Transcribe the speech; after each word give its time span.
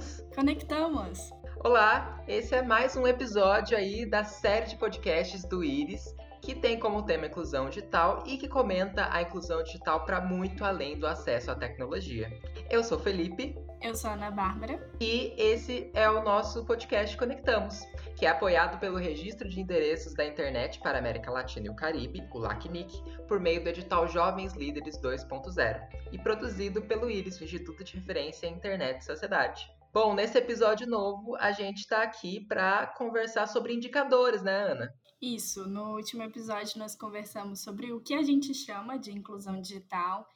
Conectamos? 0.00 0.24
Conectamos! 0.34 1.30
Olá, 1.62 2.22
esse 2.26 2.54
é 2.54 2.62
mais 2.62 2.96
um 2.96 3.06
episódio 3.06 3.76
aí 3.76 4.06
da 4.06 4.24
série 4.24 4.66
de 4.66 4.76
podcasts 4.76 5.44
do 5.44 5.62
Iris, 5.62 6.02
que 6.40 6.54
tem 6.54 6.78
como 6.78 7.02
tema 7.02 7.26
inclusão 7.26 7.68
digital 7.68 8.24
e 8.26 8.38
que 8.38 8.48
comenta 8.48 9.12
a 9.12 9.20
inclusão 9.20 9.62
digital 9.62 10.06
para 10.06 10.22
muito 10.22 10.64
além 10.64 10.98
do 10.98 11.06
acesso 11.06 11.50
à 11.50 11.54
tecnologia. 11.54 12.32
Eu 12.70 12.82
sou 12.82 12.98
Felipe. 12.98 13.54
Eu 13.82 13.94
sou 13.94 14.10
Ana 14.10 14.30
Bárbara. 14.30 14.90
E 15.00 15.34
esse 15.36 15.90
é 15.92 16.08
o 16.08 16.22
nosso 16.22 16.64
podcast 16.64 17.14
Conectamos, 17.18 17.80
que 18.16 18.24
é 18.24 18.30
apoiado 18.30 18.80
pelo 18.80 18.96
Registro 18.96 19.48
de 19.48 19.60
Endereços 19.60 20.14
da 20.14 20.24
Internet 20.24 20.80
para 20.80 20.96
a 20.96 21.00
América 21.00 21.30
Latina 21.30 21.66
e 21.66 21.70
o 21.70 21.74
Caribe, 21.74 22.26
o 22.32 22.38
LACNIC, 22.38 23.02
por 23.28 23.38
meio 23.38 23.62
do 23.62 23.68
edital 23.68 24.08
Jovens 24.08 24.54
Líderes 24.54 24.98
2.0, 24.98 25.88
e 26.10 26.18
produzido 26.18 26.80
pelo 26.80 27.10
IRIS, 27.10 27.38
o 27.38 27.44
Instituto 27.44 27.84
de 27.84 27.96
Referência 27.96 28.46
em 28.46 28.54
Internet 28.54 29.02
e 29.02 29.04
Sociedade. 29.04 29.70
Bom, 29.92 30.14
nesse 30.14 30.38
episódio 30.38 30.86
novo, 30.86 31.34
a 31.34 31.50
gente 31.50 31.78
está 31.78 32.04
aqui 32.04 32.38
para 32.38 32.86
conversar 32.86 33.48
sobre 33.48 33.74
indicadores, 33.74 34.40
né, 34.40 34.70
Ana? 34.70 34.94
Isso. 35.20 35.68
No 35.68 35.96
último 35.96 36.22
episódio, 36.22 36.78
nós 36.78 36.94
conversamos 36.94 37.60
sobre 37.60 37.92
o 37.92 38.00
que 38.00 38.14
a 38.14 38.22
gente 38.22 38.54
chama 38.54 38.96
de 38.96 39.10
inclusão 39.10 39.60
digital 39.60 40.28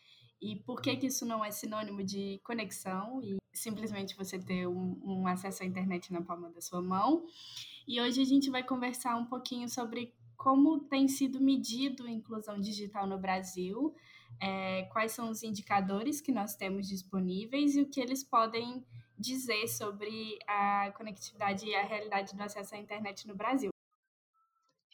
e 0.42 0.56
por 0.56 0.82
que, 0.82 0.96
que 0.96 1.06
isso 1.06 1.24
não 1.24 1.44
é 1.44 1.52
sinônimo 1.52 2.02
de 2.02 2.40
conexão 2.42 3.20
e 3.22 3.36
simplesmente 3.52 4.16
você 4.16 4.40
ter 4.40 4.66
um, 4.66 5.00
um, 5.04 5.28
acesso 5.28 5.62
à 5.62 5.66
internet 5.66 6.12
na 6.12 6.20
palma 6.20 6.50
da 6.50 6.60
sua 6.60 6.82
mão. 6.82 7.24
E 7.86 8.00
hoje 8.00 8.22
a 8.22 8.24
gente 8.24 8.50
vai 8.50 8.64
conversar 8.64 9.14
um 9.14 9.24
pouquinho 9.24 9.68
sobre 9.68 10.12
como 10.36 10.80
tem 10.80 11.06
sido 11.06 11.40
medido 11.40 12.06
a 12.06 12.10
inclusão 12.10 12.58
digital 12.60 13.06
no 13.06 13.18
Brasil, 13.18 13.94
é, 14.40 14.82
quais 14.92 15.12
são 15.12 15.30
os 15.30 15.44
indicadores 15.44 16.20
que 16.20 16.32
nós 16.32 16.56
temos 16.56 16.88
disponíveis 16.88 17.76
e 17.76 17.82
o 17.82 17.88
que 17.88 18.00
eles 18.00 18.24
podem 18.24 18.84
dizer 19.18 19.68
sobre 19.68 20.38
a 20.46 20.92
conectividade 20.96 21.66
e 21.66 21.74
a 21.74 21.82
realidade 21.82 22.34
do 22.34 22.42
acesso 22.42 22.74
à 22.74 22.78
internet 22.78 23.26
no 23.26 23.34
Brasil. 23.34 23.70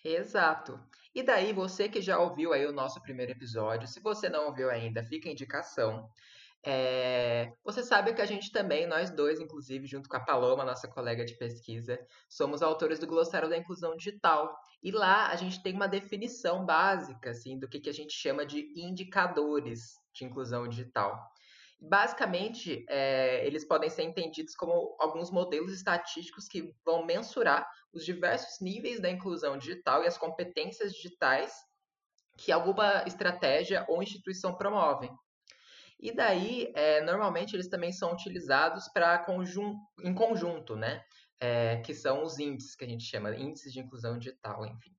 Exato. 0.05 0.81
E 1.15 1.23
daí, 1.23 1.53
você 1.53 1.89
que 1.89 2.01
já 2.01 2.19
ouviu 2.19 2.53
aí 2.53 2.65
o 2.67 2.73
nosso 2.73 3.01
primeiro 3.03 3.33
episódio, 3.33 3.89
se 3.89 4.01
você 4.01 4.29
não 4.29 4.47
ouviu 4.47 4.71
ainda, 4.71 5.05
fica 5.05 5.29
a 5.29 5.33
indicação. 5.33 6.09
É... 6.65 7.53
Você 7.65 7.83
sabe 7.83 8.13
que 8.15 8.23
a 8.23 8.27
gente 8.27 8.53
também, 8.53 8.87
nós 8.87 9.11
dois, 9.11 9.41
inclusive, 9.41 9.87
junto 9.87 10.09
com 10.09 10.17
a 10.17 10.25
Paloma, 10.25 10.65
nossa 10.65 10.89
colega 10.89 11.25
de 11.25 11.37
pesquisa, 11.37 11.99
somos 12.29 12.63
autores 12.63 12.99
do 12.99 13.07
Glossário 13.07 13.49
da 13.49 13.57
Inclusão 13.57 13.97
Digital. 13.97 14.55
E 14.83 14.91
lá 14.91 15.29
a 15.29 15.37
gente 15.37 15.63
tem 15.63 15.75
uma 15.75 15.89
definição 15.89 16.65
básica 16.65 17.31
assim, 17.31 17.59
do 17.59 17.69
que, 17.69 17.81
que 17.81 17.91
a 17.91 17.95
gente 17.95 18.13
chama 18.13 18.47
de 18.47 18.73
indicadores 18.77 19.99
de 20.15 20.25
inclusão 20.25 20.69
digital. 20.69 21.19
Basicamente, 21.81 22.85
é, 22.89 23.47
eles 23.47 23.65
podem 23.65 23.89
ser 23.89 24.03
entendidos 24.03 24.55
como 24.55 24.95
alguns 25.01 25.31
modelos 25.31 25.73
estatísticos 25.73 26.47
que 26.47 26.75
vão 26.85 27.07
mensurar 27.07 27.67
os 27.93 28.05
diversos 28.05 28.61
níveis 28.61 29.01
da 29.01 29.09
inclusão 29.09 29.57
digital 29.57 30.05
e 30.05 30.07
as 30.07 30.19
competências 30.19 30.93
digitais 30.93 31.55
que 32.37 32.53
alguma 32.53 33.05
estratégia 33.07 33.87
ou 33.89 34.03
instituição 34.03 34.55
promovem. 34.55 35.11
E 35.99 36.13
daí, 36.13 36.71
é, 36.75 37.01
normalmente, 37.01 37.57
eles 37.57 37.69
também 37.69 37.93
são 37.93 38.13
utilizados 38.13 38.89
para 38.89 39.19
conjun 39.19 39.75
em 40.03 40.15
conjunto, 40.15 40.77
né? 40.77 41.03
É, 41.39 41.79
que 41.79 41.95
são 41.95 42.23
os 42.23 42.39
índices 42.39 42.77
que 42.77 42.85
a 42.85 42.89
gente 42.89 43.05
chama, 43.05 43.35
índices 43.35 43.73
de 43.73 43.81
inclusão 43.81 44.19
digital, 44.19 44.67
enfim 44.67 44.95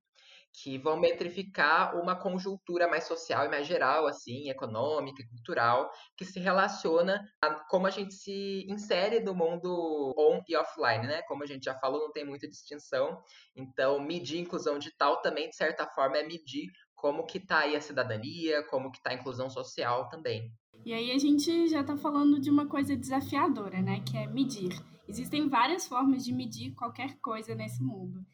que 0.52 0.76
vão 0.78 0.98
metrificar 1.00 1.96
uma 1.98 2.14
conjuntura 2.14 2.86
mais 2.86 3.04
social 3.04 3.46
e 3.46 3.48
mais 3.48 3.66
geral, 3.66 4.06
assim, 4.06 4.50
econômica, 4.50 5.26
cultural, 5.28 5.90
que 6.16 6.24
se 6.24 6.38
relaciona 6.38 7.20
a 7.40 7.54
como 7.54 7.86
a 7.86 7.90
gente 7.90 8.14
se 8.14 8.66
insere 8.68 9.20
no 9.20 9.34
mundo 9.34 10.14
on 10.16 10.40
e 10.46 10.56
offline, 10.56 11.06
né? 11.06 11.22
Como 11.22 11.42
a 11.42 11.46
gente 11.46 11.64
já 11.64 11.74
falou, 11.74 12.00
não 12.00 12.12
tem 12.12 12.24
muita 12.24 12.46
distinção. 12.46 13.18
Então, 13.56 13.98
medir 14.00 14.40
inclusão 14.40 14.78
digital 14.78 15.22
também, 15.22 15.48
de 15.48 15.56
certa 15.56 15.86
forma, 15.86 16.18
é 16.18 16.26
medir 16.26 16.70
como 16.94 17.24
que 17.24 17.38
está 17.38 17.60
aí 17.60 17.74
a 17.74 17.80
cidadania, 17.80 18.62
como 18.68 18.90
que 18.90 18.98
está 18.98 19.10
a 19.10 19.14
inclusão 19.14 19.48
social 19.48 20.08
também. 20.08 20.52
E 20.84 20.92
aí 20.92 21.12
a 21.12 21.18
gente 21.18 21.68
já 21.68 21.80
está 21.80 21.96
falando 21.96 22.40
de 22.40 22.50
uma 22.50 22.66
coisa 22.66 22.96
desafiadora, 22.96 23.80
né? 23.80 24.00
Que 24.00 24.18
é 24.18 24.26
medir. 24.26 24.70
Existem 25.08 25.48
várias 25.48 25.86
formas 25.86 26.24
de 26.24 26.32
medir 26.32 26.74
qualquer 26.74 27.18
coisa 27.20 27.54
nesse 27.54 27.82
mundo. 27.82 28.24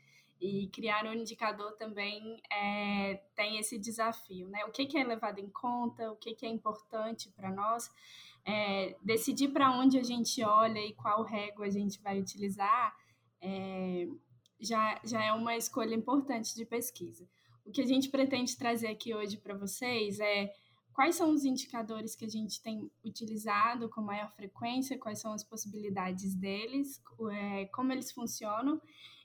E 0.40 0.68
criar 0.68 1.04
um 1.04 1.12
indicador 1.12 1.72
também 1.72 2.40
é, 2.52 3.20
tem 3.34 3.58
esse 3.58 3.78
desafio, 3.78 4.48
né? 4.48 4.64
O 4.66 4.70
que, 4.70 4.86
que 4.86 4.96
é 4.96 5.04
levado 5.04 5.40
em 5.40 5.48
conta, 5.48 6.12
o 6.12 6.16
que, 6.16 6.34
que 6.34 6.46
é 6.46 6.48
importante 6.48 7.28
para 7.30 7.50
nós, 7.50 7.90
é, 8.44 8.96
decidir 9.02 9.48
para 9.48 9.70
onde 9.72 9.98
a 9.98 10.02
gente 10.02 10.42
olha 10.44 10.78
e 10.78 10.94
qual 10.94 11.22
régua 11.22 11.66
a 11.66 11.70
gente 11.70 12.00
vai 12.00 12.20
utilizar 12.20 12.96
é, 13.40 14.08
já, 14.60 15.00
já 15.04 15.24
é 15.24 15.32
uma 15.32 15.56
escolha 15.56 15.94
importante 15.94 16.54
de 16.54 16.64
pesquisa. 16.64 17.28
O 17.64 17.70
que 17.70 17.82
a 17.82 17.86
gente 17.86 18.08
pretende 18.08 18.56
trazer 18.56 18.88
aqui 18.88 19.14
hoje 19.14 19.36
para 19.36 19.54
vocês 19.54 20.18
é 20.20 20.52
quais 20.92 21.14
são 21.14 21.32
os 21.32 21.44
indicadores 21.44 22.16
que 22.16 22.24
a 22.24 22.28
gente 22.28 22.60
tem 22.62 22.90
utilizado 23.04 23.88
com 23.88 24.00
maior 24.00 24.30
frequência, 24.30 24.98
quais 24.98 25.20
são 25.20 25.32
as 25.32 25.44
possibilidades 25.44 26.34
deles, 26.34 27.00
é, 27.30 27.66
como 27.66 27.92
eles 27.92 28.10
funcionam 28.10 28.80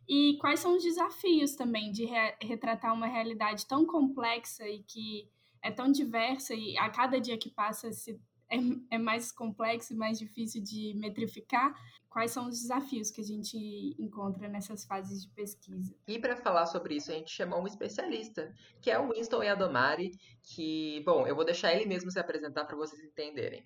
e 0.08 0.38
quais 0.40 0.60
são 0.60 0.76
os 0.76 0.84
desafios 0.84 1.56
também 1.56 1.92
de 1.92 2.06
re 2.06 2.36
retratar 2.42 2.94
uma 2.94 3.08
realidade 3.08 3.66
tão 3.66 3.86
complexa 3.86 4.68
e 4.68 4.84
que 4.84 5.30
é 5.62 5.72
tão 5.72 5.92
diversa 5.92 6.54
e 6.54 6.78
a 6.78 6.90
cada 6.90 7.20
dia 7.20 7.38
que 7.38 7.50
passa 7.50 7.92
se 7.92 8.20
é, 8.50 8.58
é, 8.92 8.98
mais 8.98 9.32
complexo 9.32 9.94
e 9.94 9.96
mais 9.96 10.20
difícil 10.20 10.62
de 10.62 10.94
metrificar. 10.96 11.74
Quais 12.10 12.30
são 12.30 12.48
os 12.48 12.62
desafios 12.62 13.10
que 13.10 13.22
a 13.22 13.24
gente 13.24 13.58
encontra 13.98 14.48
nessas 14.48 14.86
fases 14.86 15.24
de 15.24 15.30
pesquisa? 15.30 15.96
E 16.08 16.20
para 16.20 16.36
falar 16.36 16.68
sobre 16.68 16.96
isso, 16.96 17.10
a 17.10 17.16
gente 17.16 17.32
chamou 17.32 17.64
um 17.64 17.66
especialista, 17.66 18.54
que 18.80 18.92
é 18.92 19.00
o 19.00 19.12
Winston 19.12 19.42
Yadomari, 19.42 20.12
que, 20.44 21.02
bom, 21.04 21.26
eu 21.26 21.36
vou 21.36 21.44
deixar 21.44 21.74
ele 21.74 21.88
mesmo 21.88 22.12
se 22.12 22.20
apresentar 22.20 22.66
para 22.66 22.76
vocês 22.76 23.02
entenderem. 23.04 23.66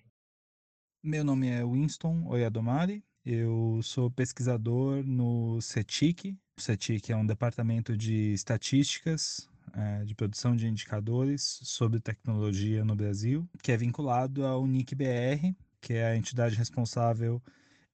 Meu 1.02 1.22
nome 1.22 1.48
é 1.48 1.62
Winston 1.62 2.26
Oyadomari, 2.26 3.04
eu 3.30 3.80
sou 3.82 4.10
pesquisador 4.10 5.04
no 5.04 5.60
CETIC. 5.60 6.34
O 6.56 6.62
CETIC 6.62 7.12
é 7.12 7.16
um 7.16 7.26
departamento 7.26 7.94
de 7.94 8.32
estatísticas 8.32 9.46
é, 9.74 10.02
de 10.02 10.14
produção 10.14 10.56
de 10.56 10.66
indicadores 10.66 11.60
sobre 11.62 12.00
tecnologia 12.00 12.82
no 12.86 12.96
Brasil, 12.96 13.46
que 13.62 13.70
é 13.70 13.76
vinculado 13.76 14.46
ao 14.46 14.66
NIC-BR, 14.66 15.54
que 15.78 15.92
é 15.92 16.06
a 16.06 16.16
entidade 16.16 16.56
responsável, 16.56 17.42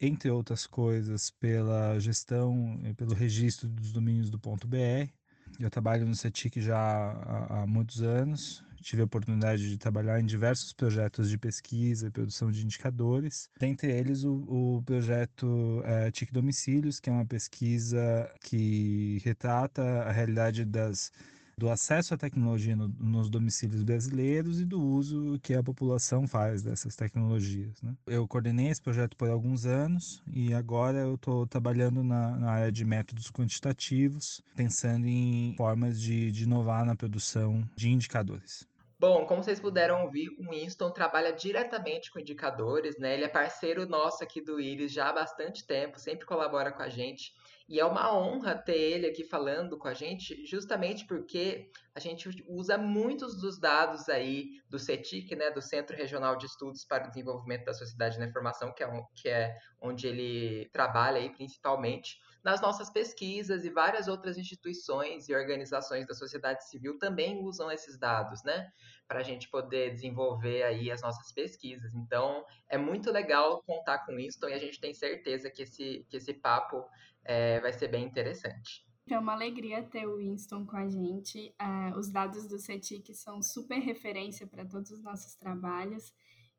entre 0.00 0.30
outras 0.30 0.68
coisas, 0.68 1.32
pela 1.32 1.98
gestão 1.98 2.80
e 2.84 2.94
pelo 2.94 3.12
registro 3.12 3.68
dos 3.68 3.90
domínios 3.90 4.30
do 4.30 4.38
ponto 4.38 4.68
.br. 4.68 5.10
Eu 5.58 5.68
trabalho 5.68 6.06
no 6.06 6.14
CETIC 6.14 6.60
já 6.60 6.78
há, 6.78 7.62
há 7.62 7.66
muitos 7.66 8.02
anos, 8.02 8.63
tive 8.84 9.02
a 9.02 9.04
oportunidade 9.06 9.68
de 9.68 9.78
trabalhar 9.78 10.20
em 10.20 10.26
diversos 10.26 10.72
projetos 10.72 11.28
de 11.30 11.38
pesquisa 11.38 12.06
e 12.06 12.10
produção 12.10 12.50
de 12.50 12.64
indicadores, 12.64 13.48
dentre 13.58 13.90
eles 13.90 14.24
o, 14.24 14.34
o 14.34 14.82
projeto 14.84 15.82
é, 15.84 16.10
TIC 16.10 16.32
Domicílios, 16.32 17.00
que 17.00 17.08
é 17.08 17.12
uma 17.12 17.26
pesquisa 17.26 18.30
que 18.40 19.20
retrata 19.24 19.82
a 19.82 20.12
realidade 20.12 20.64
das 20.64 21.10
do 21.56 21.70
acesso 21.70 22.14
à 22.14 22.16
tecnologia 22.16 22.74
no, 22.74 22.88
nos 22.98 23.30
domicílios 23.30 23.82
brasileiros 23.82 24.60
e 24.60 24.64
do 24.64 24.82
uso 24.82 25.38
que 25.42 25.54
a 25.54 25.62
população 25.62 26.26
faz 26.26 26.62
dessas 26.62 26.96
tecnologias. 26.96 27.80
Né? 27.82 27.94
Eu 28.06 28.26
coordenei 28.26 28.68
esse 28.68 28.82
projeto 28.82 29.16
por 29.16 29.30
alguns 29.30 29.64
anos 29.64 30.22
e 30.26 30.52
agora 30.52 30.98
eu 30.98 31.14
estou 31.14 31.46
trabalhando 31.46 32.02
na, 32.02 32.36
na, 32.36 32.50
área 32.50 32.72
de 32.72 32.84
métodos 32.84 33.30
quantitativos, 33.30 34.42
pensando 34.56 35.06
em 35.06 35.54
formas 35.56 36.00
de, 36.00 36.30
de 36.32 36.44
inovar 36.44 36.84
na 36.84 36.96
produção 36.96 37.62
de 37.76 37.90
indicadores. 37.90 38.66
Bom, 39.06 39.26
como 39.26 39.44
vocês 39.44 39.60
puderam 39.60 40.04
ouvir, 40.04 40.30
o 40.38 40.48
Winston 40.48 40.90
trabalha 40.90 41.30
diretamente 41.30 42.10
com 42.10 42.18
indicadores, 42.18 42.98
né? 42.98 43.12
Ele 43.12 43.24
é 43.24 43.28
parceiro 43.28 43.86
nosso 43.86 44.24
aqui 44.24 44.40
do 44.40 44.58
Iris 44.58 44.90
já 44.90 45.10
há 45.10 45.12
bastante 45.12 45.66
tempo, 45.66 46.00
sempre 46.00 46.24
colabora 46.24 46.72
com 46.72 46.82
a 46.82 46.88
gente. 46.88 47.34
E 47.68 47.78
é 47.78 47.84
uma 47.84 48.16
honra 48.16 48.54
ter 48.54 48.78
ele 48.78 49.06
aqui 49.06 49.22
falando 49.22 49.76
com 49.76 49.86
a 49.86 49.92
gente, 49.92 50.46
justamente 50.46 51.06
porque 51.06 51.68
a 51.94 52.00
gente 52.00 52.28
usa 52.48 52.76
muitos 52.76 53.40
dos 53.40 53.58
dados 53.58 54.08
aí 54.08 54.60
do 54.68 54.80
CETIC, 54.80 55.36
né, 55.36 55.52
do 55.52 55.62
Centro 55.62 55.96
Regional 55.96 56.36
de 56.36 56.46
Estudos 56.46 56.84
para 56.84 57.06
o 57.06 57.08
Desenvolvimento 57.08 57.64
da 57.64 57.72
Sociedade 57.72 58.18
na 58.18 58.26
Informação, 58.26 58.72
que 58.72 58.82
é, 58.82 58.88
um, 58.88 59.06
que 59.14 59.28
é 59.28 59.56
onde 59.80 60.08
ele 60.08 60.68
trabalha 60.72 61.18
aí 61.18 61.30
principalmente 61.30 62.18
nas 62.42 62.60
nossas 62.60 62.90
pesquisas 62.90 63.64
e 63.64 63.70
várias 63.70 64.08
outras 64.08 64.36
instituições 64.36 65.28
e 65.28 65.34
organizações 65.34 66.04
da 66.06 66.14
sociedade 66.14 66.68
civil 66.68 66.98
também 66.98 67.40
usam 67.42 67.70
esses 67.70 67.96
dados, 67.96 68.42
né, 68.42 68.68
para 69.06 69.20
a 69.20 69.22
gente 69.22 69.48
poder 69.48 69.94
desenvolver 69.94 70.64
aí 70.64 70.90
as 70.90 71.00
nossas 71.00 71.32
pesquisas. 71.32 71.94
Então, 71.94 72.44
é 72.68 72.76
muito 72.76 73.12
legal 73.12 73.62
contar 73.62 74.04
com 74.04 74.18
isso, 74.18 74.46
e 74.48 74.52
a 74.52 74.58
gente 74.58 74.80
tem 74.80 74.92
certeza 74.92 75.48
que 75.48 75.62
esse, 75.62 76.04
que 76.10 76.16
esse 76.16 76.34
papo 76.34 76.84
é, 77.24 77.60
vai 77.60 77.72
ser 77.72 77.86
bem 77.86 78.04
interessante. 78.04 78.84
É 79.06 79.18
uma 79.18 79.34
alegria 79.34 79.82
ter 79.82 80.06
o 80.06 80.16
Winston 80.16 80.64
com 80.64 80.76
a 80.76 80.88
gente. 80.88 81.54
Uh, 81.60 81.98
os 81.98 82.08
dados 82.08 82.46
do 82.48 82.58
CETIC 82.58 83.14
são 83.14 83.42
super 83.42 83.78
referência 83.78 84.46
para 84.46 84.64
todos 84.64 84.90
os 84.90 85.02
nossos 85.02 85.34
trabalhos 85.34 86.12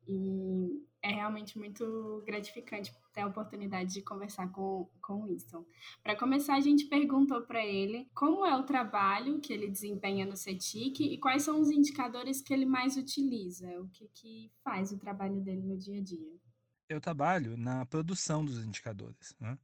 E 0.06 0.86
é 1.02 1.10
realmente 1.10 1.58
muito 1.58 2.22
gratificante 2.24 2.92
ter 3.12 3.22
a 3.22 3.26
oportunidade 3.26 3.94
de 3.94 4.02
conversar 4.02 4.52
com, 4.52 4.88
com 5.02 5.22
o 5.22 5.24
Winston. 5.24 5.64
Para 6.02 6.16
começar, 6.16 6.54
a 6.54 6.60
gente 6.60 6.84
perguntou 6.86 7.42
para 7.42 7.64
ele 7.64 8.08
como 8.14 8.46
é 8.46 8.56
o 8.56 8.62
trabalho 8.62 9.40
que 9.40 9.52
ele 9.52 9.68
desempenha 9.68 10.24
no 10.24 10.36
CETIC 10.36 11.02
e 11.02 11.18
quais 11.18 11.42
são 11.42 11.60
os 11.60 11.70
indicadores 11.70 12.40
que 12.40 12.54
ele 12.54 12.66
mais 12.66 12.96
utiliza, 12.96 13.68
o 13.80 13.88
que, 13.88 14.08
que 14.14 14.52
faz 14.62 14.92
o 14.92 14.98
trabalho 14.98 15.40
dele 15.40 15.62
no 15.62 15.76
dia 15.76 15.98
a 15.98 16.02
dia. 16.02 16.36
Eu 16.88 17.00
trabalho 17.00 17.56
na 17.56 17.84
produção 17.84 18.44
dos 18.44 18.64
indicadores. 18.64 19.34
Né? 19.40 19.58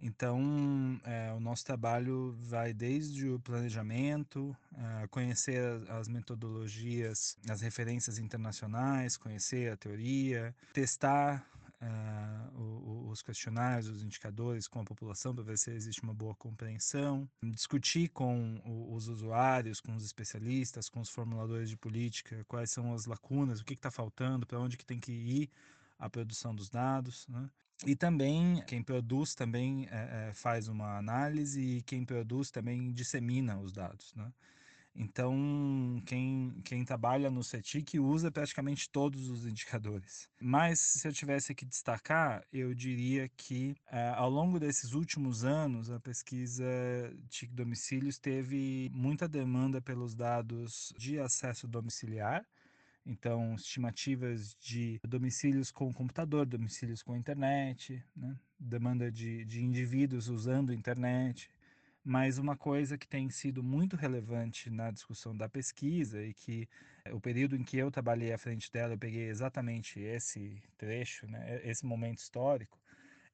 Então, 0.00 1.00
é, 1.04 1.32
o 1.32 1.40
nosso 1.40 1.64
trabalho 1.64 2.36
vai 2.38 2.74
desde 2.74 3.28
o 3.28 3.40
planejamento, 3.40 4.54
é, 4.74 5.06
conhecer 5.08 5.62
as 5.90 6.06
metodologias, 6.06 7.36
as 7.48 7.62
referências 7.62 8.18
internacionais, 8.18 9.16
conhecer 9.16 9.72
a 9.72 9.76
teoria, 9.76 10.54
testar 10.74 11.46
uh, 11.80 13.08
os 13.08 13.22
questionários, 13.22 13.88
os 13.88 14.02
indicadores 14.02 14.68
com 14.68 14.80
a 14.80 14.84
população 14.84 15.34
para 15.34 15.44
ver 15.44 15.58
se 15.58 15.70
existe 15.70 16.02
uma 16.02 16.14
boa 16.14 16.34
compreensão, 16.34 17.28
discutir 17.42 18.08
com 18.08 18.60
os 18.92 19.08
usuários, 19.08 19.80
com 19.80 19.94
os 19.94 20.04
especialistas, 20.04 20.88
com 20.88 21.00
os 21.00 21.08
formuladores 21.08 21.70
de 21.70 21.76
política, 21.76 22.44
quais 22.48 22.70
são 22.70 22.92
as 22.92 23.06
lacunas, 23.06 23.60
o 23.60 23.64
que 23.64 23.74
está 23.74 23.90
faltando, 23.90 24.46
para 24.46 24.60
onde 24.60 24.76
que 24.76 24.84
tem 24.84 25.00
que 25.00 25.12
ir 25.12 25.50
a 25.98 26.10
produção 26.10 26.54
dos 26.54 26.68
dados, 26.68 27.26
né? 27.28 27.48
E 27.84 27.94
também 27.94 28.62
quem 28.66 28.82
produz 28.82 29.34
também 29.34 29.86
é, 29.90 30.28
é, 30.28 30.32
faz 30.34 30.68
uma 30.68 30.96
análise 30.96 31.60
e 31.60 31.82
quem 31.82 32.04
produz 32.04 32.50
também 32.50 32.92
dissemina 32.92 33.58
os 33.58 33.72
dados, 33.72 34.14
né? 34.14 34.32
Então, 34.98 36.02
quem, 36.06 36.58
quem 36.64 36.82
trabalha 36.82 37.30
no 37.30 37.44
CETIC 37.44 38.00
usa 38.00 38.30
praticamente 38.30 38.88
todos 38.88 39.28
os 39.28 39.46
indicadores. 39.46 40.26
Mas, 40.40 40.80
se 40.80 41.06
eu 41.06 41.12
tivesse 41.12 41.54
que 41.54 41.66
destacar, 41.66 42.42
eu 42.50 42.72
diria 42.74 43.28
que 43.36 43.76
é, 43.92 44.08
ao 44.16 44.30
longo 44.30 44.58
desses 44.58 44.94
últimos 44.94 45.44
anos, 45.44 45.90
a 45.90 46.00
pesquisa 46.00 46.64
TIC 47.28 47.52
Domicílios 47.52 48.18
teve 48.18 48.90
muita 48.94 49.28
demanda 49.28 49.82
pelos 49.82 50.14
dados 50.14 50.94
de 50.96 51.18
acesso 51.18 51.68
domiciliar. 51.68 52.46
Então, 53.06 53.54
estimativas 53.54 54.56
de 54.60 55.00
domicílios 55.06 55.70
com 55.70 55.92
computador, 55.94 56.44
domicílios 56.44 57.04
com 57.04 57.16
internet, 57.16 58.04
né? 58.16 58.36
demanda 58.58 59.12
de, 59.12 59.44
de 59.44 59.62
indivíduos 59.62 60.28
usando 60.28 60.72
internet, 60.72 61.48
mas 62.04 62.36
uma 62.36 62.56
coisa 62.56 62.98
que 62.98 63.06
tem 63.06 63.30
sido 63.30 63.62
muito 63.62 63.94
relevante 63.94 64.68
na 64.70 64.90
discussão 64.90 65.36
da 65.36 65.48
pesquisa 65.48 66.20
e 66.20 66.34
que 66.34 66.68
o 67.12 67.20
período 67.20 67.54
em 67.54 67.62
que 67.62 67.76
eu 67.76 67.92
trabalhei 67.92 68.32
à 68.32 68.38
frente 68.38 68.72
dela, 68.72 68.94
eu 68.94 68.98
peguei 68.98 69.28
exatamente 69.28 70.00
esse 70.00 70.60
trecho, 70.76 71.28
né, 71.28 71.60
esse 71.62 71.86
momento 71.86 72.18
histórico, 72.18 72.76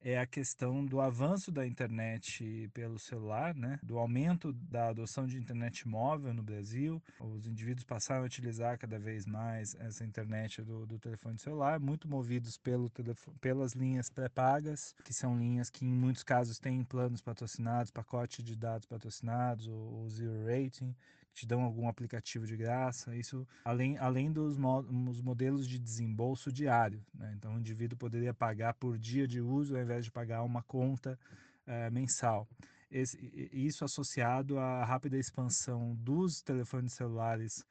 é 0.05 0.19
a 0.19 0.27
questão 0.27 0.85
do 0.85 1.01
avanço 1.01 1.51
da 1.51 1.67
internet 1.67 2.69
pelo 2.75 2.99
celular, 2.99 3.55
né? 3.55 3.79
do 3.83 3.99
aumento 3.99 4.53
da 4.53 4.89
adoção 4.89 5.27
de 5.27 5.39
internet 5.39 5.87
móvel 5.87 6.35
no 6.35 6.43
Brasil. 6.43 7.03
Os 7.21 7.47
indivíduos 7.47 7.85
passaram 7.85 8.23
a 8.23 8.27
utilizar 8.27 8.79
cada 8.79 8.99
vez 8.99 9.27
mais 9.27 9.77
essa 9.77 10.05
internet 10.05 10.63
do, 10.63 10.87
do 10.87 10.99
telefone 10.99 11.39
celular, 11.39 11.79
muito 11.79 12.09
movidos 12.09 12.59
pelo 12.59 12.91
telefone, 12.91 13.37
pelas 13.41 13.73
linhas 13.73 14.11
pré-pagas, 14.11 14.95
que 15.05 15.15
são 15.15 15.39
linhas 15.39 15.71
que 15.71 15.85
em 15.85 15.95
muitos 15.95 16.25
casos 16.25 16.59
têm 16.59 16.83
planos 16.83 17.21
patrocinados, 17.21 17.91
pacote 17.91 18.43
de 18.43 18.57
dados 18.57 18.87
patrocinados, 18.87 19.67
o, 19.69 20.03
o 20.05 20.09
zero 20.09 20.45
rating 20.47 20.95
te 21.33 21.47
dão 21.47 21.63
algum 21.63 21.89
aplicativo 21.89 22.47
de 22.47 22.57
graça, 22.57 23.15
isso 23.17 23.47
além, 23.65 23.97
além 23.99 24.31
dos 24.31 24.59
mo 24.59 24.83
modelos 25.23 25.67
de 25.67 25.79
desembolso 25.79 26.53
diário. 26.53 27.05
Né? 27.15 27.35
Então, 27.37 27.55
o 27.55 27.59
indivíduo 27.59 27.97
poderia 27.97 28.35
pagar 28.35 28.75
por 28.75 28.99
dia 28.99 29.27
de 29.27 29.41
uso 29.41 29.75
ao 29.75 29.83
invés 29.83 30.05
de 30.05 30.11
pagar 30.11 30.43
uma 30.43 30.63
conta 30.63 31.19
uh, 31.67 31.91
mensal. 31.91 32.47
Esse, 32.91 33.51
isso 33.53 33.85
associado 33.85 34.59
à 34.59 34.85
rápida 34.85 35.17
expansão 35.17 35.95
dos 35.95 36.43
telefones 36.43 36.93
celulares 36.93 37.65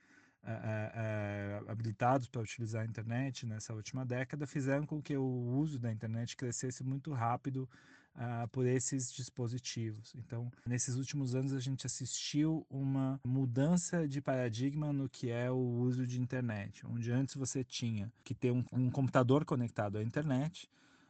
uh, 0.44 1.66
uh, 1.66 1.70
habilitados 1.70 2.28
para 2.28 2.42
utilizar 2.42 2.82
a 2.82 2.86
internet 2.86 3.46
nessa 3.46 3.74
última 3.74 4.04
década 4.04 4.48
fizeram 4.48 4.86
com 4.86 5.00
que 5.00 5.16
o 5.16 5.24
uso 5.24 5.78
da 5.78 5.92
internet 5.92 6.36
crescesse 6.36 6.84
muito 6.84 7.14
rápido 7.14 7.70
uh, 8.16 8.48
por 8.50 8.66
esses 8.66 9.12
dispositivos. 9.12 10.14
Então, 10.16 10.52
nesses 10.66 10.96
últimos 10.96 11.36
anos, 11.36 11.54
a 11.54 11.60
gente 11.60 11.86
assistiu 11.86 12.66
uma 12.70 13.20
mudança 13.26 14.08
de 14.08 14.22
paradigma 14.22 14.92
no 14.92 15.10
que 15.10 15.30
é 15.30 15.50
o 15.52 15.58
uso 15.58 16.06
de 16.06 16.20
internet, 16.20 16.86
onde 16.86 17.12
antes 17.12 17.36
você 17.36 17.64
tinha 17.64 18.12
que 18.24 18.34
ter 18.34 18.52
um, 18.52 18.64
um 18.72 18.90
computador 18.90 19.46
conectado 19.46 19.98
à 19.98 20.04
internet. 20.04 20.70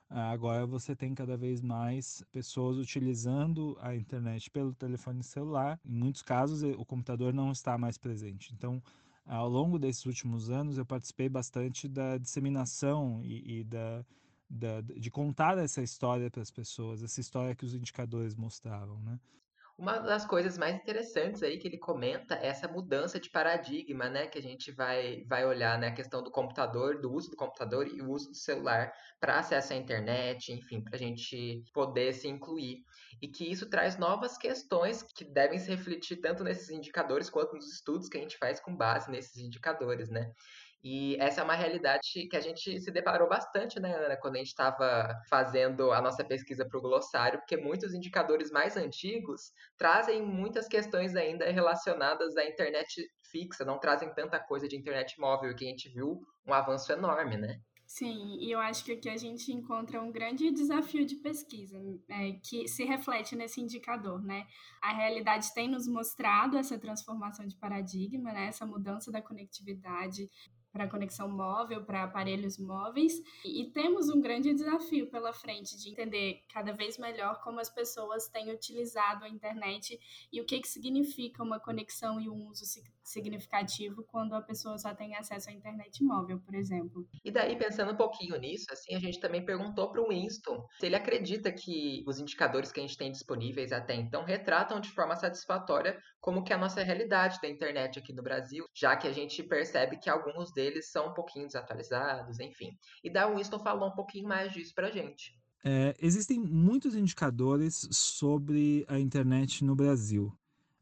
Agora 0.10 0.66
você 0.66 0.94
tem 0.94 1.16
cada 1.16 1.38
vez 1.38 1.62
mais 1.62 2.22
pessoas 2.34 2.78
utilizando 2.78 3.78
a 3.80 3.96
internet 3.96 4.52
pelo 4.52 4.74
telefone 4.74 5.24
celular. 5.24 5.80
Em 5.86 5.94
muitos 5.94 6.22
casos, 6.22 6.64
o 6.64 6.84
computador 6.84 7.34
não 7.34 7.50
está 7.50 7.78
mais 7.78 7.98
presente. 7.98 8.54
Então, 8.54 8.84
ao 9.26 9.48
longo 9.48 9.80
desses 9.80 10.06
últimos 10.06 10.50
anos, 10.50 10.78
eu 10.78 10.86
participei 10.86 11.30
bastante 11.30 11.88
da 11.88 12.18
disseminação 12.18 13.22
e, 13.24 13.60
e 13.60 13.64
da 13.64 14.06
da, 14.52 14.82
de 14.82 15.10
contar 15.10 15.58
essa 15.58 15.82
história 15.82 16.30
para 16.30 16.42
as 16.42 16.52
pessoas, 16.52 17.02
essa 17.02 17.22
história 17.22 17.56
que 17.56 17.66
os 17.66 17.74
indicadores 17.74 18.36
mostravam, 18.36 19.00
né? 19.02 19.18
Uma 19.78 19.98
das 19.98 20.26
coisas 20.26 20.60
mais 20.60 20.76
interessantes 20.76 21.42
aí 21.42 21.58
que 21.58 21.68
ele 21.68 21.78
comenta 21.78 22.36
é 22.36 22.48
essa 22.48 22.68
mudança 22.68 23.20
de 23.20 23.32
paradigma, 23.32 24.10
né? 24.10 24.28
Que 24.28 24.38
a 24.38 24.42
gente 24.42 24.72
vai, 24.72 25.24
vai 25.28 25.44
olhar, 25.44 25.80
né? 25.80 25.88
A 25.88 25.94
questão 25.94 26.22
do 26.22 26.30
computador, 26.30 27.02
do 27.02 27.12
uso 27.12 27.32
do 27.32 27.36
computador 27.36 27.88
e 27.88 28.00
o 28.00 28.12
uso 28.12 28.30
do 28.30 28.36
celular 28.36 28.94
para 29.20 29.40
acesso 29.40 29.74
à 29.74 29.76
internet, 29.76 30.52
enfim, 30.52 30.84
para 30.84 30.96
a 30.96 31.00
gente 31.00 31.64
poder 31.74 32.14
se 32.14 32.28
incluir. 32.28 32.84
E 33.22 33.28
que 33.28 33.50
isso 33.50 33.68
traz 33.70 33.98
novas 33.98 34.38
questões 34.38 35.02
que 35.02 35.24
devem 35.24 35.58
se 35.58 35.70
refletir 35.70 36.18
tanto 36.18 36.44
nesses 36.44 36.70
indicadores 36.70 37.30
quanto 37.30 37.56
nos 37.56 37.74
estudos 37.74 38.08
que 38.08 38.18
a 38.18 38.22
gente 38.22 38.38
faz 38.38 38.60
com 38.60 38.76
base 38.76 39.10
nesses 39.10 39.38
indicadores, 39.38 40.10
né? 40.10 40.32
E 40.84 41.16
essa 41.20 41.42
é 41.42 41.44
uma 41.44 41.56
realidade 41.56 42.28
que 42.28 42.36
a 42.36 42.40
gente 42.40 42.80
se 42.80 42.92
deparou 42.92 43.30
bastante, 43.30 43.80
né, 43.80 43.96
Ana, 43.96 44.18
quando 44.18 44.36
a 44.36 44.40
gente 44.40 44.48
estava 44.48 45.14
fazendo 45.30 45.92
a 45.92 46.02
nossa 46.02 46.24
pesquisa 46.24 46.68
para 46.68 46.78
o 46.78 46.82
glossário, 46.82 47.40
porque 47.40 47.56
muitos 47.56 47.94
indicadores 47.94 48.50
mais 48.50 48.76
antigos 48.76 49.52
trazem 49.78 50.24
muitas 50.24 50.68
questões 50.68 51.16
ainda 51.16 51.50
relacionadas 51.52 52.36
à 52.36 52.46
internet 52.46 53.08
fixa, 53.30 53.64
não 53.64 53.80
trazem 53.80 54.12
tanta 54.14 54.40
coisa 54.40 54.68
de 54.68 54.76
internet 54.76 55.20
móvel, 55.20 55.56
que 55.56 55.66
a 55.66 55.70
gente 55.70 55.88
viu 55.90 56.20
um 56.46 56.54
avanço 56.54 56.92
enorme, 56.92 57.38
né? 57.38 57.60
Sim, 57.94 58.38
e 58.40 58.50
eu 58.50 58.60
acho 58.60 58.86
que 58.86 58.94
aqui 58.94 59.10
a 59.10 59.18
gente 59.18 59.52
encontra 59.52 60.02
um 60.02 60.14
grande 60.14 60.50
desafio 60.50 61.06
de 61.06 61.16
pesquisa, 61.16 61.78
é, 62.08 62.32
que 62.42 62.66
se 62.66 62.86
reflete 62.86 63.36
nesse 63.36 63.60
indicador, 63.60 64.24
né? 64.24 64.48
A 64.82 64.94
realidade 64.94 65.54
tem 65.54 65.68
nos 65.68 65.90
mostrado 65.90 66.58
essa 66.58 66.80
transformação 66.80 67.46
de 67.46 67.58
paradigma, 67.58 68.32
né? 68.32 68.46
Essa 68.46 68.66
mudança 68.66 69.12
da 69.12 69.22
conectividade 69.22 70.30
para 70.72 70.88
conexão 70.88 71.30
móvel, 71.30 71.84
para 71.84 72.04
aparelhos 72.04 72.58
móveis. 72.58 73.22
E, 73.46 73.72
temos 73.72 74.10
um 74.10 74.22
grande 74.22 74.54
desafio 74.54 75.08
pela 75.10 75.34
frente 75.34 75.78
de 75.78 75.90
entender 75.90 76.42
cada 76.54 76.72
vez 76.74 76.98
melhor 76.98 77.42
como 77.42 77.60
as 77.60 77.70
pessoas 77.70 78.28
têm 78.28 78.52
utilizado 78.52 79.26
a 79.26 79.30
internet 79.30 80.00
e 80.32 80.42
o 80.42 80.46
que, 80.46 80.60
que 80.60 80.68
significa 80.68 81.44
uma 81.44 81.60
conexão 81.60 82.20
e 82.20 82.30
um 82.30 82.48
uso 82.48 82.64
significativo 83.04 84.04
quando 84.04 84.34
a 84.34 84.42
pessoa 84.42 84.78
só 84.78 84.94
tem 84.94 85.16
acesso 85.16 85.50
à 85.50 85.54
internet 85.54 86.04
móvel, 86.04 86.40
por 86.40 86.56
exemplo. 86.56 87.08
E 87.24 87.32
daí, 87.32 87.58
pensando 87.58 87.92
um 87.92 87.98
pouquinho 87.98 88.38
nisso, 88.38 88.66
assim, 88.72 88.96
a 88.96 89.00
gente 89.00 89.20
também 89.20 89.44
perguntou 89.44 89.90
para 89.92 90.02
o 90.02 90.10
Winston 90.10 90.66
se 90.80 90.86
ele 90.86 90.96
acredita 90.96 91.52
que 91.52 92.04
os 92.08 92.20
indicadores 92.20 92.72
que 92.72 92.80
a 92.80 92.84
gente 92.84 92.98
tem 92.98 93.12
disponíveis 93.12 93.72
até 93.72 93.96
então 93.96 94.24
retratam 94.24 94.80
de 94.80 94.90
forma 94.90 95.16
satisfatória 95.16 96.00
como 96.20 96.44
que 96.44 96.54
é 96.54 96.56
a 96.56 96.60
nossa 96.60 96.84
realidade 96.84 97.40
da 97.42 97.50
internet 97.50 97.98
aqui 97.98 98.14
no 98.14 98.22
Brasil, 98.22 98.66
já 98.76 98.96
que 98.96 99.08
a 99.08 99.12
gente 99.12 99.42
percebe 99.44 99.98
que 99.98 100.10
alguns 100.10 100.52
deles 100.62 100.92
são 100.92 101.10
um 101.10 101.14
pouquinho 101.14 101.48
desatualizados, 101.48 102.40
enfim. 102.40 102.78
E 103.04 103.10
daí 103.10 103.32
o 103.32 103.36
Winston 103.36 103.60
falou 103.60 103.90
um 103.90 103.96
pouquinho 103.96 104.28
mais 104.28 104.54
disso 104.54 104.74
para 104.76 104.88
a 104.88 104.92
gente. 104.92 105.36
É, 105.64 105.96
existem 106.02 106.40
muitos 106.40 106.96
indicadores 106.96 107.88
sobre 107.92 108.86
a 108.88 109.00
internet 109.00 109.64
no 109.64 109.76
Brasil. 109.76 110.34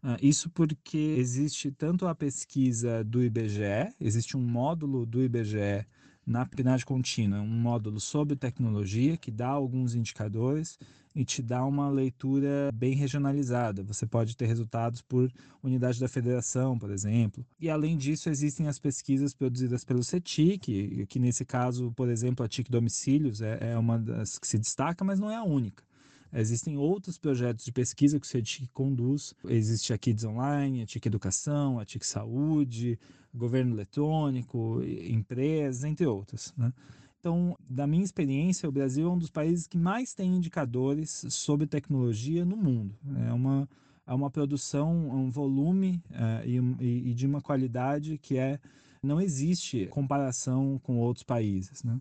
Uh, 0.01 0.15
isso 0.21 0.49
porque 0.49 1.15
existe 1.17 1.71
tanto 1.71 2.07
a 2.07 2.15
pesquisa 2.15 3.03
do 3.03 3.21
IBGE, 3.21 3.93
existe 3.99 4.37
um 4.37 4.41
módulo 4.41 5.05
do 5.05 5.21
IBGE 5.21 5.85
na 6.25 6.45
PNAD 6.45 6.85
contínua, 6.85 7.41
um 7.41 7.47
módulo 7.47 7.99
sobre 7.99 8.37
tecnologia 8.37 9.17
que 9.17 9.29
dá 9.29 9.49
alguns 9.49 9.95
indicadores 9.95 10.79
e 11.15 11.25
te 11.25 11.41
dá 11.41 11.65
uma 11.65 11.89
leitura 11.89 12.69
bem 12.73 12.93
regionalizada. 12.93 13.83
Você 13.83 14.05
pode 14.05 14.37
ter 14.37 14.45
resultados 14.45 15.01
por 15.01 15.31
unidade 15.63 15.99
da 15.99 16.07
federação, 16.07 16.77
por 16.77 16.91
exemplo. 16.91 17.45
E 17.59 17.69
além 17.69 17.97
disso, 17.97 18.29
existem 18.29 18.67
as 18.67 18.79
pesquisas 18.79 19.33
produzidas 19.33 19.83
pelo 19.83 20.03
CETIC, 20.03 21.05
que 21.07 21.19
nesse 21.19 21.43
caso, 21.43 21.91
por 21.93 22.09
exemplo, 22.09 22.45
a 22.45 22.49
TIC 22.49 22.69
Domicílios 22.69 23.41
é, 23.41 23.71
é 23.71 23.77
uma 23.77 23.97
das 23.97 24.37
que 24.37 24.47
se 24.47 24.57
destaca, 24.57 25.03
mas 25.03 25.19
não 25.19 25.29
é 25.29 25.35
a 25.35 25.43
única. 25.43 25.83
Existem 26.31 26.77
outros 26.77 27.17
projetos 27.17 27.65
de 27.65 27.71
pesquisa 27.71 28.19
que 28.19 28.25
o 28.25 28.29
CETIC 28.29 28.67
conduz. 28.67 29.33
Existe 29.47 29.91
a 29.93 29.97
Kids 29.97 30.23
Online, 30.23 30.83
a 30.83 30.85
TIC 30.85 31.07
Educação, 31.07 31.79
a 31.79 31.85
TIC 31.85 32.05
Saúde, 32.05 32.99
governo 33.33 33.75
eletrônico, 33.75 34.81
empresas, 34.83 35.83
entre 35.83 36.05
outras. 36.05 36.53
Né? 36.55 36.71
Então, 37.19 37.57
da 37.69 37.85
minha 37.85 38.03
experiência, 38.03 38.69
o 38.69 38.71
Brasil 38.71 39.07
é 39.07 39.11
um 39.11 39.17
dos 39.17 39.29
países 39.29 39.67
que 39.67 39.77
mais 39.77 40.13
tem 40.13 40.35
indicadores 40.35 41.25
sobre 41.29 41.67
tecnologia 41.67 42.45
no 42.45 42.55
mundo. 42.55 42.95
É 43.27 43.33
uma, 43.33 43.67
é 44.07 44.13
uma 44.13 44.29
produção, 44.29 45.09
um 45.09 45.29
volume 45.29 46.01
é, 46.11 46.47
e, 46.47 47.09
e, 47.09 47.13
de 47.13 47.27
uma 47.27 47.41
qualidade 47.41 48.17
que 48.17 48.37
é 48.37 48.57
não 49.03 49.19
existe 49.19 49.87
comparação 49.87 50.79
com 50.81 50.97
outros 50.97 51.23
países. 51.23 51.83
Né? 51.83 51.99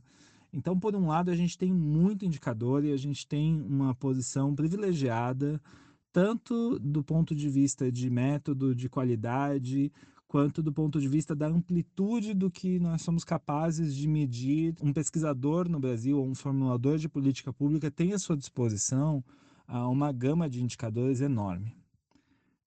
Então, 0.53 0.79
por 0.79 0.95
um 0.95 1.09
lado, 1.09 1.33
a 1.33 1.37
gente 1.37 1.59
tem 1.59 1.73
muito 1.73 2.25
indicador 2.25 2.85
e 2.85 2.93
a 2.93 2.97
gente 2.97 3.27
tem 3.27 3.61
uma 3.61 3.95
posição 3.97 4.55
privilegiada, 4.55 5.61
tanto 6.13 6.79
do 6.79 7.03
ponto 7.03 7.35
de 7.35 7.49
vista 7.49 7.91
de 7.91 8.09
método, 8.09 8.73
de 8.73 8.89
qualidade, 8.89 9.93
quanto 10.29 10.63
do 10.63 10.71
ponto 10.71 11.01
de 11.01 11.09
vista 11.09 11.35
da 11.35 11.47
amplitude 11.47 12.35
do 12.35 12.51
que 12.51 12.79
nós 12.79 13.01
somos 13.01 13.25
capazes 13.25 13.97
de 13.97 14.07
medir. 14.07 14.77
Um 14.81 14.93
pesquisador 14.93 15.69
no 15.69 15.81
Brasil 15.81 16.19
ou 16.19 16.27
um 16.27 16.35
formulador 16.35 16.99
de 16.99 17.09
política 17.09 17.53
pública 17.53 17.91
tem 17.91 18.13
à 18.13 18.19
sua 18.19 18.37
disposição 18.37 19.25
ah, 19.67 19.89
uma 19.89 20.13
gama 20.13 20.49
de 20.49 20.63
indicadores 20.63 21.23
enorme. 21.23 21.75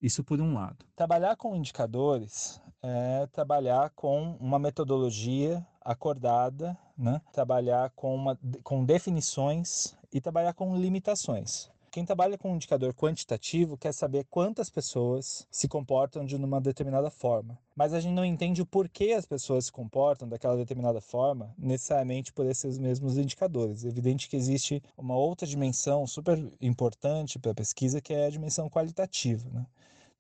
Isso 0.01 0.24
por 0.24 0.41
um 0.41 0.56
lado. 0.56 0.84
Trabalhar 0.96 1.36
com 1.36 1.56
indicadores 1.56 2.60
é 2.82 3.27
trabalhar 3.27 3.91
com 3.91 4.36
uma 4.39 4.58
metodologia 4.58 5.65
acordada, 5.80 6.75
né? 6.98 7.22
trabalhar 7.32 7.91
com, 7.91 8.15
uma, 8.15 8.39
com 8.63 8.84
definições 8.84 9.96
e 10.12 10.20
trabalhar 10.20 10.53
com 10.53 10.75
limitações. 10.75 11.70
Quem 11.91 12.05
trabalha 12.05 12.38
com 12.38 12.53
um 12.53 12.55
indicador 12.55 12.93
quantitativo 12.93 13.77
quer 13.77 13.91
saber 13.91 14.25
quantas 14.29 14.69
pessoas 14.69 15.45
se 15.51 15.67
comportam 15.67 16.25
de 16.25 16.38
uma 16.38 16.62
determinada 16.62 17.10
forma. 17.10 17.60
Mas 17.75 17.93
a 17.93 18.00
gente 18.00 18.13
não 18.13 18.24
entende 18.24 18.62
o 18.62 18.65
porquê 18.65 19.12
as 19.12 19.25
pessoas 19.25 19.65
se 19.65 19.74
comportam 19.74 20.25
daquela 20.25 20.55
determinada 20.55 21.01
forma, 21.01 21.53
necessariamente 21.57 22.31
por 22.31 22.45
esses 22.45 22.77
mesmos 22.77 23.17
indicadores. 23.17 23.83
É 23.83 23.89
evidente 23.89 24.29
que 24.29 24.38
existe 24.38 24.81
uma 24.98 25.17
outra 25.17 25.45
dimensão 25.45 26.07
super 26.07 26.41
importante 26.62 27.38
para 27.38 27.51
a 27.51 27.55
pesquisa, 27.55 28.00
que 28.00 28.13
é 28.13 28.27
a 28.27 28.31
dimensão 28.31 28.69
qualitativa. 28.69 29.50
Né? 29.50 29.65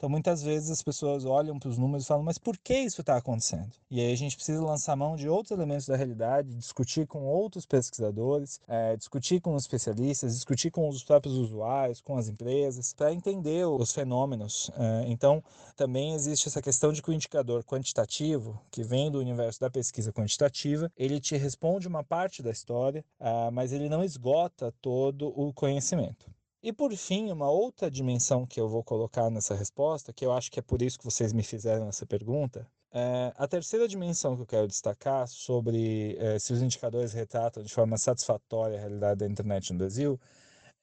Então, 0.01 0.09
muitas 0.09 0.41
vezes 0.41 0.71
as 0.71 0.81
pessoas 0.81 1.25
olham 1.25 1.59
para 1.59 1.69
os 1.69 1.77
números 1.77 2.05
e 2.05 2.07
falam, 2.07 2.23
mas 2.23 2.39
por 2.39 2.57
que 2.57 2.73
isso 2.73 3.01
está 3.01 3.17
acontecendo? 3.17 3.69
E 3.87 4.01
aí 4.01 4.11
a 4.11 4.17
gente 4.17 4.35
precisa 4.35 4.59
lançar 4.59 4.95
mão 4.95 5.15
de 5.15 5.29
outros 5.29 5.51
elementos 5.51 5.85
da 5.85 5.95
realidade, 5.95 6.55
discutir 6.55 7.05
com 7.05 7.27
outros 7.27 7.67
pesquisadores, 7.67 8.59
é, 8.67 8.97
discutir 8.97 9.39
com 9.39 9.53
os 9.53 9.61
especialistas, 9.61 10.33
discutir 10.33 10.71
com 10.71 10.89
os 10.89 11.03
próprios 11.03 11.35
usuários, 11.35 12.01
com 12.01 12.17
as 12.17 12.27
empresas, 12.27 12.95
para 12.95 13.13
entender 13.13 13.63
os 13.67 13.93
fenômenos. 13.93 14.71
É, 14.75 15.05
então, 15.05 15.43
também 15.75 16.15
existe 16.15 16.47
essa 16.47 16.63
questão 16.63 16.91
de 16.91 16.99
que 16.99 17.11
o 17.11 17.13
indicador 17.13 17.63
quantitativo, 17.63 18.59
que 18.71 18.81
vem 18.81 19.11
do 19.11 19.19
universo 19.19 19.59
da 19.59 19.69
pesquisa 19.69 20.11
quantitativa, 20.11 20.91
ele 20.97 21.19
te 21.19 21.37
responde 21.37 21.87
uma 21.87 22.03
parte 22.03 22.41
da 22.41 22.49
história, 22.49 23.05
uh, 23.19 23.51
mas 23.51 23.71
ele 23.71 23.87
não 23.87 24.03
esgota 24.03 24.73
todo 24.81 25.27
o 25.39 25.53
conhecimento. 25.53 26.25
E 26.63 26.71
por 26.71 26.95
fim, 26.95 27.31
uma 27.31 27.49
outra 27.49 27.89
dimensão 27.89 28.45
que 28.45 28.59
eu 28.59 28.69
vou 28.69 28.83
colocar 28.83 29.31
nessa 29.31 29.55
resposta, 29.55 30.13
que 30.13 30.23
eu 30.23 30.31
acho 30.31 30.51
que 30.51 30.59
é 30.59 30.61
por 30.61 30.81
isso 30.81 30.99
que 30.99 31.05
vocês 31.05 31.33
me 31.33 31.41
fizeram 31.41 31.89
essa 31.89 32.05
pergunta, 32.05 32.67
é 32.93 33.33
a 33.35 33.47
terceira 33.47 33.87
dimensão 33.87 34.35
que 34.35 34.41
eu 34.43 34.45
quero 34.45 34.67
destacar 34.67 35.27
sobre 35.27 36.15
é, 36.19 36.37
se 36.37 36.53
os 36.53 36.61
indicadores 36.61 37.13
retratam 37.13 37.63
de 37.63 37.73
forma 37.73 37.97
satisfatória 37.97 38.77
a 38.77 38.79
realidade 38.81 39.19
da 39.21 39.25
internet 39.25 39.71
no 39.71 39.79
Brasil 39.79 40.19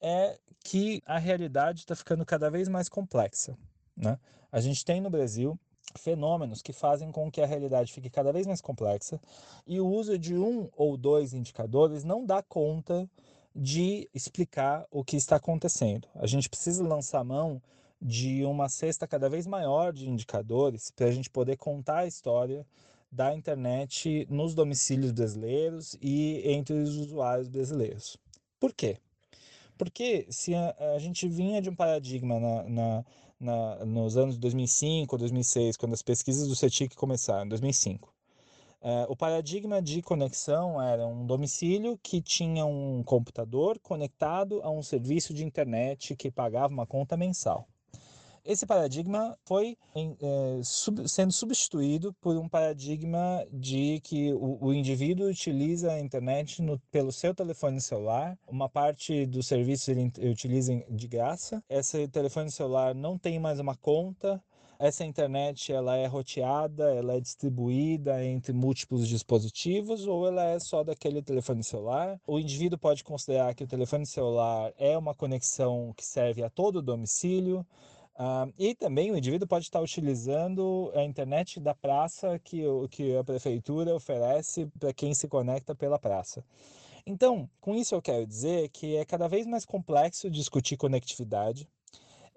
é 0.01 0.37
que 0.63 1.01
a 1.05 1.17
realidade 1.17 1.81
está 1.81 1.95
ficando 1.95 2.25
cada 2.25 2.49
vez 2.49 2.67
mais 2.67 2.89
complexa. 2.89 3.55
Né? 3.95 4.17
A 4.51 4.59
gente 4.59 4.83
tem 4.83 4.99
no 4.99 5.09
Brasil 5.09 5.57
fenômenos 5.95 6.61
que 6.61 6.73
fazem 6.73 7.11
com 7.11 7.31
que 7.31 7.41
a 7.41 7.45
realidade 7.45 7.93
fique 7.93 8.09
cada 8.09 8.33
vez 8.33 8.45
mais 8.45 8.59
complexa 8.59 9.19
e 9.65 9.79
o 9.79 9.87
uso 9.87 10.17
de 10.17 10.35
um 10.35 10.69
ou 10.75 10.97
dois 10.97 11.33
indicadores 11.33 12.03
não 12.03 12.25
dá 12.25 12.43
conta 12.43 13.09
de 13.55 14.09
explicar 14.13 14.85
o 14.91 15.03
que 15.03 15.17
está 15.17 15.35
acontecendo. 15.35 16.07
A 16.15 16.27
gente 16.27 16.49
precisa 16.49 16.83
lançar 16.83 17.23
mão 17.23 17.61
de 18.01 18.45
uma 18.45 18.69
cesta 18.69 19.07
cada 19.07 19.29
vez 19.29 19.45
maior 19.45 19.91
de 19.91 20.09
indicadores 20.09 20.91
para 20.91 21.07
a 21.07 21.11
gente 21.11 21.29
poder 21.29 21.57
contar 21.57 21.99
a 21.99 22.07
história 22.07 22.65
da 23.11 23.33
internet 23.33 24.27
nos 24.29 24.53
domicílios 24.53 25.11
brasileiros 25.11 25.97
e 26.01 26.41
entre 26.45 26.75
os 26.75 26.95
usuários 26.95 27.47
brasileiros. 27.47 28.17
Por 28.59 28.73
quê? 28.73 28.97
Porque 29.77 30.27
se 30.29 30.53
a, 30.53 30.75
a 30.95 30.99
gente 30.99 31.27
vinha 31.27 31.61
de 31.61 31.69
um 31.69 31.75
paradigma 31.75 32.39
na, 32.39 32.63
na, 32.63 33.05
na, 33.39 33.85
nos 33.85 34.17
anos 34.17 34.37
2005, 34.37 35.17
2006, 35.17 35.77
quando 35.77 35.93
as 35.93 36.01
pesquisas 36.01 36.47
do 36.47 36.55
CETIC 36.55 36.95
começaram, 36.95 37.47
2005, 37.47 38.13
é, 38.81 39.05
o 39.09 39.15
paradigma 39.15 39.81
de 39.81 40.01
conexão 40.01 40.81
era 40.81 41.05
um 41.05 41.25
domicílio 41.25 41.99
que 42.01 42.21
tinha 42.21 42.65
um 42.65 43.03
computador 43.03 43.77
conectado 43.79 44.61
a 44.63 44.69
um 44.69 44.81
serviço 44.81 45.33
de 45.33 45.43
internet 45.43 46.15
que 46.15 46.31
pagava 46.31 46.73
uma 46.73 46.87
conta 46.87 47.17
mensal. 47.17 47.67
Esse 48.45 48.65
paradigma 48.65 49.37
foi 49.45 49.77
é, 49.95 50.61
sub, 50.63 51.07
sendo 51.07 51.31
substituído 51.31 52.13
por 52.21 52.37
um 52.37 52.47
paradigma 52.47 53.45
de 53.51 53.99
que 53.99 54.33
o, 54.33 54.57
o 54.59 54.73
indivíduo 54.73 55.27
utiliza 55.27 55.91
a 55.91 55.99
internet 55.99 56.61
no, 56.61 56.79
pelo 56.91 57.11
seu 57.11 57.35
telefone 57.35 57.81
celular, 57.81 58.37
uma 58.47 58.69
parte 58.69 59.25
dos 59.25 59.45
serviços 59.45 59.89
ele 59.89 60.11
utiliza 60.31 60.73
de 60.89 61.07
graça. 61.07 61.63
Esse 61.69 62.07
telefone 62.07 62.49
celular 62.49 62.95
não 62.95 63.17
tem 63.17 63.39
mais 63.39 63.59
uma 63.59 63.75
conta, 63.75 64.41
essa 64.79 65.03
internet 65.03 65.73
ela 65.73 65.97
é 65.97 66.07
roteada, 66.07 66.95
ela 66.95 67.15
é 67.15 67.19
distribuída 67.19 68.23
entre 68.23 68.53
múltiplos 68.53 69.09
dispositivos 69.09 70.07
ou 70.07 70.25
ela 70.25 70.45
é 70.45 70.57
só 70.57 70.85
daquele 70.85 71.21
telefone 71.21 71.61
celular. 71.61 72.17
O 72.25 72.39
indivíduo 72.39 72.79
pode 72.79 73.03
considerar 73.03 73.53
que 73.53 73.65
o 73.65 73.67
telefone 73.67 74.05
celular 74.05 74.73
é 74.77 74.97
uma 74.97 75.13
conexão 75.13 75.93
que 75.97 76.05
serve 76.05 76.43
a 76.43 76.49
todo 76.49 76.77
o 76.77 76.81
domicílio. 76.81 77.67
Uh, 78.15 78.53
e 78.57 78.73
também 78.73 79.11
o 79.11 79.17
indivíduo 79.17 79.47
pode 79.47 79.65
estar 79.65 79.81
utilizando 79.81 80.91
a 80.95 81.03
internet 81.03 81.59
da 81.59 81.75
praça 81.75 82.39
que, 82.39 82.63
que 82.89 83.15
a 83.17 83.23
prefeitura 83.23 83.93
oferece 83.93 84.65
para 84.79 84.93
quem 84.93 85.13
se 85.13 85.27
conecta 85.27 85.75
pela 85.75 85.99
praça. 85.99 86.43
Então, 87.05 87.49
com 87.59 87.75
isso 87.75 87.95
eu 87.95 88.01
quero 88.01 88.25
dizer 88.25 88.69
que 88.69 88.95
é 88.95 89.03
cada 89.03 89.27
vez 89.27 89.45
mais 89.45 89.65
complexo 89.65 90.29
discutir 90.29 90.77
conectividade 90.77 91.67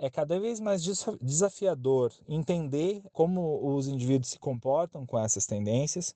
é 0.03 0.11
cada 0.11 0.41
vez 0.41 0.59
mais 0.59 0.83
desafiador 1.21 2.13
entender 2.29 3.05
como 3.13 3.77
os 3.77 3.87
indivíduos 3.87 4.31
se 4.31 4.39
comportam 4.39 5.07
com 5.07 5.17
essas 5.17 5.47
tendências 5.47 6.13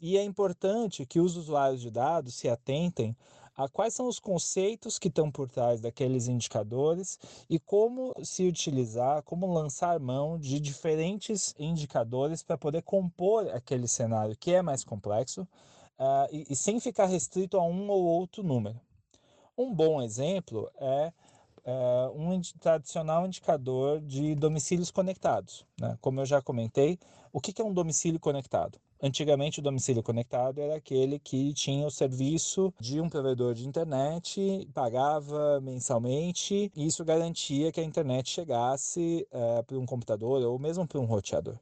e 0.00 0.16
é 0.16 0.22
importante 0.22 1.04
que 1.04 1.18
os 1.18 1.36
usuários 1.36 1.80
de 1.80 1.90
dados 1.90 2.36
se 2.36 2.48
atentem 2.48 3.16
a 3.56 3.68
quais 3.68 3.92
são 3.92 4.06
os 4.06 4.20
conceitos 4.20 5.00
que 5.00 5.08
estão 5.08 5.32
por 5.32 5.50
trás 5.50 5.80
daqueles 5.80 6.28
indicadores 6.28 7.18
e 7.50 7.58
como 7.58 8.14
se 8.22 8.46
utilizar, 8.46 9.20
como 9.24 9.52
lançar 9.52 9.98
mão 9.98 10.38
de 10.38 10.60
diferentes 10.60 11.56
indicadores 11.58 12.40
para 12.40 12.56
poder 12.56 12.82
compor 12.82 13.48
aquele 13.48 13.88
cenário 13.88 14.36
que 14.36 14.54
é 14.54 14.62
mais 14.62 14.84
complexo 14.84 15.42
uh, 15.42 16.28
e, 16.30 16.46
e 16.50 16.54
sem 16.54 16.78
ficar 16.78 17.06
restrito 17.06 17.56
a 17.56 17.66
um 17.66 17.90
ou 17.90 18.04
outro 18.04 18.44
número. 18.44 18.80
Um 19.58 19.74
bom 19.74 20.00
exemplo 20.00 20.70
é 20.76 21.12
é, 21.64 22.10
um 22.14 22.40
tradicional 22.60 23.26
indicador 23.26 24.00
de 24.00 24.34
domicílios 24.34 24.90
conectados. 24.90 25.64
Né? 25.80 25.96
Como 26.00 26.20
eu 26.20 26.26
já 26.26 26.42
comentei, 26.42 26.98
o 27.32 27.40
que 27.40 27.60
é 27.60 27.64
um 27.64 27.72
domicílio 27.72 28.20
conectado? 28.20 28.78
Antigamente, 29.02 29.58
o 29.58 29.62
domicílio 29.62 30.02
conectado 30.02 30.60
era 30.60 30.76
aquele 30.76 31.18
que 31.18 31.52
tinha 31.52 31.86
o 31.86 31.90
serviço 31.90 32.72
de 32.80 33.00
um 33.00 33.08
provedor 33.08 33.52
de 33.52 33.66
internet, 33.66 34.68
pagava 34.72 35.60
mensalmente, 35.60 36.72
e 36.74 36.86
isso 36.86 37.04
garantia 37.04 37.70
que 37.70 37.80
a 37.80 37.84
internet 37.84 38.30
chegasse 38.30 39.26
é, 39.30 39.62
para 39.62 39.78
um 39.78 39.84
computador 39.84 40.42
ou 40.42 40.58
mesmo 40.58 40.86
para 40.86 41.00
um 41.00 41.04
roteador. 41.04 41.58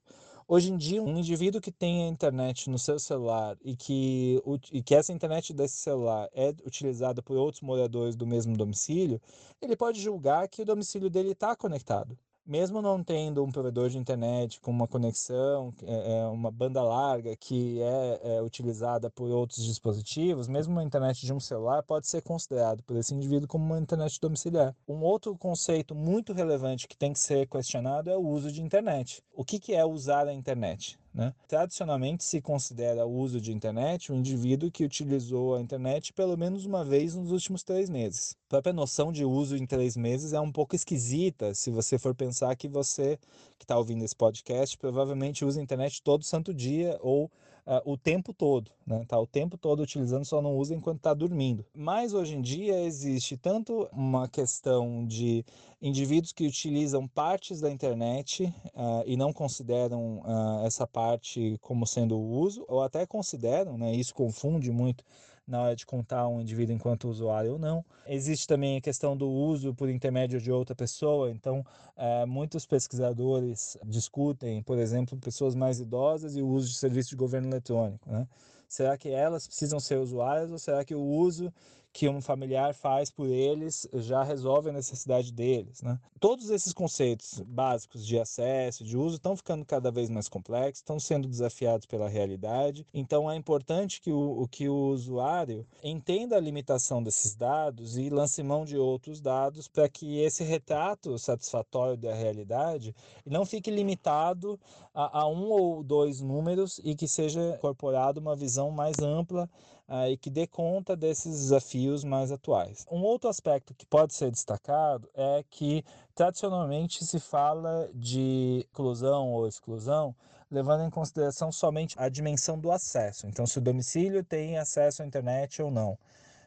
Hoje 0.49 0.73
em 0.73 0.77
dia, 0.77 1.03
um 1.03 1.17
indivíduo 1.19 1.61
que 1.61 1.71
tem 1.71 2.05
a 2.05 2.09
internet 2.09 2.69
no 2.69 2.79
seu 2.79 2.99
celular 2.99 3.57
e 3.65 3.77
que, 3.77 4.43
e 4.73 4.83
que 4.83 4.95
essa 4.95 5.13
internet 5.13 5.53
desse 5.53 5.77
celular 5.77 6.29
é 6.35 6.49
utilizada 6.67 7.23
por 7.23 7.37
outros 7.37 7.63
moradores 7.63 8.17
do 8.17 8.27
mesmo 8.27 8.57
domicílio, 8.57 9.21
ele 9.61 9.77
pode 9.77 10.01
julgar 10.01 10.49
que 10.49 10.63
o 10.63 10.65
domicílio 10.65 11.09
dele 11.09 11.31
está 11.31 11.55
conectado 11.57 12.19
mesmo 12.45 12.83
não 12.83 13.03
tendo 13.03 13.45
um 13.45 13.51
provedor 13.51 13.89
de 13.89 13.99
internet 13.99 14.61
com 14.61 14.71
uma 14.71 14.89
conexão, 14.89 15.73
é, 15.83 16.19
é, 16.19 16.27
uma 16.27 16.51
banda 16.51 16.83
larga 16.83 17.37
que 17.37 17.81
é, 17.81 18.21
é, 18.37 18.43
utilizada 18.43 19.11
por 19.11 19.31
outros 19.31 19.65
dispositivos, 19.65 20.49
mesmo 20.49 20.73
uma 20.73 20.85
internet 20.85 21.25
de 21.25 21.33
um 21.33 21.41
celular 21.41 21.83
pode 21.83 22.07
ser 22.07 22.23
considerado 22.23 22.83
por 22.83 22.97
esse 22.97 23.15
indivíduo 23.15 23.49
como 23.49 23.65
uma 23.65 23.79
internet 23.79 24.21
domiciliar. 24.21 24.75
Um 24.87 25.03
outro 25.03 25.37
conceito 25.37 25.95
muito 25.95 26.33
relevante 26.33 26.89
que 26.89 26.97
tem 26.97 27.13
que 27.13 27.19
ser 27.19 27.47
questionado 27.47 28.11
é 28.11 28.17
o 28.17 28.27
uso 28.27 28.51
de 28.51 28.63
internet. 28.63 29.23
O 29.35 29.45
que, 29.45 29.59
que 29.59 29.75
é 29.75 29.85
usar 29.85 30.27
a 30.27 30.33
internet? 30.33 30.99
Né? 31.15 31.35
Tradicionalmente 31.47 32.25
se 32.25 32.41
considera 32.41 33.05
o 33.05 33.15
uso 33.15 33.39
de 33.39 33.53
internet 33.53 34.11
um 34.11 34.17
indivíduo 34.17 34.71
que 34.71 34.85
utilizou 34.85 35.55
a 35.55 35.61
internet 35.61 36.11
pelo 36.13 36.39
menos 36.39 36.65
uma 36.65 36.83
vez 36.83 37.15
nos 37.15 37.31
últimos 37.31 37.63
três 37.63 37.91
meses. 37.91 38.35
A 38.47 38.49
própria 38.49 38.73
noção 38.73 39.13
de 39.13 39.23
uso 39.23 39.55
em 39.57 39.67
três 39.67 39.95
meses 39.95 40.33
é 40.33 40.41
um 40.41 40.51
pouco 40.51 40.75
esquisita 40.75 41.55
se 41.55 41.71
você 41.71 41.99
for 41.99 42.15
pensar 42.15 42.57
que 42.57 42.67
você 42.67 43.19
que 43.59 43.65
está 43.65 43.77
ouvindo 43.77 44.03
esse 44.03 44.17
podcast 44.17 44.79
provavelmente 44.79 45.45
usa 45.45 45.61
a 45.61 45.63
internet 45.63 46.03
todo 46.03 46.25
santo 46.25 46.55
dia 46.55 46.99
ou 47.03 47.31
uh, 47.67 47.91
o 47.91 47.97
tempo 47.97 48.33
todo, 48.33 48.71
né? 48.87 49.05
Tá 49.07 49.19
o 49.19 49.27
tempo 49.27 49.57
todo 49.57 49.83
utilizando, 49.83 50.25
só 50.25 50.41
não 50.41 50.57
usa 50.57 50.75
enquanto 50.75 50.99
está 50.99 51.15
dormindo. 51.15 51.65
Mas 51.75 52.13
hoje 52.13 52.37
em 52.37 52.41
dia 52.41 52.81
existe 52.83 53.37
tanto 53.37 53.89
uma 53.93 54.29
questão 54.29 55.05
de 55.07 55.45
indivíduos 55.81 56.33
que 56.33 56.47
utilizam 56.47 57.09
partes 57.09 57.61
da 57.61 57.71
internet 57.71 58.45
uh, 58.75 59.03
e 59.07 59.17
não 59.17 59.33
consideram 59.33 60.19
uh, 60.21 60.67
essa 60.67 60.87
parte 60.87 61.59
como 61.61 61.87
sendo 61.87 62.17
o 62.17 62.41
uso, 62.41 62.65
ou 62.69 62.83
até 62.83 63.07
consideram, 63.07 63.77
né? 63.77 63.93
Isso 63.93 64.15
confunde 64.15 64.71
muito 64.71 65.05
na 65.47 65.61
hora 65.63 65.77
de 65.77 65.85
contar 65.85 66.29
um 66.29 66.41
indivíduo 66.41 66.75
enquanto 66.75 67.09
usuário 67.09 67.53
ou 67.53 67.59
não. 67.59 67.85
Existe 68.07 68.47
também 68.47 68.77
a 68.77 68.81
questão 68.81 69.17
do 69.17 69.29
uso 69.29 69.75
por 69.75 69.89
intermédio 69.89 70.41
de 70.41 70.51
outra 70.51 70.75
pessoa, 70.75 71.31
então 71.31 71.65
é, 71.97 72.25
muitos 72.27 72.65
pesquisadores 72.65 73.77
discutem, 73.85 74.63
por 74.63 74.79
exemplo, 74.79 75.19
pessoas 75.19 75.55
mais 75.55 75.81
idosas 75.81 76.37
e 76.37 76.43
o 76.43 76.47
uso 76.47 76.69
de 76.69 76.77
serviço 76.77 77.11
de 77.11 77.17
governo 77.17 77.49
eletrônico. 77.49 78.11
Né? 78.11 78.27
Será 78.69 78.97
que 78.97 79.11
elas 79.11 79.47
precisam 79.47 79.79
ser 79.79 79.99
usuárias 79.99 80.51
ou 80.51 80.59
será 80.59 80.85
que 80.85 80.95
o 80.95 81.03
uso 81.03 81.53
que 81.93 82.09
um 82.09 82.23
familiar 82.23 82.75
faz 82.75 83.11
por 83.11 83.27
eles 83.27 83.87
já 83.95 84.23
resolve 84.23 84.71
a 84.71 84.73
necessidade 84.73 85.31
deles. 85.31 85.83
Né? 85.83 85.99
Todos 86.19 86.49
esses 86.49 86.73
conceitos 86.73 87.43
básicos 87.47 88.07
de 88.07 88.19
acesso, 88.19 88.83
de 88.83 88.97
uso, 88.97 89.17
estão 89.17 89.37
ficando 89.37 89.65
cada 89.65 89.91
vez 89.91 90.09
mais 90.09 90.29
complexos, 90.29 90.79
estão 90.79 90.99
sendo 90.99 91.29
desafiados 91.29 91.85
pela 91.85 92.09
realidade. 92.09 92.87
Então 92.95 93.31
é 93.31 93.37
importante 93.37 94.01
que 94.01 94.11
o, 94.11 94.49
que 94.51 94.69
o 94.69 94.89
usuário 94.89 95.67
entenda 95.83 96.37
a 96.37 96.41
limitação 96.41 97.03
desses 97.03 97.35
dados 97.35 97.99
e 97.99 98.09
lance 98.09 98.43
mão 98.43 98.65
de 98.65 98.79
outros 98.79 99.21
dados 99.21 99.69
para 99.69 99.89
que 99.89 100.19
esse 100.21 100.43
retrato 100.43 101.19
satisfatório 101.19 101.97
da 101.97 102.15
realidade 102.15 102.95
não 103.27 103.45
fique 103.45 103.71
limitado 103.71 104.59
a, 104.95 105.21
a 105.21 105.29
um 105.29 105.51
ou 105.51 105.83
dois 105.83 106.21
números 106.21 106.81
e 106.83 106.95
que 106.95 107.07
seja 107.07 107.41
incorporado 107.51 108.21
uma 108.21 108.35
visão 108.35 108.71
mais 108.71 108.99
ampla 109.01 109.49
uh, 109.93 110.09
e 110.09 110.17
que 110.17 110.31
dê 110.31 110.47
conta 110.47 110.97
desses 110.97 111.43
desafios 111.43 112.03
mais 112.03 112.33
atuais. 112.33 112.87
Um 112.91 113.03
outro 113.03 113.29
aspecto 113.29 113.75
que 113.75 113.85
pode 113.85 114.15
ser 114.15 114.31
destacado 114.31 115.09
é 115.15 115.45
que 115.51 115.85
tradicionalmente 116.15 117.05
se 117.05 117.21
fala 117.21 117.91
de 117.93 118.67
inclusão 118.71 119.31
ou 119.31 119.47
exclusão 119.47 120.15
levando 120.51 120.85
em 120.85 120.91
consideração 120.91 121.51
somente 121.51 121.95
a 121.99 122.09
dimensão 122.09 122.59
do 122.59 122.71
acesso. 122.71 123.27
Então, 123.27 123.47
se 123.47 123.57
o 123.57 123.61
domicílio 123.61 124.23
tem 124.23 124.59
acesso 124.59 125.03
à 125.03 125.07
internet 125.07 125.63
ou 125.63 125.71
não, 125.71 125.99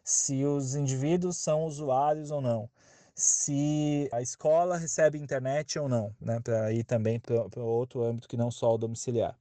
se 0.03 0.45
os 0.45 0.75
indivíduos 0.75 1.37
são 1.37 1.65
usuários 1.65 2.29
ou 2.29 2.39
não, 2.39 2.69
se 3.15 4.07
a 4.11 4.21
escola 4.21 4.77
recebe 4.77 5.17
internet 5.17 5.79
ou 5.79 5.89
não, 5.89 6.13
né, 6.21 6.39
para 6.39 6.71
ir 6.71 6.83
também 6.83 7.19
para 7.19 7.63
outro 7.63 8.03
âmbito 8.03 8.27
que 8.27 8.37
não 8.37 8.51
só 8.51 8.75
o 8.75 8.77
domiciliar. 8.77 9.35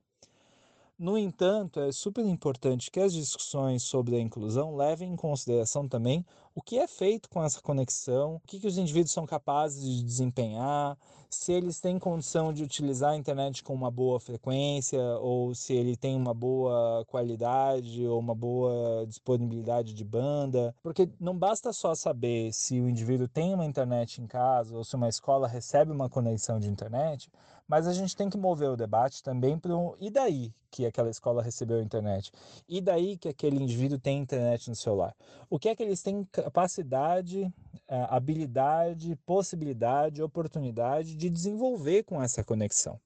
No 0.96 1.18
entanto, 1.18 1.80
é 1.80 1.90
super 1.90 2.24
importante 2.24 2.88
que 2.88 3.00
as 3.00 3.12
discussões 3.12 3.82
sobre 3.82 4.14
a 4.14 4.20
inclusão 4.20 4.76
levem 4.76 5.12
em 5.12 5.16
consideração 5.16 5.88
também 5.88 6.24
o 6.54 6.62
que 6.62 6.78
é 6.78 6.86
feito 6.86 7.28
com 7.28 7.42
essa 7.42 7.60
conexão, 7.60 8.36
o 8.36 8.40
que, 8.46 8.60
que 8.60 8.66
os 8.68 8.78
indivíduos 8.78 9.10
são 9.10 9.26
capazes 9.26 9.82
de 9.82 10.04
desempenhar, 10.04 10.96
se 11.28 11.52
eles 11.52 11.80
têm 11.80 11.98
condição 11.98 12.52
de 12.52 12.62
utilizar 12.62 13.10
a 13.10 13.16
internet 13.16 13.64
com 13.64 13.74
uma 13.74 13.90
boa 13.90 14.20
frequência, 14.20 15.00
ou 15.18 15.52
se 15.52 15.72
ele 15.72 15.96
tem 15.96 16.14
uma 16.14 16.32
boa 16.32 17.04
qualidade 17.06 18.06
ou 18.06 18.20
uma 18.20 18.36
boa 18.36 19.04
disponibilidade 19.08 19.92
de 19.92 20.04
banda. 20.04 20.72
Porque 20.80 21.08
não 21.18 21.36
basta 21.36 21.72
só 21.72 21.92
saber 21.96 22.52
se 22.52 22.80
o 22.80 22.88
indivíduo 22.88 23.26
tem 23.26 23.52
uma 23.52 23.66
internet 23.66 24.22
em 24.22 24.28
casa 24.28 24.76
ou 24.76 24.84
se 24.84 24.94
uma 24.94 25.08
escola 25.08 25.48
recebe 25.48 25.90
uma 25.90 26.08
conexão 26.08 26.60
de 26.60 26.68
internet, 26.68 27.28
mas 27.66 27.86
a 27.86 27.92
gente 27.92 28.16
tem 28.16 28.28
que 28.28 28.36
mover 28.36 28.70
o 28.70 28.76
debate 28.76 29.22
também 29.22 29.58
para 29.58 29.76
um 29.76 29.94
e 30.00 30.10
daí 30.10 30.52
que 30.70 30.84
aquela 30.84 31.08
escola 31.08 31.42
recebeu 31.42 31.78
a 31.78 31.82
internet? 31.82 32.32
E 32.68 32.80
daí 32.80 33.16
que 33.16 33.28
aquele 33.28 33.62
indivíduo 33.62 33.98
tem 33.98 34.18
internet 34.18 34.68
no 34.68 34.74
celular? 34.74 35.14
O 35.48 35.58
que 35.58 35.68
é 35.68 35.76
que 35.76 35.82
eles 35.82 36.02
têm 36.02 36.24
capacidade, 36.32 37.52
eh, 37.88 38.06
habilidade, 38.10 39.16
possibilidade, 39.24 40.22
oportunidade 40.22 41.14
de 41.14 41.30
desenvolver 41.30 42.02
com 42.02 42.20
essa 42.20 42.42
conexão? 42.42 42.98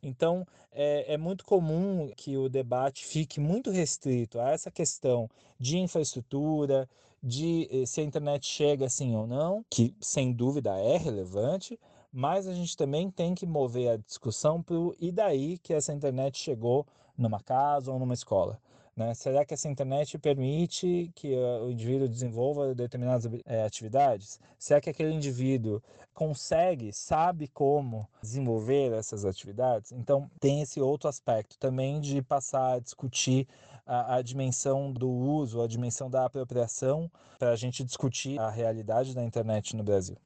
Então, 0.00 0.46
é, 0.70 1.14
é, 1.14 1.16
muito 1.16 1.44
comum 1.44 2.10
que 2.16 2.36
o 2.36 2.48
debate 2.48 3.04
fique 3.04 3.40
muito 3.40 3.70
restrito 3.70 4.38
a 4.38 4.50
essa 4.50 4.70
questão 4.70 5.28
de 5.58 5.76
infraestrutura, 5.78 6.88
de 7.20 7.68
eh, 7.70 7.86
se 7.86 8.00
a 8.00 8.04
internet 8.04 8.46
chega 8.46 8.86
assim 8.86 9.16
ou 9.16 9.26
não, 9.26 9.64
que 9.68 9.94
sem 10.00 10.32
dúvida 10.32 10.78
é 10.78 10.96
relevante, 10.96 11.78
mas 12.18 12.48
a 12.48 12.52
gente 12.52 12.76
também 12.76 13.08
tem 13.12 13.32
que 13.32 13.46
mover 13.46 13.90
a 13.90 13.96
discussão 13.96 14.60
para 14.60 14.74
o 14.74 14.92
e 14.98 15.12
daí 15.12 15.56
que 15.56 15.72
essa 15.72 15.92
internet 15.92 16.36
chegou 16.36 16.84
numa 17.16 17.38
casa 17.38 17.92
ou 17.92 17.98
numa 18.00 18.12
escola. 18.12 18.60
Né? 18.96 19.14
Será 19.14 19.44
que 19.44 19.54
essa 19.54 19.68
internet 19.68 20.18
permite 20.18 21.12
que 21.14 21.32
uh, 21.32 21.66
o 21.66 21.70
indivíduo 21.70 22.08
desenvolva 22.08 22.74
determinadas 22.74 23.30
é, 23.46 23.62
atividades? 23.62 24.40
Será 24.58 24.80
que 24.80 24.90
aquele 24.90 25.14
indivíduo 25.14 25.80
consegue, 26.12 26.92
sabe 26.92 27.46
como 27.46 28.08
desenvolver 28.20 28.94
essas 28.94 29.24
atividades? 29.24 29.92
Então, 29.92 30.28
tem 30.40 30.60
esse 30.60 30.80
outro 30.80 31.08
aspecto 31.08 31.56
também 31.56 32.00
de 32.00 32.20
passar 32.20 32.72
a 32.72 32.80
discutir 32.80 33.46
a, 33.86 34.16
a 34.16 34.22
dimensão 34.22 34.92
do 34.92 35.08
uso, 35.08 35.62
a 35.62 35.68
dimensão 35.68 36.10
da 36.10 36.24
apropriação, 36.24 37.08
para 37.38 37.52
a 37.52 37.56
gente 37.56 37.84
discutir 37.84 38.40
a 38.40 38.50
realidade 38.50 39.14
da 39.14 39.22
internet 39.22 39.76
no 39.76 39.84
Brasil 39.84 40.16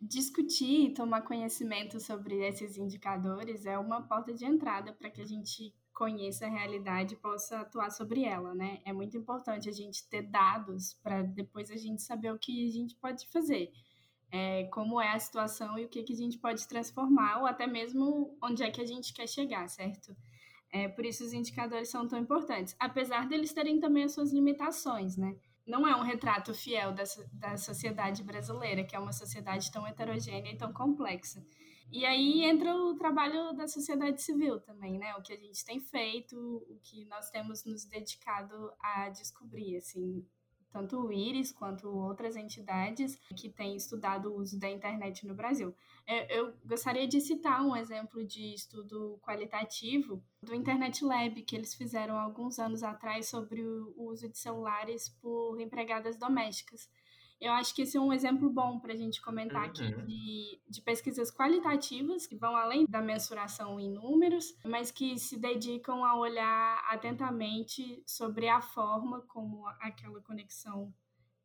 discutir 0.00 0.86
e 0.86 0.94
tomar 0.94 1.22
conhecimento 1.22 1.98
sobre 2.00 2.36
esses 2.46 2.76
indicadores 2.76 3.66
é 3.66 3.78
uma 3.78 4.02
porta 4.02 4.32
de 4.32 4.44
entrada 4.44 4.92
para 4.92 5.10
que 5.10 5.20
a 5.20 5.26
gente 5.26 5.74
conheça 5.92 6.46
a 6.46 6.48
realidade 6.48 7.14
e 7.14 7.16
possa 7.16 7.58
atuar 7.58 7.90
sobre 7.90 8.22
ela, 8.22 8.54
né? 8.54 8.80
É 8.84 8.92
muito 8.92 9.16
importante 9.16 9.68
a 9.68 9.72
gente 9.72 10.08
ter 10.08 10.22
dados 10.22 10.94
para 11.02 11.22
depois 11.22 11.70
a 11.72 11.76
gente 11.76 12.02
saber 12.02 12.32
o 12.32 12.38
que 12.38 12.68
a 12.68 12.70
gente 12.70 12.94
pode 12.94 13.26
fazer, 13.28 13.72
é, 14.30 14.64
como 14.66 15.00
é 15.00 15.10
a 15.10 15.18
situação 15.18 15.76
e 15.76 15.84
o 15.84 15.88
que, 15.88 16.04
que 16.04 16.12
a 16.12 16.16
gente 16.16 16.38
pode 16.38 16.68
transformar, 16.68 17.40
ou 17.40 17.46
até 17.46 17.66
mesmo 17.66 18.38
onde 18.40 18.62
é 18.62 18.70
que 18.70 18.80
a 18.80 18.86
gente 18.86 19.12
quer 19.12 19.26
chegar, 19.26 19.68
certo? 19.68 20.16
É, 20.70 20.86
por 20.86 21.04
isso 21.04 21.24
os 21.24 21.32
indicadores 21.32 21.88
são 21.88 22.06
tão 22.06 22.18
importantes, 22.18 22.76
apesar 22.78 23.26
deles 23.26 23.52
terem 23.52 23.80
também 23.80 24.04
as 24.04 24.12
suas 24.12 24.32
limitações, 24.32 25.16
né? 25.16 25.34
Não 25.68 25.86
é 25.86 25.94
um 25.94 26.02
retrato 26.02 26.54
fiel 26.54 26.92
da, 26.92 27.04
da 27.32 27.56
sociedade 27.58 28.24
brasileira, 28.24 28.82
que 28.82 28.96
é 28.96 28.98
uma 28.98 29.12
sociedade 29.12 29.70
tão 29.70 29.86
heterogênea 29.86 30.52
e 30.52 30.56
tão 30.56 30.72
complexa. 30.72 31.44
E 31.92 32.04
aí 32.04 32.44
entra 32.44 32.74
o 32.74 32.94
trabalho 32.96 33.52
da 33.52 33.68
sociedade 33.68 34.22
civil 34.22 34.60
também, 34.60 34.98
né? 34.98 35.14
O 35.16 35.22
que 35.22 35.32
a 35.32 35.36
gente 35.36 35.64
tem 35.64 35.78
feito, 35.80 36.36
o 36.68 36.78
que 36.82 37.04
nós 37.06 37.30
temos 37.30 37.64
nos 37.64 37.84
dedicado 37.84 38.72
a 38.80 39.08
descobrir, 39.10 39.76
assim, 39.76 40.26
tanto 40.70 41.00
o 41.00 41.12
IRIS 41.12 41.52
quanto 41.52 41.88
outras 41.88 42.36
entidades 42.36 43.16
que 43.36 43.48
têm 43.48 43.76
estudado 43.76 44.30
o 44.30 44.36
uso 44.36 44.58
da 44.58 44.68
internet 44.68 45.26
no 45.26 45.34
Brasil. 45.34 45.74
É, 46.06 46.38
eu 46.38 46.54
gostaria 46.64 47.06
de 47.06 47.20
citar 47.20 47.62
um 47.62 47.76
exemplo 47.76 48.24
de 48.24 48.54
estudo 48.54 49.18
qualitativo 49.22 50.22
do 50.42 50.54
Internet 50.54 51.04
Lab, 51.04 51.42
que 51.42 51.54
eles 51.54 51.74
fizeram 51.74 52.18
alguns 52.18 52.58
anos 52.58 52.82
atrás 52.82 53.28
sobre 53.28 53.62
o 53.62 53.94
uso 53.96 54.28
de 54.28 54.38
celulares 54.38 55.08
por 55.20 55.60
empregadas 55.60 56.16
domésticas. 56.16 56.88
Eu 57.40 57.52
acho 57.52 57.74
que 57.74 57.82
esse 57.82 57.96
é 57.96 58.00
um 58.00 58.12
exemplo 58.12 58.50
bom 58.50 58.80
para 58.80 58.92
a 58.92 58.96
gente 58.96 59.22
comentar 59.22 59.62
uhum. 59.62 59.68
aqui 59.68 60.02
de, 60.06 60.60
de, 60.68 60.82
pesquisas 60.82 61.30
qualitativas 61.30 62.26
que 62.26 62.34
vão 62.34 62.56
além 62.56 62.84
da 62.86 63.00
mensuração 63.00 63.78
em 63.78 63.90
números, 63.90 64.56
mas 64.64 64.90
que 64.90 65.16
se 65.18 65.38
dedicam 65.38 66.04
a 66.04 66.18
olhar 66.18 66.84
atentamente 66.90 68.02
sobre 68.04 68.48
a 68.48 68.60
forma 68.60 69.20
como 69.22 69.66
aquela 69.80 70.20
conexão 70.20 70.92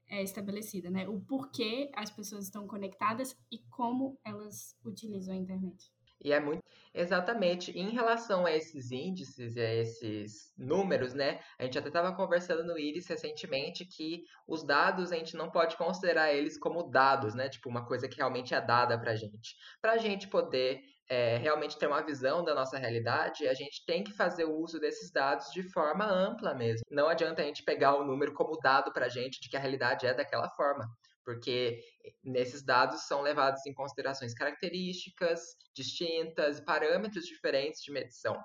é 0.07 0.21
estabelecida, 0.21 0.89
né? 0.89 1.07
O 1.07 1.19
porquê 1.21 1.91
as 1.95 2.09
pessoas 2.09 2.45
estão 2.45 2.67
conectadas 2.67 3.37
e 3.51 3.59
como 3.69 4.19
elas 4.23 4.77
utilizam 4.83 5.33
a 5.33 5.37
internet. 5.37 5.91
E 6.23 6.31
é 6.31 6.39
muito. 6.39 6.63
Exatamente. 6.93 7.71
Em 7.71 7.89
relação 7.89 8.45
a 8.45 8.51
esses 8.51 8.91
índices 8.91 9.55
e 9.55 9.59
a 9.59 9.73
esses 9.73 10.53
números, 10.57 11.13
né? 11.13 11.39
A 11.59 11.63
gente 11.63 11.77
até 11.77 11.87
estava 11.87 12.15
conversando 12.15 12.63
no 12.63 12.77
Iris 12.77 13.07
recentemente 13.07 13.83
que 13.83 14.23
os 14.47 14.63
dados 14.63 15.11
a 15.11 15.15
gente 15.15 15.35
não 15.35 15.49
pode 15.49 15.75
considerar 15.75 16.33
eles 16.33 16.57
como 16.57 16.83
dados, 16.83 17.33
né? 17.33 17.49
Tipo, 17.49 17.67
uma 17.69 17.85
coisa 17.85 18.07
que 18.07 18.17
realmente 18.17 18.53
é 18.53 18.61
dada 18.61 18.97
pra 18.99 19.15
gente. 19.15 19.55
Pra 19.81 19.97
gente 19.97 20.27
poder 20.27 20.81
é, 21.09 21.37
realmente 21.37 21.77
ter 21.77 21.87
uma 21.87 22.01
visão 22.01 22.43
da 22.43 22.55
nossa 22.55 22.77
realidade, 22.77 23.47
a 23.47 23.53
gente 23.53 23.83
tem 23.85 24.03
que 24.03 24.13
fazer 24.13 24.45
o 24.45 24.55
uso 24.55 24.79
desses 24.79 25.11
dados 25.11 25.51
de 25.51 25.63
forma 25.63 26.05
ampla 26.05 26.53
mesmo. 26.53 26.85
Não 26.89 27.07
adianta 27.09 27.41
a 27.41 27.45
gente 27.45 27.63
pegar 27.63 27.95
o 27.95 28.05
número 28.05 28.33
como 28.33 28.57
dado 28.61 28.93
pra 28.93 29.09
gente 29.09 29.41
de 29.41 29.49
que 29.49 29.57
a 29.57 29.59
realidade 29.59 30.05
é 30.05 30.13
daquela 30.13 30.49
forma 30.49 30.85
porque 31.23 31.83
nesses 32.23 32.63
dados 32.63 33.07
são 33.07 33.21
levados 33.21 33.65
em 33.65 33.73
considerações 33.73 34.33
características 34.33 35.41
distintas, 35.75 36.59
parâmetros 36.59 37.25
diferentes 37.25 37.81
de 37.81 37.91
medição. 37.91 38.37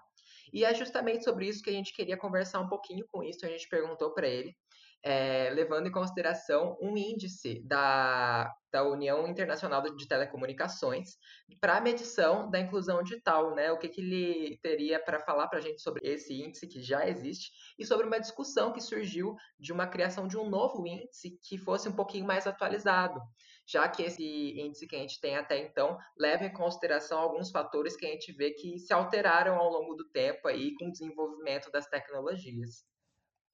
E 0.53 0.65
é 0.65 0.73
justamente 0.75 1.25
sobre 1.25 1.47
isso 1.47 1.63
que 1.63 1.71
a 1.71 1.75
gente 1.75 1.93
queria 1.93 2.17
conversar 2.17 2.61
um 2.61 2.69
pouquinho 2.69 3.07
com 3.11 3.23
isso. 3.23 3.45
A 3.45 3.49
gente 3.49 3.69
perguntou 3.69 4.13
para 4.15 4.27
ele 4.27 4.57
é, 5.03 5.51
levando 5.51 5.87
em 5.87 5.93
consideração 5.93 6.77
um 6.81 6.97
índice 6.97 7.63
da, 7.65 8.53
da 8.73 8.83
União 8.83 9.27
Internacional 9.29 9.83
de 9.83 10.09
Telecomunicações 10.09 11.17
para 11.61 11.77
a 11.77 11.81
medição 11.81 12.51
da 12.51 12.59
inclusão 12.59 13.03
digital, 13.03 13.55
né? 13.55 13.71
O 13.71 13.79
que, 13.79 13.89
que 13.89 14.01
ele 14.01 14.59
teria 14.63 15.03
para 15.03 15.21
falar 15.21 15.49
para 15.49 15.59
a 15.59 15.63
gente 15.63 15.81
sobre 15.81 16.01
esse 16.05 16.35
índice 16.35 16.67
que 16.67 16.83
já 16.83 17.09
existe 17.09 17.51
e 17.79 17.87
sobre 17.87 18.07
uma 18.07 18.19
discussão 18.19 18.73
que 18.73 18.81
surgiu 18.81 19.37
de 19.59 19.73
uma 19.73 19.87
criação 19.87 20.27
de 20.27 20.37
um 20.37 20.49
novo 20.49 20.87
índice 20.87 21.39
que 21.43 21.57
fosse 21.57 21.89
um 21.89 21.95
pouquinho 21.95 22.27
mais 22.27 22.47
atualizado, 22.47 23.21
já 23.67 23.89
que 23.89 24.03
esse 24.03 24.61
índice 24.61 24.87
que 24.87 24.97
a 24.97 25.01
gente 25.01 25.21
tem 25.21 25.37
até 25.37 25.59
então 25.59 25.97
leva 26.19 26.45
em 26.45 26.53
consideração 26.53 27.21
alguns 27.21 27.51
fatores 27.51 27.97
que 27.97 28.05
a 28.05 28.11
gente 28.11 28.33
vê 28.33 28.51
que 28.51 28.79
se 28.79 28.93
alteraram 28.93 29.57
ao 29.57 29.71
longo 29.71 29.95
do 29.95 30.09
tempo 30.11 30.49
aí 30.49 30.75
com 30.75 30.89
o 30.89 30.93
desenvolvimento 30.93 31.71
das 31.71 31.87
tecnologias. 31.87 32.85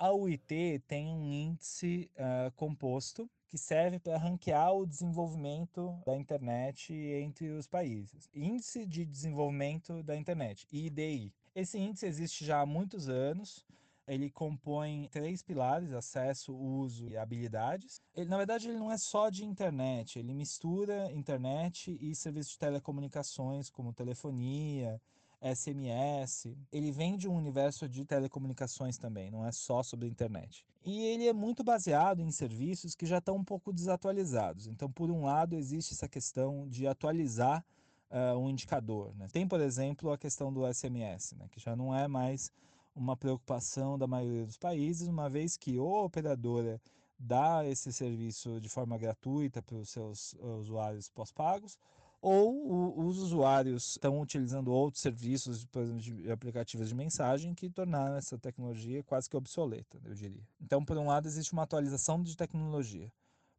A 0.04 0.12
UIT 0.12 0.82
tem 0.86 1.08
um 1.08 1.24
índice 1.32 2.10
uh, 2.18 2.52
composto 2.56 3.26
que 3.48 3.56
serve 3.56 3.98
para 3.98 4.18
ranquear 4.18 4.70
o 4.70 4.84
desenvolvimento 4.84 5.98
da 6.04 6.14
internet 6.14 6.92
entre 6.92 7.48
os 7.48 7.66
países. 7.66 8.28
Índice 8.34 8.84
de 8.84 9.06
Desenvolvimento 9.06 10.02
da 10.02 10.14
Internet, 10.14 10.66
IDI. 10.70 11.32
Esse 11.54 11.78
índice 11.78 12.04
existe 12.04 12.44
já 12.44 12.60
há 12.60 12.66
muitos 12.66 13.08
anos. 13.08 13.64
Ele 14.06 14.28
compõe 14.28 15.08
três 15.10 15.42
pilares: 15.42 15.90
acesso, 15.94 16.54
uso 16.54 17.08
e 17.08 17.16
habilidades. 17.16 17.98
Ele, 18.14 18.28
na 18.28 18.36
verdade, 18.36 18.68
ele 18.68 18.78
não 18.78 18.92
é 18.92 18.98
só 18.98 19.30
de 19.30 19.42
internet, 19.42 20.18
ele 20.18 20.34
mistura 20.34 21.10
internet 21.12 21.96
e 21.98 22.14
serviços 22.14 22.52
de 22.52 22.58
telecomunicações, 22.58 23.70
como 23.70 23.90
telefonia, 23.90 25.00
SMS. 25.44 26.56
Ele 26.72 26.90
vem 26.90 27.16
de 27.16 27.28
um 27.28 27.36
universo 27.36 27.88
de 27.88 28.04
telecomunicações 28.04 28.96
também, 28.96 29.30
não 29.30 29.44
é 29.44 29.52
só 29.52 29.82
sobre 29.82 30.06
a 30.06 30.10
internet. 30.10 30.64
E 30.84 31.02
ele 31.02 31.26
é 31.26 31.32
muito 31.32 31.62
baseado 31.62 32.20
em 32.20 32.30
serviços 32.30 32.94
que 32.94 33.04
já 33.04 33.18
estão 33.18 33.36
um 33.36 33.44
pouco 33.44 33.72
desatualizados. 33.72 34.66
Então, 34.66 34.90
por 34.90 35.10
um 35.10 35.24
lado, 35.24 35.54
existe 35.54 35.92
essa 35.92 36.08
questão 36.08 36.66
de 36.68 36.86
atualizar 36.86 37.64
uh, 38.10 38.38
um 38.38 38.48
indicador. 38.48 39.14
Né? 39.16 39.28
Tem, 39.32 39.46
por 39.46 39.60
exemplo, 39.60 40.12
a 40.12 40.18
questão 40.18 40.52
do 40.52 40.66
SMS, 40.72 41.32
né? 41.32 41.46
que 41.50 41.60
já 41.60 41.76
não 41.76 41.94
é 41.94 42.08
mais 42.08 42.50
uma 42.94 43.16
preocupação 43.16 43.98
da 43.98 44.06
maioria 44.06 44.46
dos 44.46 44.56
países, 44.56 45.08
uma 45.08 45.28
vez 45.28 45.56
que 45.56 45.76
a 45.76 45.82
operadora 45.82 46.80
dá 47.18 47.66
esse 47.66 47.92
serviço 47.92 48.60
de 48.60 48.68
forma 48.68 48.96
gratuita 48.96 49.62
para 49.62 49.76
os 49.76 49.88
seus 49.90 50.34
usuários 50.60 51.08
pós-pagos, 51.08 51.78
ou 52.24 52.54
o, 52.54 53.06
os 53.06 53.18
usuários 53.18 53.90
estão 53.90 54.18
utilizando 54.18 54.72
outros 54.72 55.02
serviços, 55.02 55.66
por 55.66 55.82
exemplo, 55.82 56.00
de 56.00 56.32
aplicativos 56.32 56.88
de 56.88 56.94
mensagem, 56.94 57.54
que 57.54 57.68
tornaram 57.68 58.16
essa 58.16 58.38
tecnologia 58.38 59.02
quase 59.02 59.28
que 59.28 59.36
obsoleta, 59.36 60.00
eu 60.02 60.14
diria. 60.14 60.42
Então, 60.58 60.82
por 60.82 60.96
um 60.96 61.06
lado, 61.06 61.28
existe 61.28 61.52
uma 61.52 61.64
atualização 61.64 62.22
de 62.22 62.34
tecnologia. 62.34 63.12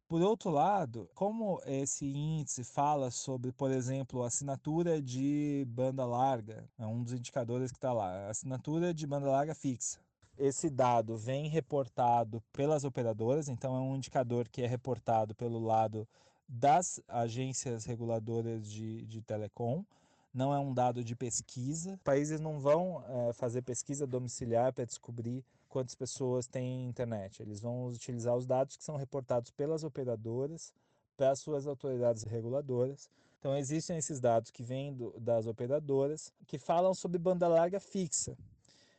Por 0.08 0.20
outro 0.20 0.50
lado, 0.50 1.08
como 1.14 1.60
esse 1.64 2.06
índice 2.06 2.64
fala 2.64 3.08
sobre, 3.12 3.52
por 3.52 3.70
exemplo, 3.70 4.24
assinatura 4.24 5.00
de 5.00 5.64
banda 5.68 6.04
larga, 6.04 6.68
é 6.76 6.84
um 6.84 7.04
dos 7.04 7.12
indicadores 7.12 7.70
que 7.70 7.78
está 7.78 7.92
lá, 7.92 8.28
assinatura 8.28 8.92
de 8.92 9.06
banda 9.06 9.30
larga 9.30 9.54
fixa. 9.54 10.00
Esse 10.36 10.68
dado 10.68 11.16
vem 11.16 11.48
reportado 11.48 12.42
pelas 12.52 12.82
operadoras, 12.82 13.48
então 13.48 13.76
é 13.76 13.80
um 13.80 13.94
indicador 13.94 14.48
que 14.48 14.62
é 14.62 14.66
reportado 14.66 15.36
pelo 15.36 15.60
lado 15.60 16.06
das 16.48 17.00
agências 17.08 17.84
reguladoras 17.84 18.70
de, 18.70 19.04
de 19.06 19.20
telecom, 19.20 19.84
não 20.32 20.52
é 20.52 20.58
um 20.58 20.72
dado 20.72 21.02
de 21.02 21.16
pesquisa. 21.16 21.98
Países 22.04 22.40
não 22.40 22.60
vão 22.60 23.02
é, 23.08 23.32
fazer 23.32 23.62
pesquisa 23.62 24.06
domiciliar 24.06 24.72
para 24.72 24.84
descobrir 24.84 25.42
quantas 25.68 25.94
pessoas 25.94 26.46
têm 26.46 26.86
internet. 26.86 27.42
Eles 27.42 27.60
vão 27.60 27.88
utilizar 27.88 28.36
os 28.36 28.46
dados 28.46 28.76
que 28.76 28.84
são 28.84 28.96
reportados 28.96 29.50
pelas 29.50 29.82
operadoras 29.82 30.72
para 31.16 31.30
as 31.30 31.40
suas 31.40 31.66
autoridades 31.66 32.22
reguladoras. 32.22 33.08
Então, 33.38 33.56
existem 33.56 33.96
esses 33.96 34.20
dados 34.20 34.50
que 34.50 34.62
vêm 34.62 34.92
do, 34.92 35.18
das 35.18 35.46
operadoras 35.46 36.32
que 36.46 36.58
falam 36.58 36.92
sobre 36.92 37.18
banda 37.18 37.48
larga 37.48 37.80
fixa. 37.80 38.36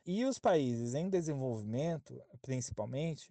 E 0.06 0.26
os 0.26 0.40
países 0.40 0.96
em 0.96 1.10
desenvolvimento, 1.10 2.20
principalmente, 2.42 3.30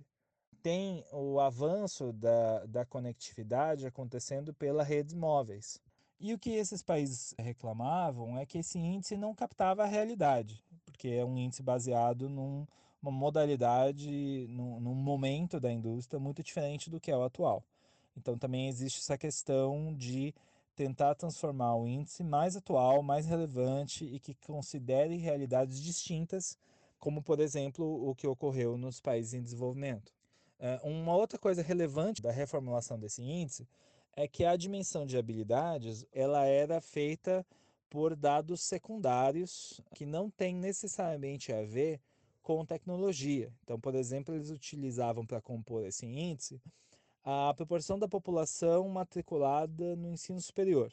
tem 0.63 1.05
o 1.13 1.39
avanço 1.39 2.13
da, 2.13 2.65
da 2.67 2.85
conectividade 2.85 3.87
acontecendo 3.87 4.53
pelas 4.53 4.87
redes 4.87 5.15
móveis. 5.15 5.81
E 6.19 6.33
o 6.33 6.39
que 6.39 6.51
esses 6.51 6.83
países 6.83 7.35
reclamavam 7.39 8.39
é 8.39 8.47
que 8.47 8.59
esse 8.59 8.79
índice 8.79 9.17
não 9.17 9.35
captava 9.35 9.83
a 9.83 9.87
realidade, 9.87 10.65
porque 10.85 11.09
é 11.09 11.25
um 11.25 11.37
índice 11.37 11.63
baseado 11.63 12.29
numa 12.29 12.67
modalidade, 13.03 14.47
num, 14.49 14.81
num 14.81 14.95
momento 14.95 15.61
da 15.61 15.71
indústria 15.71 16.19
muito 16.19 16.43
diferente 16.43 16.89
do 16.89 16.99
que 16.99 17.11
é 17.11 17.17
o 17.17 17.23
atual. 17.23 17.63
Então 18.17 18.39
também 18.39 18.67
existe 18.67 19.01
essa 19.01 19.19
questão 19.19 19.95
de 19.95 20.35
tentar 20.75 21.15
transformar 21.15 21.77
o 21.77 21.87
índice 21.87 22.25
mais 22.25 22.57
atual, 22.57 23.03
mais 23.03 23.27
relevante 23.27 24.05
e 24.05 24.19
que 24.19 24.35
considere 24.47 25.17
realidades 25.17 25.83
distintas, 25.83 26.59
como 26.99 27.23
por 27.23 27.41
exemplo 27.41 28.09
o 28.09 28.15
que 28.15 28.27
ocorreu 28.27 28.79
nos 28.79 29.01
países 29.01 29.35
em 29.35 29.43
desenvolvimento. 29.43 30.16
É, 30.59 30.81
uma 30.83 31.15
outra 31.15 31.39
coisa 31.39 31.63
relevante 31.63 32.23
da 32.23 32.31
reformulação 32.31 32.99
desse 32.99 33.23
índice 33.23 33.69
é 34.15 34.27
que 34.27 34.45
a 34.45 34.57
dimensão 34.57 35.05
de 35.05 35.19
habilidades 35.19 36.07
ela 36.13 36.47
era 36.47 36.81
feita 36.81 37.47
por 37.91 38.17
dados 38.17 38.63
secundários 38.63 39.81
que 39.95 40.07
não 40.07 40.31
têm 40.31 40.55
necessariamente 40.55 41.53
a 41.53 41.63
ver 41.63 42.01
com 42.43 42.65
tecnologia. 42.65 43.53
Então, 43.63 43.79
por 43.79 43.95
exemplo, 43.95 44.35
eles 44.35 44.51
utilizavam 44.51 45.27
para 45.27 45.41
compor 45.41 45.85
esse 45.85 46.07
índice 46.07 46.61
a 47.23 47.53
proporção 47.55 47.99
da 47.99 48.07
população 48.07 48.89
matriculada 48.89 49.97
no 49.97 50.09
ensino 50.09 50.41
superior. 50.41 50.93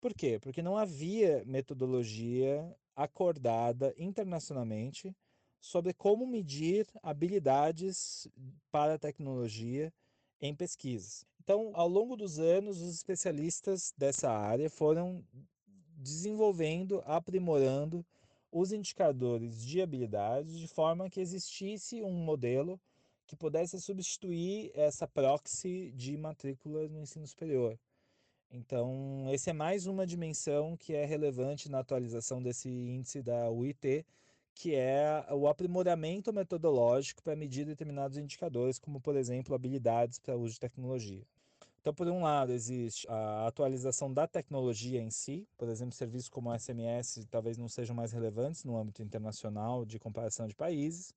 Por 0.00 0.12
quê? 0.12 0.40
Porque 0.40 0.60
não 0.60 0.76
havia 0.76 1.44
metodologia 1.46 2.76
acordada 2.96 3.94
internacionalmente 3.96 5.14
sobre 5.60 5.92
como 5.92 6.26
medir 6.26 6.86
habilidades 7.02 8.28
para 8.70 8.94
a 8.94 8.98
tecnologia 8.98 9.92
em 10.40 10.54
pesquisas. 10.54 11.24
Então, 11.42 11.70
ao 11.74 11.88
longo 11.88 12.16
dos 12.16 12.38
anos, 12.38 12.80
os 12.80 12.94
especialistas 12.94 13.92
dessa 13.96 14.30
área 14.30 14.68
foram 14.68 15.24
desenvolvendo, 15.96 17.02
aprimorando 17.06 18.04
os 18.50 18.72
indicadores 18.72 19.64
de 19.64 19.80
habilidades 19.80 20.58
de 20.58 20.66
forma 20.66 21.10
que 21.10 21.20
existisse 21.20 22.02
um 22.02 22.12
modelo 22.12 22.80
que 23.26 23.36
pudesse 23.36 23.80
substituir 23.80 24.70
essa 24.74 25.06
proxy 25.06 25.90
de 25.92 26.16
matrícula 26.16 26.88
no 26.88 27.00
ensino 27.00 27.26
superior. 27.26 27.78
Então, 28.50 29.26
esse 29.32 29.50
é 29.50 29.52
mais 29.52 29.86
uma 29.86 30.06
dimensão 30.06 30.76
que 30.76 30.94
é 30.94 31.04
relevante 31.04 31.68
na 31.68 31.80
atualização 31.80 32.40
desse 32.40 32.68
índice 32.68 33.20
da 33.20 33.50
UIT, 33.50 34.06
que 34.56 34.74
é 34.74 35.22
o 35.32 35.46
aprimoramento 35.46 36.32
metodológico 36.32 37.22
para 37.22 37.36
medir 37.36 37.66
determinados 37.66 38.16
indicadores, 38.16 38.78
como, 38.78 38.98
por 38.98 39.14
exemplo, 39.14 39.54
habilidades 39.54 40.18
para 40.18 40.34
uso 40.34 40.54
de 40.54 40.60
tecnologia. 40.60 41.22
Então, 41.82 41.92
por 41.92 42.08
um 42.08 42.22
lado, 42.22 42.52
existe 42.52 43.06
a 43.08 43.46
atualização 43.46 44.10
da 44.10 44.26
tecnologia 44.26 45.00
em 45.00 45.10
si, 45.10 45.46
por 45.58 45.68
exemplo, 45.68 45.94
serviços 45.94 46.30
como 46.30 46.50
o 46.50 46.58
SMS 46.58 47.26
talvez 47.30 47.58
não 47.58 47.68
sejam 47.68 47.94
mais 47.94 48.12
relevantes 48.12 48.64
no 48.64 48.78
âmbito 48.78 49.02
internacional 49.02 49.84
de 49.84 49.98
comparação 49.98 50.48
de 50.48 50.54
países. 50.54 51.14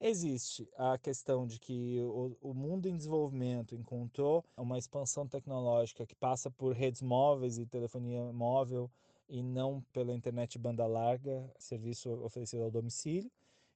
Existe 0.00 0.66
a 0.78 0.96
questão 0.96 1.46
de 1.46 1.60
que 1.60 2.00
o, 2.00 2.34
o, 2.40 2.54
mundo 2.54 2.88
em 2.88 2.96
desenvolvimento 2.96 3.74
encontrou 3.74 4.42
uma 4.56 4.78
expansão 4.78 5.28
tecnológica 5.28 6.06
que 6.06 6.14
passa 6.14 6.50
por 6.50 6.74
redes 6.74 7.02
móveis 7.02 7.58
e 7.58 7.66
telefonia 7.66 8.32
móvel 8.32 8.90
e 9.30 9.42
não 9.42 9.80
pela 9.92 10.12
internet 10.12 10.58
banda 10.58 10.86
larga, 10.86 11.48
serviço 11.58 12.10
oferecido 12.24 12.64
ao 12.64 12.70
domicílio. 12.70 13.30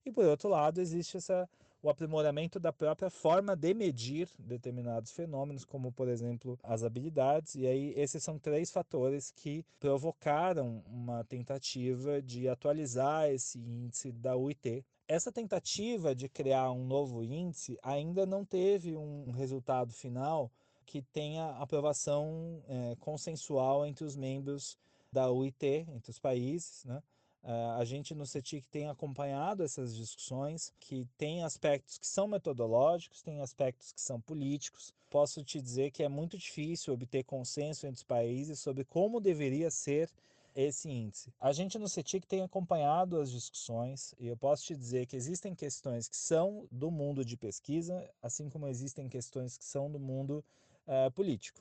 E 0.04 0.12
por 0.12 0.24
outro 0.26 0.50
lado, 0.50 0.80
existe 0.80 1.16
essa, 1.16 1.48
o 1.82 1.88
aprimoramento 1.88 2.60
da 2.60 2.72
própria 2.72 3.08
forma 3.08 3.56
de 3.56 3.72
medir 3.72 4.28
determinados 4.38 5.12
fenômenos, 5.12 5.64
como 5.64 5.90
por 5.92 6.08
exemplo 6.08 6.58
as 6.62 6.82
habilidades. 6.82 7.54
E 7.54 7.66
aí 7.66 7.94
esses 7.96 8.22
são 8.22 8.38
três 8.38 8.70
fatores 8.70 9.30
que 9.30 9.64
provocaram 9.80 10.82
uma 10.86 11.24
tentativa 11.24 12.20
de 12.20 12.48
atualizar 12.48 13.30
esse 13.30 13.58
índice 13.58 14.12
da 14.12 14.36
UIT. 14.36 14.84
Essa 15.08 15.32
tentativa 15.32 16.14
de 16.14 16.28
criar 16.28 16.70
um 16.72 16.84
novo 16.84 17.22
índice 17.22 17.78
ainda 17.82 18.26
não 18.26 18.44
teve 18.44 18.96
um 18.96 19.30
resultado 19.30 19.92
final 19.92 20.50
que 20.84 21.00
tenha 21.00 21.50
aprovação 21.56 22.62
é, 22.68 22.96
consensual 23.00 23.86
entre 23.86 24.04
os 24.04 24.16
membros 24.16 24.78
da 25.14 25.30
UIT 25.30 25.86
entre 25.94 26.10
os 26.10 26.18
países, 26.18 26.84
né? 26.84 27.00
Uh, 27.44 27.78
a 27.78 27.84
gente 27.84 28.14
no 28.14 28.26
CETIC 28.26 28.66
tem 28.70 28.88
acompanhado 28.88 29.62
essas 29.62 29.94
discussões, 29.94 30.72
que 30.80 31.06
tem 31.18 31.44
aspectos 31.44 31.98
que 31.98 32.06
são 32.06 32.26
metodológicos, 32.26 33.20
tem 33.20 33.42
aspectos 33.42 33.92
que 33.92 34.00
são 34.00 34.18
políticos. 34.18 34.94
Posso 35.10 35.44
te 35.44 35.60
dizer 35.60 35.90
que 35.90 36.02
é 36.02 36.08
muito 36.08 36.38
difícil 36.38 36.94
obter 36.94 37.22
consenso 37.22 37.86
entre 37.86 37.98
os 37.98 38.02
países 38.02 38.58
sobre 38.58 38.82
como 38.82 39.20
deveria 39.20 39.70
ser 39.70 40.10
esse 40.56 40.88
índice. 40.88 41.34
A 41.38 41.52
gente 41.52 41.78
no 41.78 41.86
CETIC 41.86 42.26
tem 42.26 42.42
acompanhado 42.42 43.20
as 43.20 43.30
discussões 43.30 44.14
e 44.18 44.26
eu 44.26 44.36
posso 44.38 44.64
te 44.64 44.74
dizer 44.74 45.04
que 45.04 45.14
existem 45.16 45.54
questões 45.54 46.08
que 46.08 46.16
são 46.16 46.66
do 46.70 46.90
mundo 46.90 47.24
de 47.24 47.36
pesquisa, 47.36 48.08
assim 48.22 48.48
como 48.48 48.68
existem 48.68 49.06
questões 49.06 49.58
que 49.58 49.64
são 49.66 49.90
do 49.90 50.00
mundo 50.00 50.42
uh, 50.88 51.10
político. 51.12 51.60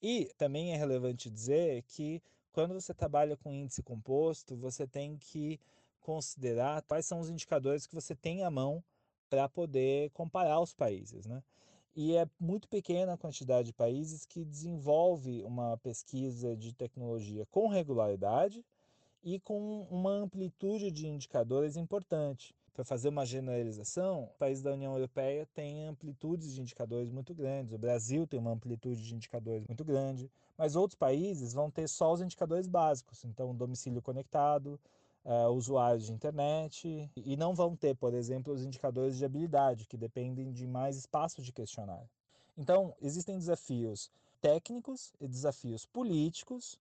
E 0.00 0.30
também 0.38 0.72
é 0.72 0.76
relevante 0.76 1.28
dizer 1.28 1.82
que 1.82 2.22
quando 2.52 2.74
você 2.74 2.92
trabalha 2.92 3.36
com 3.36 3.52
índice 3.52 3.82
composto, 3.82 4.56
você 4.56 4.86
tem 4.86 5.16
que 5.16 5.60
considerar 6.00 6.82
quais 6.82 7.06
são 7.06 7.20
os 7.20 7.30
indicadores 7.30 7.86
que 7.86 7.94
você 7.94 8.14
tem 8.14 8.42
à 8.42 8.50
mão 8.50 8.82
para 9.28 9.48
poder 9.48 10.10
comparar 10.10 10.60
os 10.60 10.74
países, 10.74 11.26
né? 11.26 11.42
E 11.94 12.16
é 12.16 12.26
muito 12.38 12.68
pequena 12.68 13.14
a 13.14 13.18
quantidade 13.18 13.66
de 13.66 13.72
países 13.72 14.24
que 14.24 14.44
desenvolve 14.44 15.42
uma 15.42 15.76
pesquisa 15.78 16.56
de 16.56 16.72
tecnologia 16.72 17.46
com 17.46 17.68
regularidade 17.68 18.64
e 19.22 19.38
com 19.40 19.82
uma 19.90 20.12
amplitude 20.12 20.90
de 20.90 21.06
indicadores 21.06 21.76
importante. 21.76 22.54
Para 22.80 22.84
fazer 22.86 23.10
uma 23.10 23.26
generalização, 23.26 24.30
países 24.38 24.62
da 24.62 24.72
União 24.72 24.94
Europeia 24.94 25.46
têm 25.52 25.84
amplitudes 25.84 26.54
de 26.54 26.62
indicadores 26.62 27.10
muito 27.10 27.34
grandes, 27.34 27.74
o 27.74 27.78
Brasil 27.78 28.26
tem 28.26 28.40
uma 28.40 28.52
amplitude 28.52 29.02
de 29.02 29.14
indicadores 29.14 29.66
muito 29.66 29.84
grande, 29.84 30.30
mas 30.56 30.76
outros 30.76 30.96
países 30.96 31.52
vão 31.52 31.70
ter 31.70 31.86
só 31.86 32.10
os 32.10 32.22
indicadores 32.22 32.66
básicos, 32.66 33.22
então 33.26 33.54
domicílio 33.54 34.00
conectado, 34.00 34.80
uh, 35.26 35.50
usuários 35.50 36.06
de 36.06 36.14
internet 36.14 37.10
e 37.14 37.36
não 37.36 37.54
vão 37.54 37.76
ter, 37.76 37.94
por 37.96 38.14
exemplo, 38.14 38.50
os 38.50 38.64
indicadores 38.64 39.18
de 39.18 39.26
habilidade, 39.26 39.84
que 39.86 39.98
dependem 39.98 40.50
de 40.50 40.66
mais 40.66 40.96
espaço 40.96 41.42
de 41.42 41.52
questionário. 41.52 42.08
Então, 42.56 42.94
existem 43.02 43.36
desafios 43.36 44.10
técnicos 44.40 45.12
e 45.20 45.28
desafios 45.28 45.84
políticos 45.84 46.78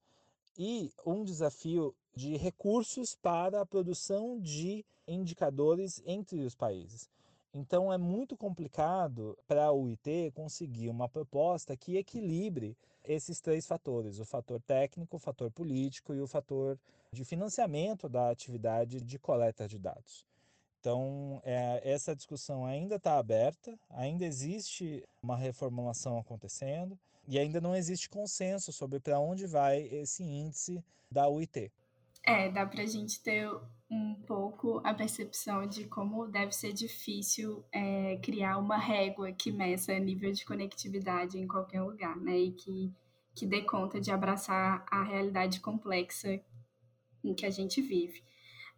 e 0.60 0.92
um 1.06 1.24
desafio 1.24 1.96
de 2.14 2.36
recursos 2.36 3.16
para 3.16 3.62
a 3.62 3.66
produção 3.66 4.38
de 4.38 4.86
indicadores 5.08 6.04
entre 6.06 6.42
os 6.42 6.54
países. 6.54 7.10
Então 7.54 7.92
é 7.92 7.98
muito 7.98 8.36
complicado 8.36 9.38
para 9.48 9.66
a 9.66 9.72
UIT 9.72 10.32
conseguir 10.36 10.90
uma 10.90 11.08
proposta 11.08 11.78
que 11.78 11.96
equilibre 11.96 12.78
esses 13.06 13.40
três 13.40 13.66
fatores: 13.66 14.20
o 14.20 14.26
fator 14.26 14.62
técnico, 14.62 15.16
o 15.16 15.20
fator 15.20 15.50
político 15.50 16.14
e 16.14 16.20
o 16.20 16.28
fator 16.28 16.78
de 17.12 17.24
financiamento 17.24 18.10
da 18.10 18.30
atividade 18.30 19.02
de 19.02 19.18
coleta 19.18 19.66
de 19.66 19.80
dados. 19.80 20.26
Então, 20.80 21.42
é, 21.44 21.82
essa 21.84 22.16
discussão 22.16 22.66
ainda 22.66 22.96
está 22.96 23.18
aberta, 23.18 23.78
ainda 23.90 24.26
existe 24.26 25.04
uma 25.22 25.36
reformulação 25.36 26.18
acontecendo 26.18 26.98
e 27.30 27.38
ainda 27.38 27.62
não 27.62 27.76
existe 27.76 28.10
consenso 28.10 28.74
sobre 28.74 29.00
para 29.00 29.20
onde 29.20 29.46
vai 29.46 29.84
esse 29.84 30.24
índice 30.24 30.84
da 31.12 31.30
UIT. 31.30 31.72
É, 32.26 32.50
dá 32.50 32.66
para 32.66 32.82
a 32.82 32.86
gente 32.88 33.22
ter 33.22 33.48
um 33.90 34.16
pouco 34.16 34.82
a 34.84 34.94
percepção 34.94 35.68
de 35.68 35.86
como 35.86 36.28
deve 36.28 36.52
ser 36.52 36.74
difícil 36.74 37.64
é, 37.72 38.18
criar 38.18 38.58
uma 38.58 38.78
régua 38.78 39.32
que 39.32 39.52
meça 39.52 39.98
nível 40.00 40.32
de 40.32 40.44
conectividade 40.44 41.38
em 41.38 41.48
qualquer 41.48 41.82
lugar, 41.82 42.18
né? 42.18 42.38
E 42.38 42.52
que, 42.52 42.92
que 43.36 43.46
dê 43.46 43.62
conta 43.62 44.02
de 44.02 44.12
abraçar 44.12 44.84
a 44.90 45.04
realidade 45.04 45.60
complexa 45.60 46.42
em 47.24 47.36
que 47.36 47.46
a 47.46 47.50
gente 47.52 47.80
vive. 47.80 48.24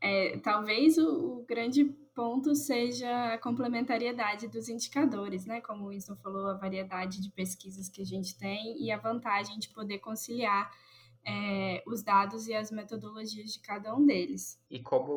É, 0.02 0.38
talvez 0.40 0.98
o, 0.98 1.42
o, 1.42 1.46
grande 1.46 1.86
ponto 2.16 2.56
seja 2.56 3.34
a 3.34 3.38
complementariedade 3.38 4.48
dos 4.48 4.68
indicadores, 4.68 5.46
né? 5.46 5.62
Como 5.62 5.86
o 5.86 5.90
Winston 5.90 6.16
falou, 6.16 6.48
a 6.48 6.58
variedade 6.58 7.22
de 7.22 7.30
pesquisas 7.30 7.88
que 7.88 8.02
a 8.02 8.06
gente 8.06 8.36
tem 8.38 8.84
e 8.84 8.92
a 8.92 8.98
vantagem 8.98 9.60
de 9.60 9.70
poder 9.70 10.00
conciliar 10.00 10.72
é, 11.26 11.84
os 11.86 12.04
dados 12.04 12.48
e 12.48 12.54
as 12.54 12.72
metodologias 12.72 13.52
de 13.52 13.60
cada 13.60 13.96
um 13.96 14.06
deles. 14.06 14.60
E 14.70 14.82
como 14.82 15.12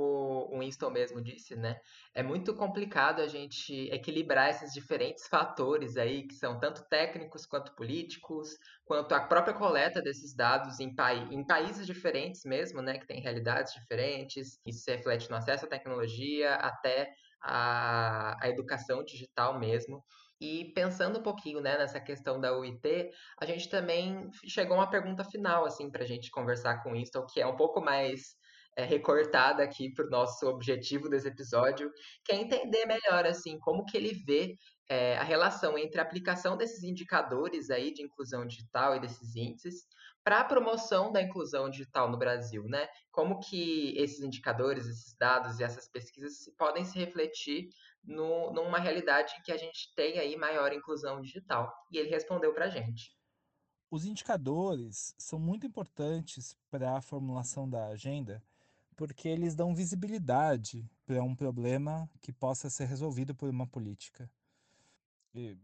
o 0.53 0.59
Winston 0.59 0.91
mesmo 0.91 1.23
disse, 1.23 1.55
né, 1.55 1.81
é 2.13 2.23
muito 2.23 2.55
complicado 2.55 3.21
a 3.21 3.29
gente 3.29 3.89
equilibrar 3.91 4.51
esses 4.51 4.73
diferentes 4.73 5.29
fatores 5.29 5.97
aí, 5.97 6.27
que 6.27 6.35
são 6.35 6.59
tanto 6.59 6.85
técnicos 6.89 7.47
quanto 7.47 7.75
políticos, 7.75 8.59
quanto 8.85 9.15
a 9.15 9.21
própria 9.21 9.55
coleta 9.55 10.03
desses 10.03 10.35
dados 10.35 10.81
em, 10.81 10.95
pa 10.95 11.15
em 11.15 11.45
países 11.47 11.87
diferentes 11.87 12.45
mesmo, 12.45 12.83
né, 12.83 12.99
que 12.99 13.07
têm 13.07 13.21
realidades 13.21 13.73
diferentes. 13.73 14.59
Isso 14.67 14.83
se 14.85 14.91
reflete 14.95 15.31
no 15.31 15.37
acesso 15.37 15.67
à 15.67 15.69
tecnologia, 15.69 16.55
até 16.57 17.13
a, 17.41 18.37
a 18.43 18.49
educação 18.49 19.05
digital 19.05 19.59
mesmo. 19.59 20.03
E 20.41 20.73
pensando 20.75 21.21
um 21.21 21.23
pouquinho 21.23 21.61
né, 21.61 21.79
nessa 21.79 22.01
questão 22.01 22.41
da 22.41 22.57
UIT, 22.57 23.11
a 23.41 23.47
gente 23.47 23.69
também 23.69 24.29
chegou 24.47 24.77
a 24.77 24.81
uma 24.81 24.91
pergunta 24.91 25.25
final 25.25 25.65
assim, 25.65 25.91
para 25.91 26.03
a 26.03 26.07
gente 26.07 26.31
conversar 26.31 26.83
com 26.83 26.91
o 26.91 26.93
Winston, 26.93 27.25
que 27.27 27.41
é 27.41 27.47
um 27.47 27.57
pouco 27.57 27.81
mais 27.81 28.37
é, 28.77 28.85
recortada 28.85 29.63
aqui 29.63 29.93
para 29.93 30.07
o 30.07 30.11
nosso 30.11 30.47
objetivo 30.47 31.09
desse 31.09 31.29
episódio, 31.29 31.91
que 32.25 32.33
é 32.33 32.37
entender 32.37 32.87
melhor 32.87 33.27
assim 33.27 33.59
como 33.59 33.85
que 33.85 33.97
ele 33.97 34.13
vê 34.27 34.57
é, 34.89 35.17
a 35.17 35.23
relação 35.23 35.79
entre 35.79 36.01
a 36.01 36.03
aplicação 36.03 36.57
desses 36.57 36.83
indicadores 36.83 37.71
aí 37.71 37.93
de 37.93 38.03
inclusão 38.03 38.47
digital 38.47 38.97
e 38.97 39.01
desses 39.01 39.35
índices 39.35 39.87
para 40.23 40.41
a 40.41 40.45
promoção 40.45 41.13
da 41.13 41.23
inclusão 41.23 41.69
digital 41.69 42.11
no 42.11 42.19
Brasil, 42.19 42.65
né? 42.65 42.89
Como 43.13 43.41
que 43.41 43.95
esses 43.97 44.21
indicadores, 44.21 44.87
esses 44.87 45.15
dados 45.17 45.61
e 45.61 45.65
essas 45.65 45.87
pesquisas 45.87 46.51
podem 46.57 46.85
se 46.85 46.99
refletir 46.99 47.69
no, 48.05 48.53
numa 48.53 48.79
realidade 48.79 49.33
em 49.39 49.43
que 49.43 49.53
a 49.53 49.57
gente 49.57 49.93
tem 49.95 50.19
aí 50.19 50.37
maior 50.37 50.73
inclusão 50.73 51.21
digital. 51.21 51.73
E 51.91 51.99
ele 51.99 52.11
respondeu 52.11 52.53
para 52.53 52.67
a 52.67 52.71
gente. 52.71 53.13
Os 53.91 54.05
indicadores 54.05 55.15
são 55.19 55.39
muito 55.39 55.67
importantes 55.67 56.57
para 56.71 56.97
a 56.97 57.01
formulação 57.01 57.69
da 57.69 57.87
agenda, 57.87 58.43
porque 58.97 59.29
eles 59.29 59.55
dão 59.55 59.75
visibilidade 59.75 60.89
para 61.07 61.23
um 61.23 61.35
problema 61.35 62.09
que 62.21 62.33
possa 62.33 62.71
ser 62.71 62.87
resolvido 62.87 63.35
por 63.35 63.49
uma 63.49 63.67
política. 63.67 64.31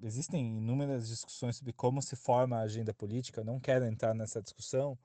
Existem 0.03 0.59
inúmeras 0.59 1.09
discussões 1.09 1.57
sobre 1.57 1.72
como 1.72 2.03
se 2.03 2.16
forma 2.16 2.57
a 2.57 2.62
agenda 2.62 2.92
política, 2.92 3.44
não 3.44 3.61
quero 3.61 3.85
entrar 3.85 4.14
nessa 4.14 4.42
discussão, 4.42 4.98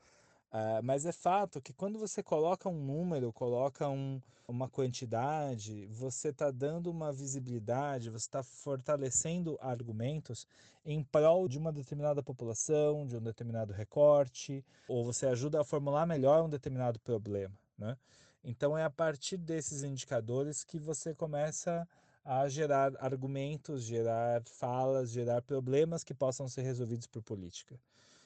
Uh, 0.55 0.81
mas 0.81 1.05
é 1.05 1.11
fato 1.11 1.59
que 1.59 1.73
quando 1.73 1.99
você 1.99 2.23
coloca 2.23 2.69
um 2.69 2.79
número, 2.81 3.33
coloca 3.33 3.89
um, 3.89 4.21
uma 4.47 4.69
quantidade, 4.69 5.85
você 5.87 6.29
está 6.29 6.49
dando 6.49 6.89
uma 6.89 7.11
visibilidade, 7.11 8.09
você 8.09 8.25
está 8.25 8.41
fortalecendo 8.41 9.57
argumentos 9.59 10.47
em 10.85 11.03
prol 11.03 11.49
de 11.49 11.57
uma 11.57 11.73
determinada 11.73 12.23
população, 12.23 13.05
de 13.05 13.17
um 13.17 13.21
determinado 13.21 13.73
recorte, 13.73 14.63
ou 14.87 15.03
você 15.03 15.25
ajuda 15.25 15.59
a 15.59 15.65
formular 15.65 16.05
melhor 16.05 16.41
um 16.45 16.49
determinado 16.49 17.01
problema. 17.01 17.53
Né? 17.77 17.97
Então 18.41 18.77
é 18.77 18.85
a 18.85 18.89
partir 18.89 19.35
desses 19.35 19.83
indicadores 19.83 20.63
que 20.63 20.79
você 20.79 21.13
começa 21.13 21.85
a 22.23 22.47
gerar 22.47 22.93
argumentos, 23.03 23.83
gerar 23.83 24.41
falas, 24.45 25.09
gerar 25.09 25.41
problemas 25.41 26.01
que 26.01 26.13
possam 26.13 26.47
ser 26.47 26.61
resolvidos 26.61 27.07
por 27.07 27.21
política. 27.21 27.77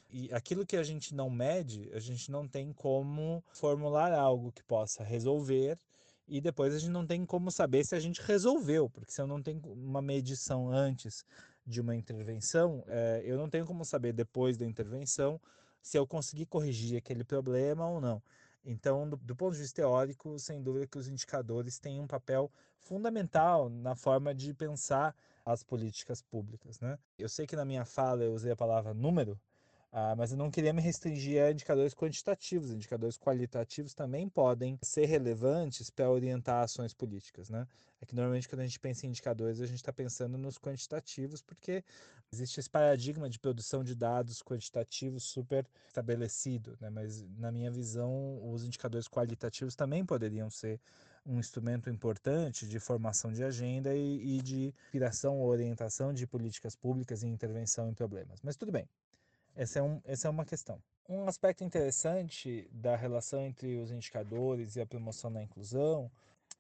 E 0.10 0.34
aquilo 0.34 0.66
que 0.66 0.76
a 0.76 0.84
gente 0.84 1.14
não 1.14 1.30
mede, 1.30 1.90
a 1.94 2.00
gente 2.00 2.32
não 2.32 2.48
tem 2.48 2.74
como 2.74 3.44
formular 3.54 4.12
algo 4.12 4.52
que 4.52 4.64
possa 4.64 5.04
resolver 5.04 5.78
e 6.28 6.40
depois 6.40 6.74
a 6.74 6.80
gente 6.80 6.92
não 6.92 7.06
tem 7.06 7.26
como 7.26 7.52
saber 7.52 7.84
se 7.84 7.96
a 7.96 8.00
gente 8.00 8.22
resolveu, 8.22 8.90
porque 8.90 9.12
se 9.12 9.22
eu 9.22 9.28
não 9.28 9.42
tenho 9.42 9.62
uma 9.66 10.02
medição 10.02 10.70
antes 10.72 11.26
de 11.66 11.82
uma 11.82 11.96
intervenção, 11.96 12.84
é, 12.88 13.22
eu 13.24 13.38
não 13.38 13.50
tenho 13.50 13.66
como 13.66 13.84
saber 13.84 14.14
depois 14.14 14.58
da 14.58 14.66
intervenção 14.66 15.40
se 15.82 15.98
eu 15.98 16.06
consegui 16.06 16.46
corrigir 16.46 16.98
aquele 16.98 17.24
problema 17.24 17.88
ou 17.88 18.00
não. 18.02 18.22
Então, 18.64 19.10
do, 19.10 19.18
do, 19.18 19.36
ponto 19.36 19.54
de 19.54 19.62
vista 19.62 19.82
teórico, 19.82 20.38
sem 20.38 20.62
dúvida 20.62 20.86
que 20.86 20.98
os 20.98 21.08
indicadores 21.08 21.80
têm 21.80 22.00
um 22.00 22.08
papel 22.08 22.52
fundamental 22.78 23.70
na 23.70 23.96
forma 23.96 24.34
de 24.34 24.54
pensar 24.54 25.16
as 25.46 25.64
políticas 25.64 26.22
públicas. 26.22 26.80
Né? 26.80 26.98
Eu 27.18 27.30
sei 27.30 27.48
que 27.48 27.56
na 27.56 27.66
minha 27.66 27.86
fala 27.86 28.24
eu 28.24 28.34
usei 28.34 28.52
a 28.52 28.56
palavra 28.56 28.94
número, 28.94 29.40
ah, 29.92 30.16
mas 30.16 30.32
eu 30.32 30.38
não 30.38 30.52
queria 30.52 30.72
me 30.72 30.82
restringir 30.82 31.42
a 31.42 31.52
indicadores 31.52 31.96
quantitativos. 31.96 32.70
Indicadores 32.70 33.18
qualitativos 33.18 33.96
também 33.96 34.30
podem 34.30 34.78
ser 34.84 35.06
relevantes 35.06 35.90
para 35.90 36.10
orientar 36.10 36.64
ações 36.64 36.94
políticas, 36.94 37.50
né? 37.50 37.68
É 38.00 38.06
que 38.06 38.16
normalmente 38.16 38.48
quando 38.48 38.62
a 38.62 38.66
gente 38.66 38.80
pensa 38.80 39.06
em 39.06 39.10
indicadores, 39.10 39.60
a 39.60 39.66
gente 39.66 39.78
está 39.78 39.92
pensando 39.92 40.38
nos 40.38 40.60
quantitativos, 40.60 41.42
porque 41.42 41.84
existe 42.32 42.60
esse 42.60 42.70
paradigma 42.70 43.28
de 43.28 43.40
produção 43.40 43.84
de 43.84 43.96
dados 43.96 44.44
quantitativos 44.44 45.24
super 45.24 45.68
estabelecido, 45.88 46.78
né? 46.80 46.92
Mas 46.92 47.26
na 47.38 47.52
minha 47.52 47.72
visão, 47.72 48.40
os 48.52 48.64
indicadores 48.64 49.08
qualitativos 49.08 49.76
também 49.76 50.06
poderiam 50.06 50.52
ser 50.52 50.80
um 51.26 51.40
instrumento 51.40 51.90
importante 51.90 52.68
de 52.68 52.80
formação 52.80 53.34
de 53.34 53.44
agenda 53.44 53.94
e, 53.96 54.38
e 54.38 54.42
de 54.42 54.74
inspiração 54.86 55.40
ou 55.40 55.48
orientação 55.48 56.14
de 56.14 56.28
políticas 56.28 56.76
públicas 56.76 57.24
e 57.24 57.28
intervenção 57.28 57.90
em 57.90 57.94
problemas. 57.94 58.40
Mas 58.42 58.56
tudo 58.56 58.72
bem, 58.72 58.88
essa 59.60 59.80
é, 59.80 59.84
um, 59.84 60.02
essa 60.06 60.28
é 60.28 60.32
uma 60.32 60.46
questão. 60.46 60.82
Um 61.10 61.28
aspecto 61.28 61.66
interessante 61.66 62.70
da 62.72 62.96
relação 62.96 63.42
entre 63.42 63.78
os 63.78 63.92
indicadores 63.92 64.78
e 64.78 64.82
a 64.82 64.86
promoção 64.86 65.30
da 65.30 65.44
inclusão 65.44 66.10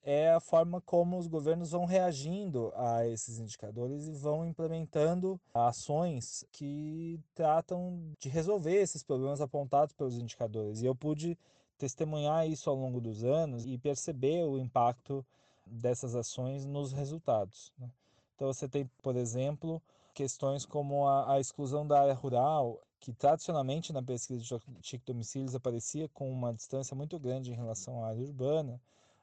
é 0.03 0.31
a 0.31 0.39
forma 0.41 0.81
como 0.81 1.17
os 1.17 1.25
governos 1.25 1.71
vão 1.71 1.85
reagindo 1.85 2.73
a 2.75 3.07
esses 3.07 3.39
indicadores 3.39 4.05
e 4.07 4.11
vão 4.11 4.45
implementando 4.45 5.39
ações 5.53 6.43
que 6.51 7.17
tratam 7.33 8.01
de 8.19 8.27
resolver 8.27 8.75
esses 8.75 9.01
problemas 9.01 9.39
apontados 9.39 9.93
pelos 9.93 10.17
indicadores. 10.17 10.81
E 10.81 10.85
eu 10.85 10.95
pude 10.95 11.37
testemunhar 11.77 12.49
isso 12.49 12.69
ao 12.69 12.75
longo 12.75 12.99
dos 12.99 13.23
anos 13.23 13.65
e 13.65 13.77
perceber 13.77 14.43
o 14.43 14.59
impacto 14.59 15.25
dessas 15.65 16.15
ações 16.15 16.65
nos 16.65 16.91
resultados. 16.91 17.71
Né? 17.77 17.89
Então 18.35 18.51
você 18.51 18.67
tem, 18.67 18.89
por 19.01 19.15
exemplo, 19.15 19.81
questões 20.19 20.65
como 20.65 21.07
a, 21.07 21.35
a, 21.35 21.39
exclusão 21.39 21.87
da 21.87 22.01
área 22.01 22.13
rural, 22.13 22.81
que 22.99 23.13
tradicionalmente 23.13 23.93
na 23.93 24.03
pesquisa 24.03 24.41
de 24.41 24.81
TIC 24.81 25.05
domicílios 25.05 25.55
aparecia 25.55 26.07
com 26.09 26.31
uma 26.31 26.53
distância 26.53 26.95
muito 26.95 27.17
grande 27.17 27.51
em 27.51 27.55
relação 27.55 28.03
à 28.03 28.09
área 28.09 28.21
urbana, 28.21 28.79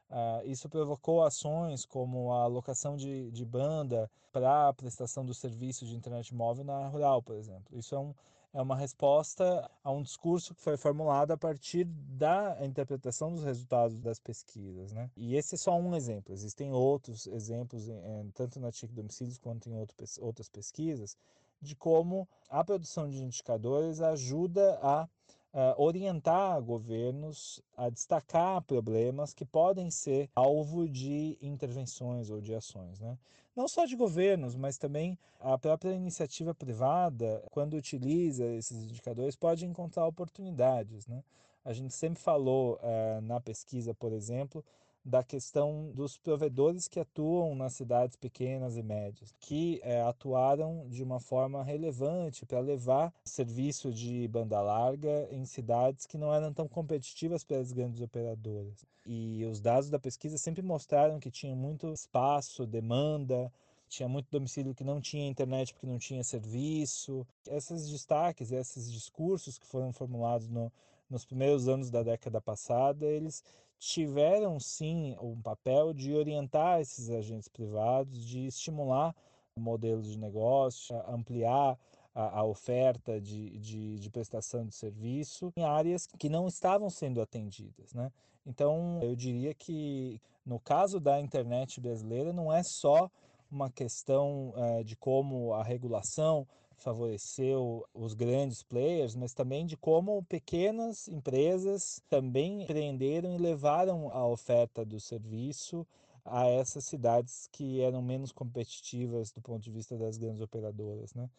Uh, 0.09 0.39
isso 0.45 0.69
provocou 0.69 1.21
ações 1.21 1.85
como 1.85 2.31
a 2.31 2.43
alocação 2.43 2.95
de, 2.95 3.29
de 3.31 3.43
banda 3.43 4.09
para 4.31 4.69
a 4.69 4.73
prestação 4.73 5.25
do 5.25 5.33
serviço 5.33 5.85
de 5.85 5.95
internet 5.95 6.33
móvel 6.33 6.63
na 6.63 6.87
rural, 6.87 7.21
por 7.21 7.35
exemplo. 7.35 7.77
Isso 7.77 7.93
é, 7.93 7.99
um, 7.99 8.15
é 8.53 8.61
uma 8.61 8.77
resposta 8.77 9.69
a 9.83 9.91
um 9.91 10.01
discurso 10.01 10.55
que 10.55 10.61
foi 10.61 10.77
formulado 10.77 11.31
a 11.31 11.37
partir 11.37 11.83
da 11.83 12.57
interpretação 12.65 13.33
dos 13.33 13.43
resultados 13.43 13.99
das 13.99 14.17
pesquisas. 14.17 14.93
Né? 14.93 15.11
E 15.17 15.35
esse 15.35 15.55
é 15.55 15.57
só 15.57 15.77
um 15.77 15.93
exemplo. 15.93 16.33
Existem 16.33 16.71
outros 16.71 17.27
exemplos, 17.27 17.89
em, 17.89 18.31
tanto 18.33 18.61
na 18.61 18.71
TIC 18.71 18.93
Domicílios 18.93 19.37
quanto 19.37 19.69
em 19.69 19.75
outro, 19.75 19.97
outras 20.21 20.47
pesquisas, 20.47 21.17
de 21.61 21.75
como 21.75 22.27
a 22.49 22.63
produção 22.63 23.09
de 23.09 23.23
indicadores 23.23 24.01
ajuda 24.01 24.79
a 24.81 25.07
uh, 25.53 25.81
orientar 25.81 26.61
governos 26.61 27.61
a 27.75 27.89
destacar 27.89 28.61
problemas 28.61 29.33
que 29.33 29.45
podem 29.45 29.89
ser 29.89 30.29
alvo 30.35 30.87
de 30.87 31.37
intervenções 31.41 32.29
ou 32.29 32.39
de 32.39 32.53
ações. 32.53 32.99
Né? 32.99 33.17
Não 33.55 33.67
só 33.67 33.85
de 33.85 33.95
governos, 33.95 34.55
mas 34.55 34.77
também 34.77 35.17
a 35.39 35.57
própria 35.57 35.91
iniciativa 35.91 36.53
privada, 36.53 37.43
quando 37.51 37.75
utiliza 37.75 38.45
esses 38.45 38.83
indicadores, 38.83 39.35
pode 39.35 39.65
encontrar 39.65 40.05
oportunidades. 40.05 41.07
Né? 41.07 41.23
A 41.65 41.73
gente 41.73 41.93
sempre 41.93 42.21
falou 42.21 42.75
uh, 42.75 43.21
na 43.21 43.39
pesquisa, 43.39 43.93
por 43.93 44.13
exemplo, 44.13 44.63
da 45.07 45.23
questão 45.23 45.89
dos 45.95 46.17
provedores 46.17 46.89
que 46.89 46.99
atuam 46.99 47.55
nas 47.55 47.73
cidades 47.73 48.17
pequenas 48.17 48.75
e 48.75 48.83
médias, 48.83 49.33
que 49.39 49.79
é, 49.81 50.01
atuaram 50.01 50.85
de 50.89 51.01
uma 51.01 51.17
forma 51.17 51.63
relevante 51.63 52.45
para 52.45 52.59
levar 52.59 53.13
serviço 53.23 53.89
de 53.89 54.27
banda 54.27 54.59
larga 54.59 55.29
em 55.31 55.45
cidades 55.45 56.05
que 56.05 56.17
não 56.17 56.33
eram 56.33 56.53
tão 56.53 56.67
competitivas 56.67 57.45
para 57.45 57.57
as 57.57 57.71
grandes 57.71 58.01
operadoras. 58.01 58.85
E 59.05 59.45
os 59.45 59.61
dados 59.61 59.89
da 59.89 59.97
pesquisa 59.97 60.37
sempre 60.37 60.61
mostraram 60.61 61.21
que 61.21 61.31
tinha 61.31 61.55
muito 61.55 61.87
espaço, 61.93 62.67
demanda, 62.67 63.49
tinha 63.87 64.09
muito 64.09 64.27
domicílio 64.29 64.75
que 64.75 64.83
não 64.83 64.99
tinha 64.99 65.29
internet 65.29 65.73
porque 65.73 65.87
não 65.87 65.97
tinha 65.97 66.21
serviço. 66.21 67.25
Esses 67.49 67.89
destaques, 67.89 68.51
esses 68.51 68.91
discursos 68.91 69.57
que 69.57 69.65
foram 69.65 69.93
formulados 69.93 70.49
no, 70.49 70.69
nos 71.09 71.23
primeiros 71.23 71.69
anos 71.69 71.89
da 71.89 72.03
década 72.03 72.41
passada, 72.41 73.05
eles 73.05 73.41
tiveram 73.79 74.59
sim 74.59 75.15
um 75.21 75.41
papel 75.41 75.93
de 75.93 76.13
orientar 76.13 76.79
esses 76.79 77.09
agentes 77.09 77.47
privados, 77.47 78.25
de 78.25 78.47
estimular 78.47 79.15
modelos 79.55 80.07
de 80.11 80.17
negócio, 80.17 80.95
ampliar 81.07 81.77
a, 82.13 82.39
a 82.39 82.43
oferta 82.43 83.19
de, 83.19 83.57
de, 83.59 83.99
de, 83.99 84.09
prestação 84.09 84.65
de 84.65 84.75
serviço 84.75 85.51
em 85.55 85.63
áreas 85.63 86.05
que 86.17 86.29
não 86.29 86.47
estavam 86.47 86.89
sendo 86.89 87.21
atendidas. 87.21 87.93
Né? 87.93 88.11
Então, 88.45 88.99
eu 89.01 89.15
diria 89.15 89.53
que 89.53 90.21
no 90.47 90.59
caso 90.61 90.99
da 90.99 91.19
internet 91.19 91.81
brasileira, 91.81 92.31
não 92.31 92.53
é 92.53 92.63
só 92.63 93.11
uma 93.51 93.69
questão 93.69 94.53
é, 94.55 94.83
de 94.83 94.95
como 94.95 95.53
a 95.53 95.61
regulação 95.61 96.47
favoreceu 96.77 97.85
os 97.93 98.13
grandes 98.13 98.63
players, 98.63 99.15
mas 99.15 99.33
também 99.33 99.65
de 99.65 99.75
como 99.75 100.23
pequenas 100.23 101.07
empresas 101.07 102.01
também 102.09 102.63
empreenderam 102.63 103.35
e 103.35 103.37
levaram 103.37 104.09
a 104.11 104.25
oferta 104.25 104.85
do 104.85 104.99
serviço 104.99 105.85
a 106.23 106.47
essas 106.47 106.85
cidades 106.85 107.47
que 107.51 107.81
eram 107.81 108.01
menos 108.01 108.31
competitivas 108.31 109.31
do 109.31 109.41
ponto 109.41 109.63
de 109.63 109.71
vista 109.71 109.97
das 109.97 110.17
grandes 110.17 110.41
operadoras, 110.41 111.13
né? 111.13 111.29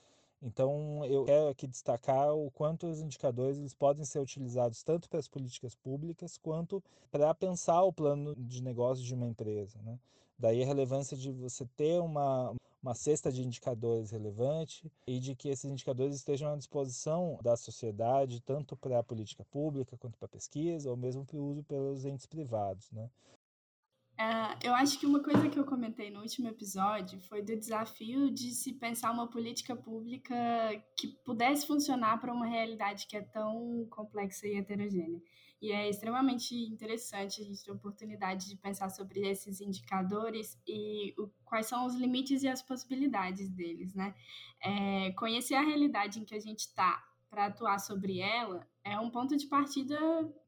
Então, 0.40 1.04
eu 1.04 1.24
quero 1.24 1.48
aqui 1.48 1.66
destacar 1.66 2.32
o 2.32 2.48
quanto 2.52 2.86
os 2.86 3.00
indicadores 3.00 3.58
eles 3.58 3.74
podem 3.74 4.04
ser 4.04 4.20
utilizados 4.20 4.84
tanto 4.84 5.08
para 5.08 5.18
as 5.18 5.26
políticas 5.26 5.74
públicas 5.74 6.38
quanto 6.38 6.82
para 7.10 7.34
pensar 7.34 7.82
o 7.82 7.92
plano 7.92 8.36
de 8.36 8.62
negócio 8.62 9.04
de 9.04 9.12
uma 9.14 9.26
empresa. 9.26 9.80
Né? 9.82 9.98
Daí 10.38 10.62
a 10.62 10.66
relevância 10.66 11.16
de 11.16 11.32
você 11.32 11.66
ter 11.76 12.00
uma, 12.00 12.54
uma 12.82 12.94
cesta 12.94 13.30
de 13.30 13.42
indicadores 13.42 14.10
relevante 14.10 14.90
e 15.06 15.18
de 15.18 15.34
que 15.34 15.48
esses 15.48 15.64
indicadores 15.64 16.16
estejam 16.16 16.52
à 16.52 16.56
disposição 16.56 17.38
da 17.42 17.56
sociedade, 17.56 18.40
tanto 18.40 18.76
para 18.76 18.98
a 18.98 19.02
política 19.02 19.44
pública 19.44 19.96
quanto 19.98 20.18
para 20.18 20.28
pesquisa, 20.28 20.90
ou 20.90 20.96
mesmo 20.96 21.24
para 21.24 21.36
o 21.36 21.50
uso 21.50 21.64
pelos 21.64 22.04
entes 22.04 22.26
privados. 22.26 22.90
Né? 22.92 23.10
Uh, 24.18 24.58
eu 24.64 24.74
acho 24.74 24.98
que 24.98 25.06
uma 25.06 25.22
coisa 25.22 25.48
que 25.48 25.58
eu 25.58 25.64
comentei 25.64 26.10
no 26.10 26.20
último 26.20 26.48
episódio 26.48 27.20
foi 27.20 27.40
do 27.40 27.56
desafio 27.56 28.30
de 28.30 28.50
se 28.50 28.72
pensar 28.72 29.12
uma 29.12 29.28
política 29.28 29.76
pública 29.76 30.34
que 30.96 31.08
pudesse 31.24 31.66
funcionar 31.66 32.20
para 32.20 32.32
uma 32.32 32.46
realidade 32.46 33.06
que 33.06 33.16
é 33.16 33.22
tão 33.22 33.86
complexa 33.90 34.46
e 34.48 34.56
heterogênea. 34.56 35.20
E 35.60 35.72
é 35.72 35.88
extremamente 35.88 36.54
interessante 36.54 37.42
a 37.42 37.44
gente 37.44 37.64
ter 37.64 37.70
a 37.70 37.74
oportunidade 37.74 38.48
de 38.48 38.56
pensar 38.56 38.90
sobre 38.90 39.26
esses 39.28 39.60
indicadores 39.60 40.56
e 40.66 41.14
o, 41.18 41.28
quais 41.44 41.66
são 41.66 41.84
os 41.84 41.94
limites 41.94 42.42
e 42.42 42.48
as 42.48 42.62
possibilidades 42.62 43.48
deles, 43.50 43.92
né? 43.94 44.14
É, 44.62 45.10
conhecer 45.12 45.54
a 45.54 45.62
realidade 45.62 46.20
em 46.20 46.24
que 46.24 46.34
a 46.34 46.40
gente 46.40 46.60
está 46.60 47.04
para 47.28 47.46
atuar 47.46 47.78
sobre 47.78 48.20
ela 48.20 48.66
é 48.84 48.98
um 48.98 49.10
ponto 49.10 49.36
de 49.36 49.46
partida 49.46 49.98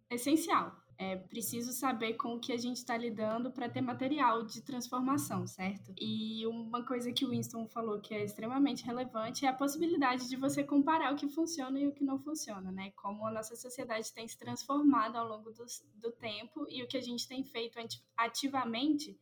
essencial 0.09 0.80
é 1.01 1.17
preciso 1.17 1.73
saber 1.73 2.13
com 2.13 2.35
o 2.35 2.39
que 2.39 2.53
a 2.53 2.59
gente 2.59 2.77
está 2.77 2.95
lidando 2.95 3.51
para 3.51 3.71
ter 3.71 3.81
material 3.81 4.45
de 4.45 4.61
transformação, 4.61 5.47
certo? 5.47 5.95
E 5.99 6.47
uma 6.47 6.85
coisa 6.85 7.11
que 7.11 7.25
o 7.25 7.31
Winston 7.31 7.67
falou 7.67 8.03
que 8.03 8.13
é 8.13 8.23
extremamente 8.23 8.85
relevante 8.85 9.47
é 9.47 9.49
a 9.49 9.55
possibilidade 9.55 10.29
de 10.29 10.37
você 10.37 10.63
comparar 10.63 11.15
o 11.15 11.17
que 11.17 11.27
funciona 11.27 11.81
e 11.81 11.89
o 11.89 11.93
que 11.93 12.05
não 12.05 12.19
funciona, 12.19 12.71
né? 12.71 12.91
Como 12.97 13.27
a 13.27 13.33
nossa 13.33 13.57
sociedade 13.57 14.13
tem 14.13 14.29
se 14.29 14.39
transformado 14.39 15.17
ao 15.17 15.27
longo 15.27 15.51
do, 15.51 15.65
do 15.95 16.13
tempo 16.13 16.67
e 16.69 16.83
o 16.83 16.87
que 16.87 16.99
a 16.99 17.03
gente 17.03 17.27
tem 17.27 17.43
feito 17.45 17.79
ativamente 18.15 19.19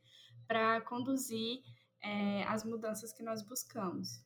para 0.48 0.80
conduzir 0.80 1.62
é, 2.02 2.42
as 2.48 2.64
mudanças 2.64 3.12
que 3.12 3.22
nós 3.22 3.40
buscamos. 3.40 4.20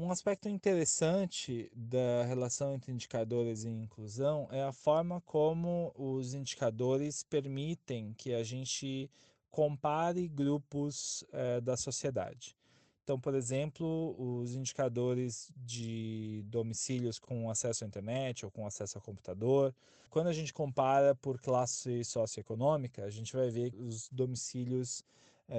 Um 0.00 0.12
aspecto 0.12 0.48
interessante 0.48 1.72
da 1.74 2.22
relação 2.22 2.72
entre 2.72 2.92
indicadores 2.92 3.64
e 3.64 3.68
inclusão 3.68 4.46
é 4.52 4.62
a 4.62 4.70
forma 4.70 5.20
como 5.22 5.92
os 5.96 6.34
indicadores 6.34 7.24
permitem 7.24 8.14
que 8.16 8.32
a 8.32 8.44
gente 8.44 9.10
compare 9.50 10.28
grupos 10.28 11.24
eh, 11.32 11.60
da 11.60 11.76
sociedade. 11.76 12.56
Então, 13.02 13.18
por 13.18 13.34
exemplo, 13.34 14.14
os 14.16 14.54
indicadores 14.54 15.50
de 15.56 16.44
domicílios 16.46 17.18
com 17.18 17.50
acesso 17.50 17.82
à 17.82 17.86
internet 17.88 18.44
ou 18.44 18.52
com 18.52 18.64
acesso 18.64 18.98
ao 18.98 19.02
computador. 19.02 19.74
Quando 20.08 20.28
a 20.28 20.32
gente 20.32 20.54
compara 20.54 21.12
por 21.16 21.40
classe 21.40 22.04
socioeconômica, 22.04 23.02
a 23.02 23.10
gente 23.10 23.34
vai 23.34 23.50
ver 23.50 23.74
os 23.74 24.08
domicílios 24.12 25.02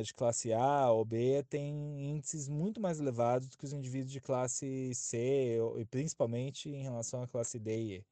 de 0.04 0.14
classe 0.14 0.54
A 0.54 0.92
ou 0.92 1.04
B 1.04 1.44
têm 1.50 2.12
índices 2.12 2.48
muito 2.48 2.80
mais 2.80 3.00
elevados 3.00 3.48
do 3.48 3.58
que 3.58 3.66
os 3.66 3.74
indivíduos 3.74 4.12
de 4.12 4.22
classe 4.22 4.94
C, 4.94 5.58
e 5.78 5.86
principalmente 5.86 6.70
em 6.70 6.84
relação 6.84 7.24
à 7.24 7.28
classe 7.28 7.58
D 7.58 7.78
e 7.78 7.96
E. 7.98 8.06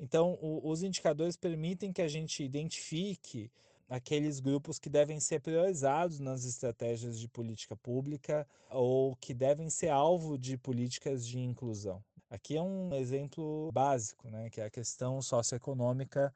Então, 0.00 0.38
o, 0.40 0.68
os 0.68 0.82
indicadores 0.82 1.36
permitem 1.36 1.92
que 1.92 2.02
a 2.02 2.08
gente 2.08 2.42
identifique 2.42 3.50
aqueles 3.88 4.40
grupos 4.40 4.78
que 4.78 4.88
devem 4.88 5.20
ser 5.20 5.40
priorizados 5.40 6.18
nas 6.18 6.44
estratégias 6.44 7.20
de 7.20 7.28
política 7.28 7.76
pública 7.76 8.46
ou 8.70 9.14
que 9.16 9.34
devem 9.34 9.68
ser 9.68 9.90
alvo 9.90 10.38
de 10.38 10.56
políticas 10.56 11.26
de 11.26 11.38
inclusão. 11.38 12.02
Aqui 12.30 12.56
é 12.56 12.62
um 12.62 12.94
exemplo 12.94 13.70
básico, 13.70 14.30
né, 14.30 14.48
que 14.48 14.62
é 14.62 14.64
a 14.64 14.70
questão 14.70 15.20
socioeconômica 15.20 16.34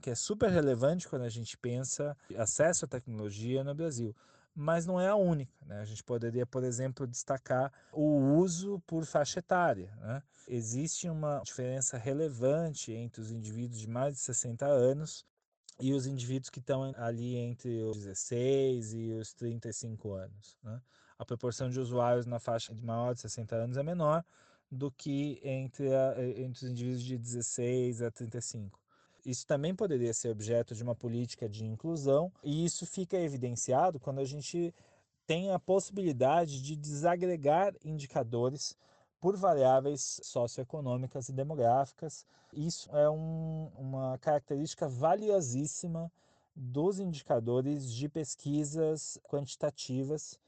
que 0.00 0.10
é 0.10 0.14
super 0.14 0.50
relevante 0.50 1.08
quando 1.08 1.22
a 1.22 1.28
gente 1.28 1.56
pensa 1.56 2.16
acesso 2.36 2.84
à 2.84 2.88
tecnologia 2.88 3.62
no 3.62 3.74
Brasil. 3.74 4.14
Mas 4.54 4.86
não 4.86 4.98
é 4.98 5.08
a 5.08 5.14
única. 5.14 5.52
Né? 5.66 5.80
A 5.80 5.84
gente 5.84 6.02
poderia, 6.02 6.46
por 6.46 6.64
exemplo, 6.64 7.06
destacar 7.06 7.70
o 7.92 8.38
uso 8.38 8.80
por 8.86 9.04
faixa 9.04 9.40
etária. 9.40 9.92
Né? 10.00 10.22
Existe 10.48 11.10
uma 11.10 11.42
diferença 11.44 11.98
relevante 11.98 12.90
entre 12.90 13.20
os 13.20 13.30
indivíduos 13.30 13.78
de 13.78 13.88
mais 13.88 14.14
de 14.14 14.20
60 14.20 14.64
anos 14.64 15.26
e 15.78 15.92
os 15.92 16.06
indivíduos 16.06 16.48
que 16.48 16.58
estão 16.58 16.94
ali 16.96 17.36
entre 17.36 17.82
os 17.82 17.98
16 17.98 18.94
e 18.94 19.12
os 19.12 19.34
35 19.34 20.12
anos. 20.14 20.56
Né? 20.62 20.80
A 21.18 21.24
proporção 21.24 21.68
de 21.68 21.78
usuários 21.78 22.24
na 22.24 22.38
faixa 22.38 22.74
de 22.74 22.82
maior 22.82 23.14
de 23.14 23.20
60 23.20 23.56
anos 23.56 23.76
é 23.76 23.82
menor 23.82 24.24
do 24.70 24.90
que 24.90 25.38
entre, 25.42 25.94
a, 25.94 26.14
entre 26.36 26.64
os 26.64 26.70
indivíduos 26.70 27.02
de 27.02 27.18
16 27.18 28.02
a 28.02 28.10
35. 28.10 28.80
Isso 29.26 29.44
também 29.44 29.74
poderia 29.74 30.14
ser 30.14 30.30
objeto 30.30 30.72
de 30.72 30.84
uma 30.84 30.94
política 30.94 31.48
de 31.48 31.64
inclusão, 31.64 32.30
e 32.44 32.64
isso 32.64 32.86
fica 32.86 33.16
evidenciado 33.16 33.98
quando 33.98 34.20
a 34.20 34.24
gente 34.24 34.72
tem 35.26 35.50
a 35.50 35.58
possibilidade 35.58 36.62
de 36.62 36.76
desagregar 36.76 37.74
indicadores 37.84 38.76
por 39.20 39.36
variáveis 39.36 40.20
socioeconômicas 40.22 41.28
e 41.28 41.32
demográficas. 41.32 42.24
Isso 42.52 42.88
é 42.96 43.10
um, 43.10 43.68
uma 43.76 44.16
característica 44.18 44.88
valiosíssima 44.88 46.08
dos 46.54 47.00
indicadores 47.00 47.92
de 47.92 48.08
pesquisas 48.08 49.18
quantitativas, 49.24 50.38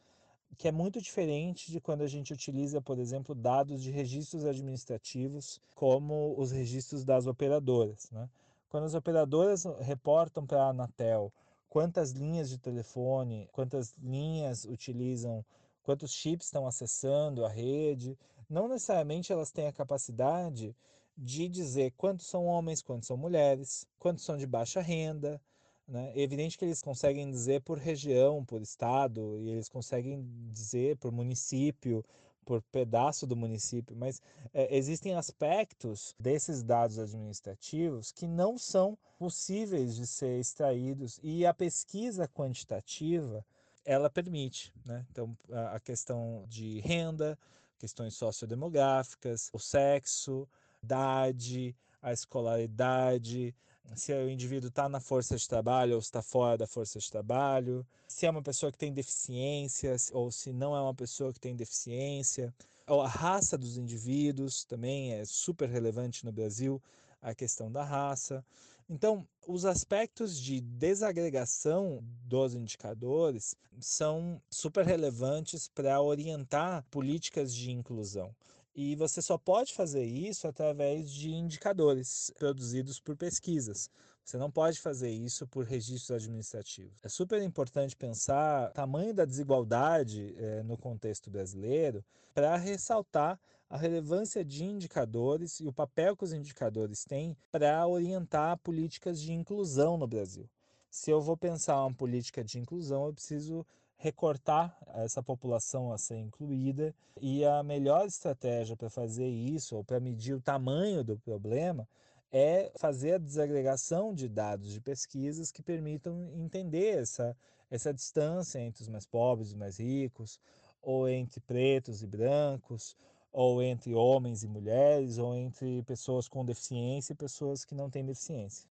que 0.56 0.68
é 0.68 0.72
muito 0.72 1.00
diferente 1.00 1.72
de 1.72 1.80
quando 1.80 2.02
a 2.02 2.06
gente 2.06 2.32
utiliza, 2.32 2.80
por 2.80 3.00
exemplo, 3.00 3.34
dados 3.34 3.82
de 3.82 3.90
registros 3.90 4.44
administrativos, 4.44 5.60
como 5.74 6.36
os 6.38 6.52
registros 6.52 7.04
das 7.04 7.26
operadoras. 7.26 8.08
Né? 8.12 8.28
Quando 8.68 8.84
as 8.84 8.94
operadoras 8.94 9.64
reportam 9.80 10.46
para 10.46 10.62
a 10.62 10.68
Anatel 10.68 11.32
quantas 11.68 12.12
linhas 12.12 12.50
de 12.50 12.58
telefone, 12.58 13.48
quantas 13.52 13.94
linhas 13.98 14.64
utilizam, 14.64 15.44
quantos 15.82 16.12
chips 16.12 16.46
estão 16.46 16.66
acessando 16.66 17.44
a 17.44 17.48
rede, 17.48 18.18
não 18.48 18.68
necessariamente 18.68 19.32
elas 19.32 19.50
têm 19.50 19.66
a 19.66 19.72
capacidade 19.72 20.74
de 21.16 21.48
dizer 21.48 21.92
quantos 21.96 22.26
são 22.26 22.46
homens, 22.46 22.82
quantos 22.82 23.08
são 23.08 23.16
mulheres, 23.16 23.86
quantos 23.98 24.24
são 24.24 24.36
de 24.36 24.46
baixa 24.46 24.80
renda. 24.80 25.40
Né? 25.86 26.12
É 26.14 26.20
evidente 26.20 26.58
que 26.58 26.64
eles 26.64 26.82
conseguem 26.82 27.30
dizer 27.30 27.62
por 27.62 27.78
região, 27.78 28.44
por 28.44 28.60
estado, 28.60 29.38
e 29.40 29.50
eles 29.50 29.68
conseguem 29.68 30.24
dizer 30.52 30.96
por 30.98 31.10
município, 31.10 32.04
por 32.48 32.62
pedaço 32.72 33.26
do 33.26 33.36
município, 33.36 33.94
mas 33.94 34.22
é, 34.54 34.74
existem 34.74 35.14
aspectos 35.14 36.14
desses 36.18 36.62
dados 36.62 36.98
administrativos 36.98 38.10
que 38.10 38.26
não 38.26 38.56
são 38.56 38.96
possíveis 39.18 39.94
de 39.94 40.06
ser 40.06 40.40
extraídos 40.40 41.20
e 41.22 41.44
a 41.44 41.52
pesquisa 41.52 42.26
quantitativa 42.26 43.44
ela 43.84 44.08
permite, 44.08 44.72
né? 44.82 45.04
Então 45.10 45.36
a 45.74 45.78
questão 45.78 46.46
de 46.48 46.80
renda, 46.80 47.38
questões 47.78 48.14
sociodemográficas, 48.14 49.50
o 49.52 49.58
sexo, 49.58 50.48
idade, 50.82 51.76
a 52.00 52.14
escolaridade, 52.14 53.54
se 53.94 54.12
o 54.12 54.30
indivíduo 54.30 54.68
está 54.68 54.88
na 54.88 55.00
força 55.00 55.36
de 55.36 55.48
trabalho 55.48 55.94
ou 55.94 55.98
está 55.98 56.22
fora 56.22 56.58
da 56.58 56.66
força 56.66 56.98
de 56.98 57.10
trabalho, 57.10 57.86
se 58.06 58.26
é 58.26 58.30
uma 58.30 58.42
pessoa 58.42 58.70
que 58.70 58.78
tem 58.78 58.92
deficiência 58.92 59.94
ou 60.12 60.30
se 60.30 60.52
não 60.52 60.76
é 60.76 60.80
uma 60.80 60.94
pessoa 60.94 61.32
que 61.32 61.40
tem 61.40 61.56
deficiência, 61.56 62.54
ou 62.86 63.02
a 63.02 63.08
raça 63.08 63.58
dos 63.58 63.76
indivíduos 63.76 64.64
também 64.64 65.12
é 65.12 65.24
super 65.24 65.68
relevante 65.68 66.24
no 66.24 66.32
Brasil, 66.32 66.82
a 67.20 67.34
questão 67.34 67.70
da 67.70 67.84
raça. 67.84 68.44
Então, 68.88 69.26
os 69.46 69.66
aspectos 69.66 70.40
de 70.40 70.60
desagregação 70.60 72.02
dos 72.24 72.54
indicadores 72.54 73.54
são 73.78 74.40
super 74.50 74.86
relevantes 74.86 75.68
para 75.68 76.00
orientar 76.00 76.84
políticas 76.90 77.54
de 77.54 77.70
inclusão. 77.70 78.34
E 78.80 78.94
você 78.94 79.20
só 79.20 79.36
pode 79.36 79.74
fazer 79.74 80.04
isso 80.04 80.46
através 80.46 81.10
de 81.10 81.32
indicadores 81.32 82.32
produzidos 82.38 83.00
por 83.00 83.16
pesquisas. 83.16 83.90
Você 84.24 84.36
não 84.36 84.52
pode 84.52 84.78
fazer 84.80 85.10
isso 85.10 85.48
por 85.48 85.64
registros 85.64 86.12
administrativos. 86.12 86.96
É 87.02 87.08
super 87.08 87.42
importante 87.42 87.96
pensar 87.96 88.70
o 88.70 88.72
tamanho 88.72 89.12
da 89.12 89.24
desigualdade 89.24 90.32
eh, 90.38 90.62
no 90.62 90.78
contexto 90.78 91.28
brasileiro 91.28 92.04
para 92.32 92.56
ressaltar 92.56 93.36
a 93.68 93.76
relevância 93.76 94.44
de 94.44 94.62
indicadores 94.64 95.58
e 95.58 95.66
o 95.66 95.72
papel 95.72 96.16
que 96.16 96.22
os 96.22 96.32
indicadores 96.32 97.04
têm 97.04 97.36
para 97.50 97.84
orientar 97.84 98.58
políticas 98.58 99.20
de 99.20 99.32
inclusão 99.32 99.98
no 99.98 100.06
Brasil. 100.06 100.48
Se 100.88 101.10
eu 101.10 101.20
vou 101.20 101.36
pensar 101.36 101.84
uma 101.84 101.92
política 101.92 102.44
de 102.44 102.60
inclusão, 102.60 103.06
eu 103.06 103.12
preciso 103.12 103.66
recortar 103.98 104.76
essa 104.94 105.22
população 105.22 105.92
a 105.92 105.98
ser 105.98 106.16
incluída 106.16 106.94
e 107.20 107.44
a 107.44 107.62
melhor 107.62 108.06
estratégia 108.06 108.76
para 108.76 108.88
fazer 108.88 109.28
isso 109.28 109.76
ou 109.76 109.84
para 109.84 109.98
medir 109.98 110.34
o 110.34 110.40
tamanho 110.40 111.02
do 111.02 111.18
problema 111.18 111.86
é 112.30 112.70
fazer 112.76 113.14
a 113.14 113.18
desagregação 113.18 114.14
de 114.14 114.28
dados 114.28 114.72
de 114.72 114.80
pesquisas 114.80 115.50
que 115.50 115.62
permitam 115.62 116.30
entender 116.34 116.98
essa, 116.98 117.36
essa 117.70 117.92
distância 117.92 118.60
entre 118.60 118.82
os 118.82 118.88
mais 118.88 119.06
pobres 119.06 119.48
e 119.48 119.52
os 119.52 119.58
mais 119.58 119.78
ricos, 119.78 120.38
ou 120.80 121.08
entre 121.08 121.40
pretos 121.40 122.02
e 122.02 122.06
brancos, 122.06 122.96
ou 123.32 123.62
entre 123.62 123.94
homens 123.94 124.42
e 124.42 124.48
mulheres, 124.48 125.18
ou 125.18 125.34
entre 125.34 125.82
pessoas 125.82 126.28
com 126.28 126.44
deficiência 126.44 127.12
e 127.12 127.16
pessoas 127.16 127.64
que 127.64 127.74
não 127.74 127.90
têm 127.90 128.04
deficiência. 128.04 128.68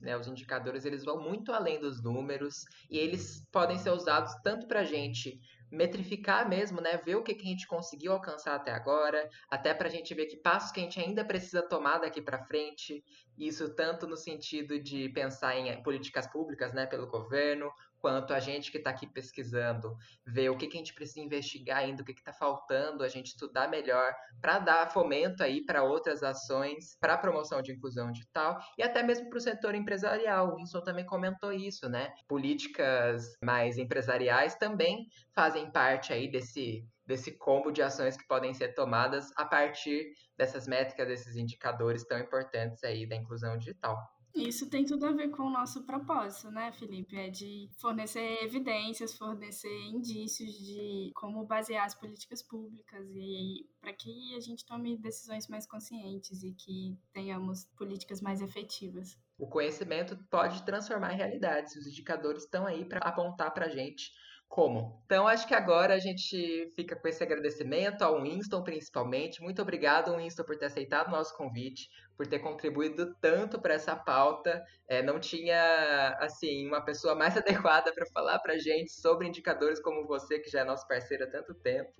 Né, 0.00 0.16
os 0.16 0.26
indicadores 0.26 0.86
eles 0.86 1.04
vão 1.04 1.20
muito 1.20 1.52
além 1.52 1.78
dos 1.78 2.02
números 2.02 2.64
e 2.90 2.98
eles 2.98 3.46
podem 3.52 3.76
ser 3.76 3.90
usados 3.90 4.34
tanto 4.42 4.66
para 4.66 4.80
a 4.80 4.84
gente 4.84 5.38
metrificar 5.70 6.48
mesmo, 6.48 6.80
né, 6.80 6.96
ver 6.96 7.16
o 7.16 7.22
que, 7.22 7.34
que 7.34 7.46
a 7.46 7.50
gente 7.50 7.66
conseguiu 7.66 8.12
alcançar 8.12 8.54
até 8.56 8.72
agora, 8.72 9.28
até 9.48 9.72
para 9.72 9.86
a 9.86 9.90
gente 9.90 10.12
ver 10.14 10.26
que 10.26 10.36
passos 10.36 10.72
que 10.72 10.80
a 10.80 10.82
gente 10.82 10.98
ainda 10.98 11.24
precisa 11.24 11.62
tomar 11.62 11.98
daqui 11.98 12.20
para 12.20 12.44
frente. 12.44 13.04
Isso 13.38 13.74
tanto 13.74 14.06
no 14.06 14.16
sentido 14.16 14.80
de 14.80 15.08
pensar 15.10 15.56
em 15.56 15.82
políticas 15.82 16.26
públicas, 16.26 16.72
né, 16.72 16.86
pelo 16.86 17.06
governo, 17.06 17.70
quanto 18.00 18.32
a 18.32 18.40
gente 18.40 18.70
que 18.70 18.78
está 18.78 18.90
aqui 18.90 19.06
pesquisando, 19.06 19.96
ver 20.26 20.48
o 20.50 20.56
que, 20.56 20.66
que 20.66 20.76
a 20.76 20.80
gente 20.80 20.94
precisa 20.94 21.20
investigar 21.20 21.78
ainda, 21.78 22.02
o 22.02 22.04
que 22.04 22.12
está 22.12 22.32
faltando, 22.32 23.04
a 23.04 23.08
gente 23.08 23.28
estudar 23.28 23.68
melhor, 23.68 24.12
para 24.40 24.58
dar 24.58 24.90
fomento 24.90 25.42
aí 25.42 25.64
para 25.64 25.82
outras 25.82 26.22
ações, 26.22 26.96
para 27.00 27.14
a 27.14 27.18
promoção 27.18 27.62
de 27.62 27.72
inclusão 27.72 28.10
digital 28.10 28.58
e 28.78 28.82
até 28.82 29.02
mesmo 29.02 29.28
para 29.28 29.38
o 29.38 29.40
setor 29.40 29.74
empresarial. 29.74 30.52
O 30.52 30.56
Winston 30.56 30.80
também 30.82 31.04
comentou 31.04 31.52
isso, 31.52 31.88
né? 31.88 32.12
Políticas 32.26 33.36
mais 33.44 33.78
empresariais 33.78 34.54
também 34.56 35.06
fazem 35.34 35.70
parte 35.70 36.12
aí 36.12 36.30
desse 36.30 36.84
desse 37.06 37.32
combo 37.32 37.72
de 37.72 37.82
ações 37.82 38.16
que 38.16 38.24
podem 38.28 38.54
ser 38.54 38.72
tomadas 38.72 39.32
a 39.36 39.44
partir 39.44 40.12
dessas 40.36 40.68
métricas, 40.68 41.08
desses 41.08 41.34
indicadores 41.34 42.04
tão 42.06 42.20
importantes 42.20 42.84
aí 42.84 43.04
da 43.04 43.16
inclusão 43.16 43.58
digital. 43.58 43.98
Isso 44.34 44.70
tem 44.70 44.84
tudo 44.84 45.06
a 45.06 45.12
ver 45.12 45.30
com 45.30 45.42
o 45.44 45.50
nosso 45.50 45.84
propósito, 45.84 46.50
né, 46.50 46.70
Felipe? 46.72 47.16
É 47.16 47.28
de 47.28 47.68
fornecer 47.78 48.42
evidências, 48.42 49.16
fornecer 49.16 49.86
indícios 49.88 50.52
de 50.52 51.10
como 51.14 51.44
basear 51.44 51.84
as 51.84 51.94
políticas 51.94 52.42
públicas 52.42 53.06
e 53.14 53.68
para 53.80 53.92
que 53.92 54.34
a 54.36 54.40
gente 54.40 54.64
tome 54.64 54.96
decisões 54.96 55.48
mais 55.48 55.66
conscientes 55.66 56.42
e 56.42 56.52
que 56.52 56.96
tenhamos 57.12 57.64
políticas 57.76 58.20
mais 58.20 58.40
efetivas. 58.40 59.18
O 59.38 59.48
conhecimento 59.48 60.16
pode 60.30 60.62
transformar 60.64 61.08
realidades. 61.08 61.74
Os 61.74 61.86
indicadores 61.86 62.44
estão 62.44 62.66
aí 62.66 62.84
para 62.84 63.00
apontar 63.00 63.52
para 63.52 63.66
a 63.66 63.70
gente 63.70 64.12
como. 64.50 65.00
Então, 65.06 65.28
acho 65.28 65.46
que 65.46 65.54
agora 65.54 65.94
a 65.94 65.98
gente 66.00 66.72
fica 66.74 66.96
com 66.96 67.06
esse 67.06 67.22
agradecimento 67.22 68.02
ao 68.02 68.20
Winston, 68.20 68.64
principalmente. 68.64 69.40
Muito 69.40 69.62
obrigado, 69.62 70.16
Winston, 70.16 70.42
por 70.42 70.58
ter 70.58 70.66
aceitado 70.66 71.06
o 71.06 71.12
nosso 71.12 71.36
convite, 71.36 71.88
por 72.16 72.26
ter 72.26 72.40
contribuído 72.40 73.14
tanto 73.20 73.60
para 73.60 73.74
essa 73.74 73.94
pauta. 73.94 74.60
É, 74.88 75.04
não 75.04 75.20
tinha, 75.20 76.16
assim, 76.18 76.66
uma 76.66 76.84
pessoa 76.84 77.14
mais 77.14 77.36
adequada 77.38 77.94
para 77.94 78.04
falar 78.06 78.40
para 78.40 78.58
gente 78.58 78.90
sobre 78.90 79.28
indicadores 79.28 79.80
como 79.80 80.04
você, 80.04 80.40
que 80.40 80.50
já 80.50 80.60
é 80.60 80.64
nosso 80.64 80.86
parceiro 80.88 81.24
há 81.24 81.28
tanto 81.28 81.54
tempo. 81.54 81.92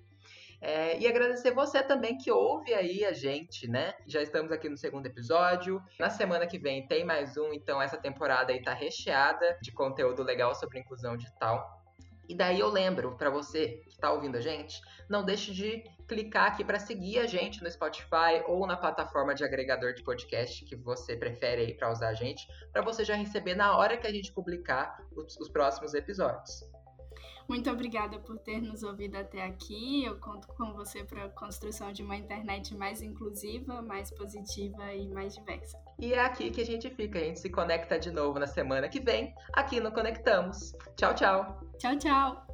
É, 0.59 0.99
e 0.99 1.07
agradecer 1.07 1.51
você 1.51 1.81
também 1.81 2.17
que 2.17 2.29
ouve 2.29 2.73
aí 2.73 3.05
a 3.05 3.13
gente, 3.13 3.65
né? 3.67 3.93
Já 4.05 4.21
estamos 4.21 4.51
aqui 4.51 4.67
no 4.67 4.77
segundo 4.77 5.07
episódio. 5.07 5.81
Na 5.97 6.09
semana 6.09 6.45
que 6.45 6.59
vem 6.59 6.85
tem 6.85 7.05
mais 7.05 7.37
um, 7.37 7.53
então 7.53 7.81
essa 7.81 7.97
temporada 7.97 8.51
aí 8.51 8.61
tá 8.61 8.73
recheada 8.73 9.57
de 9.61 9.71
conteúdo 9.71 10.21
legal 10.21 10.53
sobre 10.53 10.79
inclusão 10.79 11.15
digital. 11.15 11.80
E 12.31 12.33
daí 12.33 12.61
eu 12.61 12.69
lembro 12.69 13.17
para 13.17 13.29
você 13.29 13.81
que 13.83 13.89
está 13.89 14.09
ouvindo 14.09 14.37
a 14.37 14.39
gente, 14.39 14.81
não 15.09 15.21
deixe 15.21 15.51
de 15.51 15.83
clicar 16.07 16.47
aqui 16.47 16.63
para 16.63 16.79
seguir 16.79 17.19
a 17.19 17.27
gente 17.27 17.61
no 17.61 17.69
Spotify 17.69 18.41
ou 18.47 18.65
na 18.65 18.77
plataforma 18.77 19.35
de 19.35 19.43
agregador 19.43 19.93
de 19.93 20.01
podcast 20.01 20.63
que 20.63 20.73
você 20.77 21.17
prefere 21.17 21.63
aí 21.63 21.73
para 21.73 21.91
usar 21.91 22.07
a 22.07 22.13
gente, 22.13 22.47
para 22.71 22.81
você 22.81 23.03
já 23.03 23.15
receber 23.15 23.53
na 23.53 23.75
hora 23.77 23.97
que 23.97 24.07
a 24.07 24.13
gente 24.13 24.31
publicar 24.31 24.97
os, 25.13 25.35
os 25.41 25.49
próximos 25.49 25.93
episódios. 25.93 26.61
Muito 27.51 27.69
obrigada 27.69 28.17
por 28.17 28.39
ter 28.39 28.61
nos 28.61 28.81
ouvido 28.81 29.17
até 29.17 29.43
aqui. 29.43 30.05
Eu 30.05 30.17
conto 30.21 30.47
com 30.47 30.71
você 30.71 31.03
para 31.03 31.25
a 31.25 31.29
construção 31.31 31.91
de 31.91 32.01
uma 32.01 32.15
internet 32.15 32.73
mais 32.73 33.01
inclusiva, 33.01 33.81
mais 33.81 34.09
positiva 34.09 34.93
e 34.93 35.09
mais 35.09 35.35
diversa. 35.35 35.77
E 35.99 36.13
é 36.13 36.19
aqui 36.21 36.49
que 36.49 36.61
a 36.61 36.65
gente 36.65 36.89
fica. 36.91 37.19
A 37.19 37.23
gente 37.23 37.41
se 37.41 37.49
conecta 37.49 37.99
de 37.99 38.09
novo 38.09 38.39
na 38.39 38.47
semana 38.47 38.87
que 38.87 39.01
vem, 39.01 39.35
aqui 39.51 39.81
no 39.81 39.91
Conectamos. 39.91 40.71
Tchau, 40.95 41.13
tchau. 41.13 41.59
Tchau, 41.77 41.97
tchau. 41.97 42.50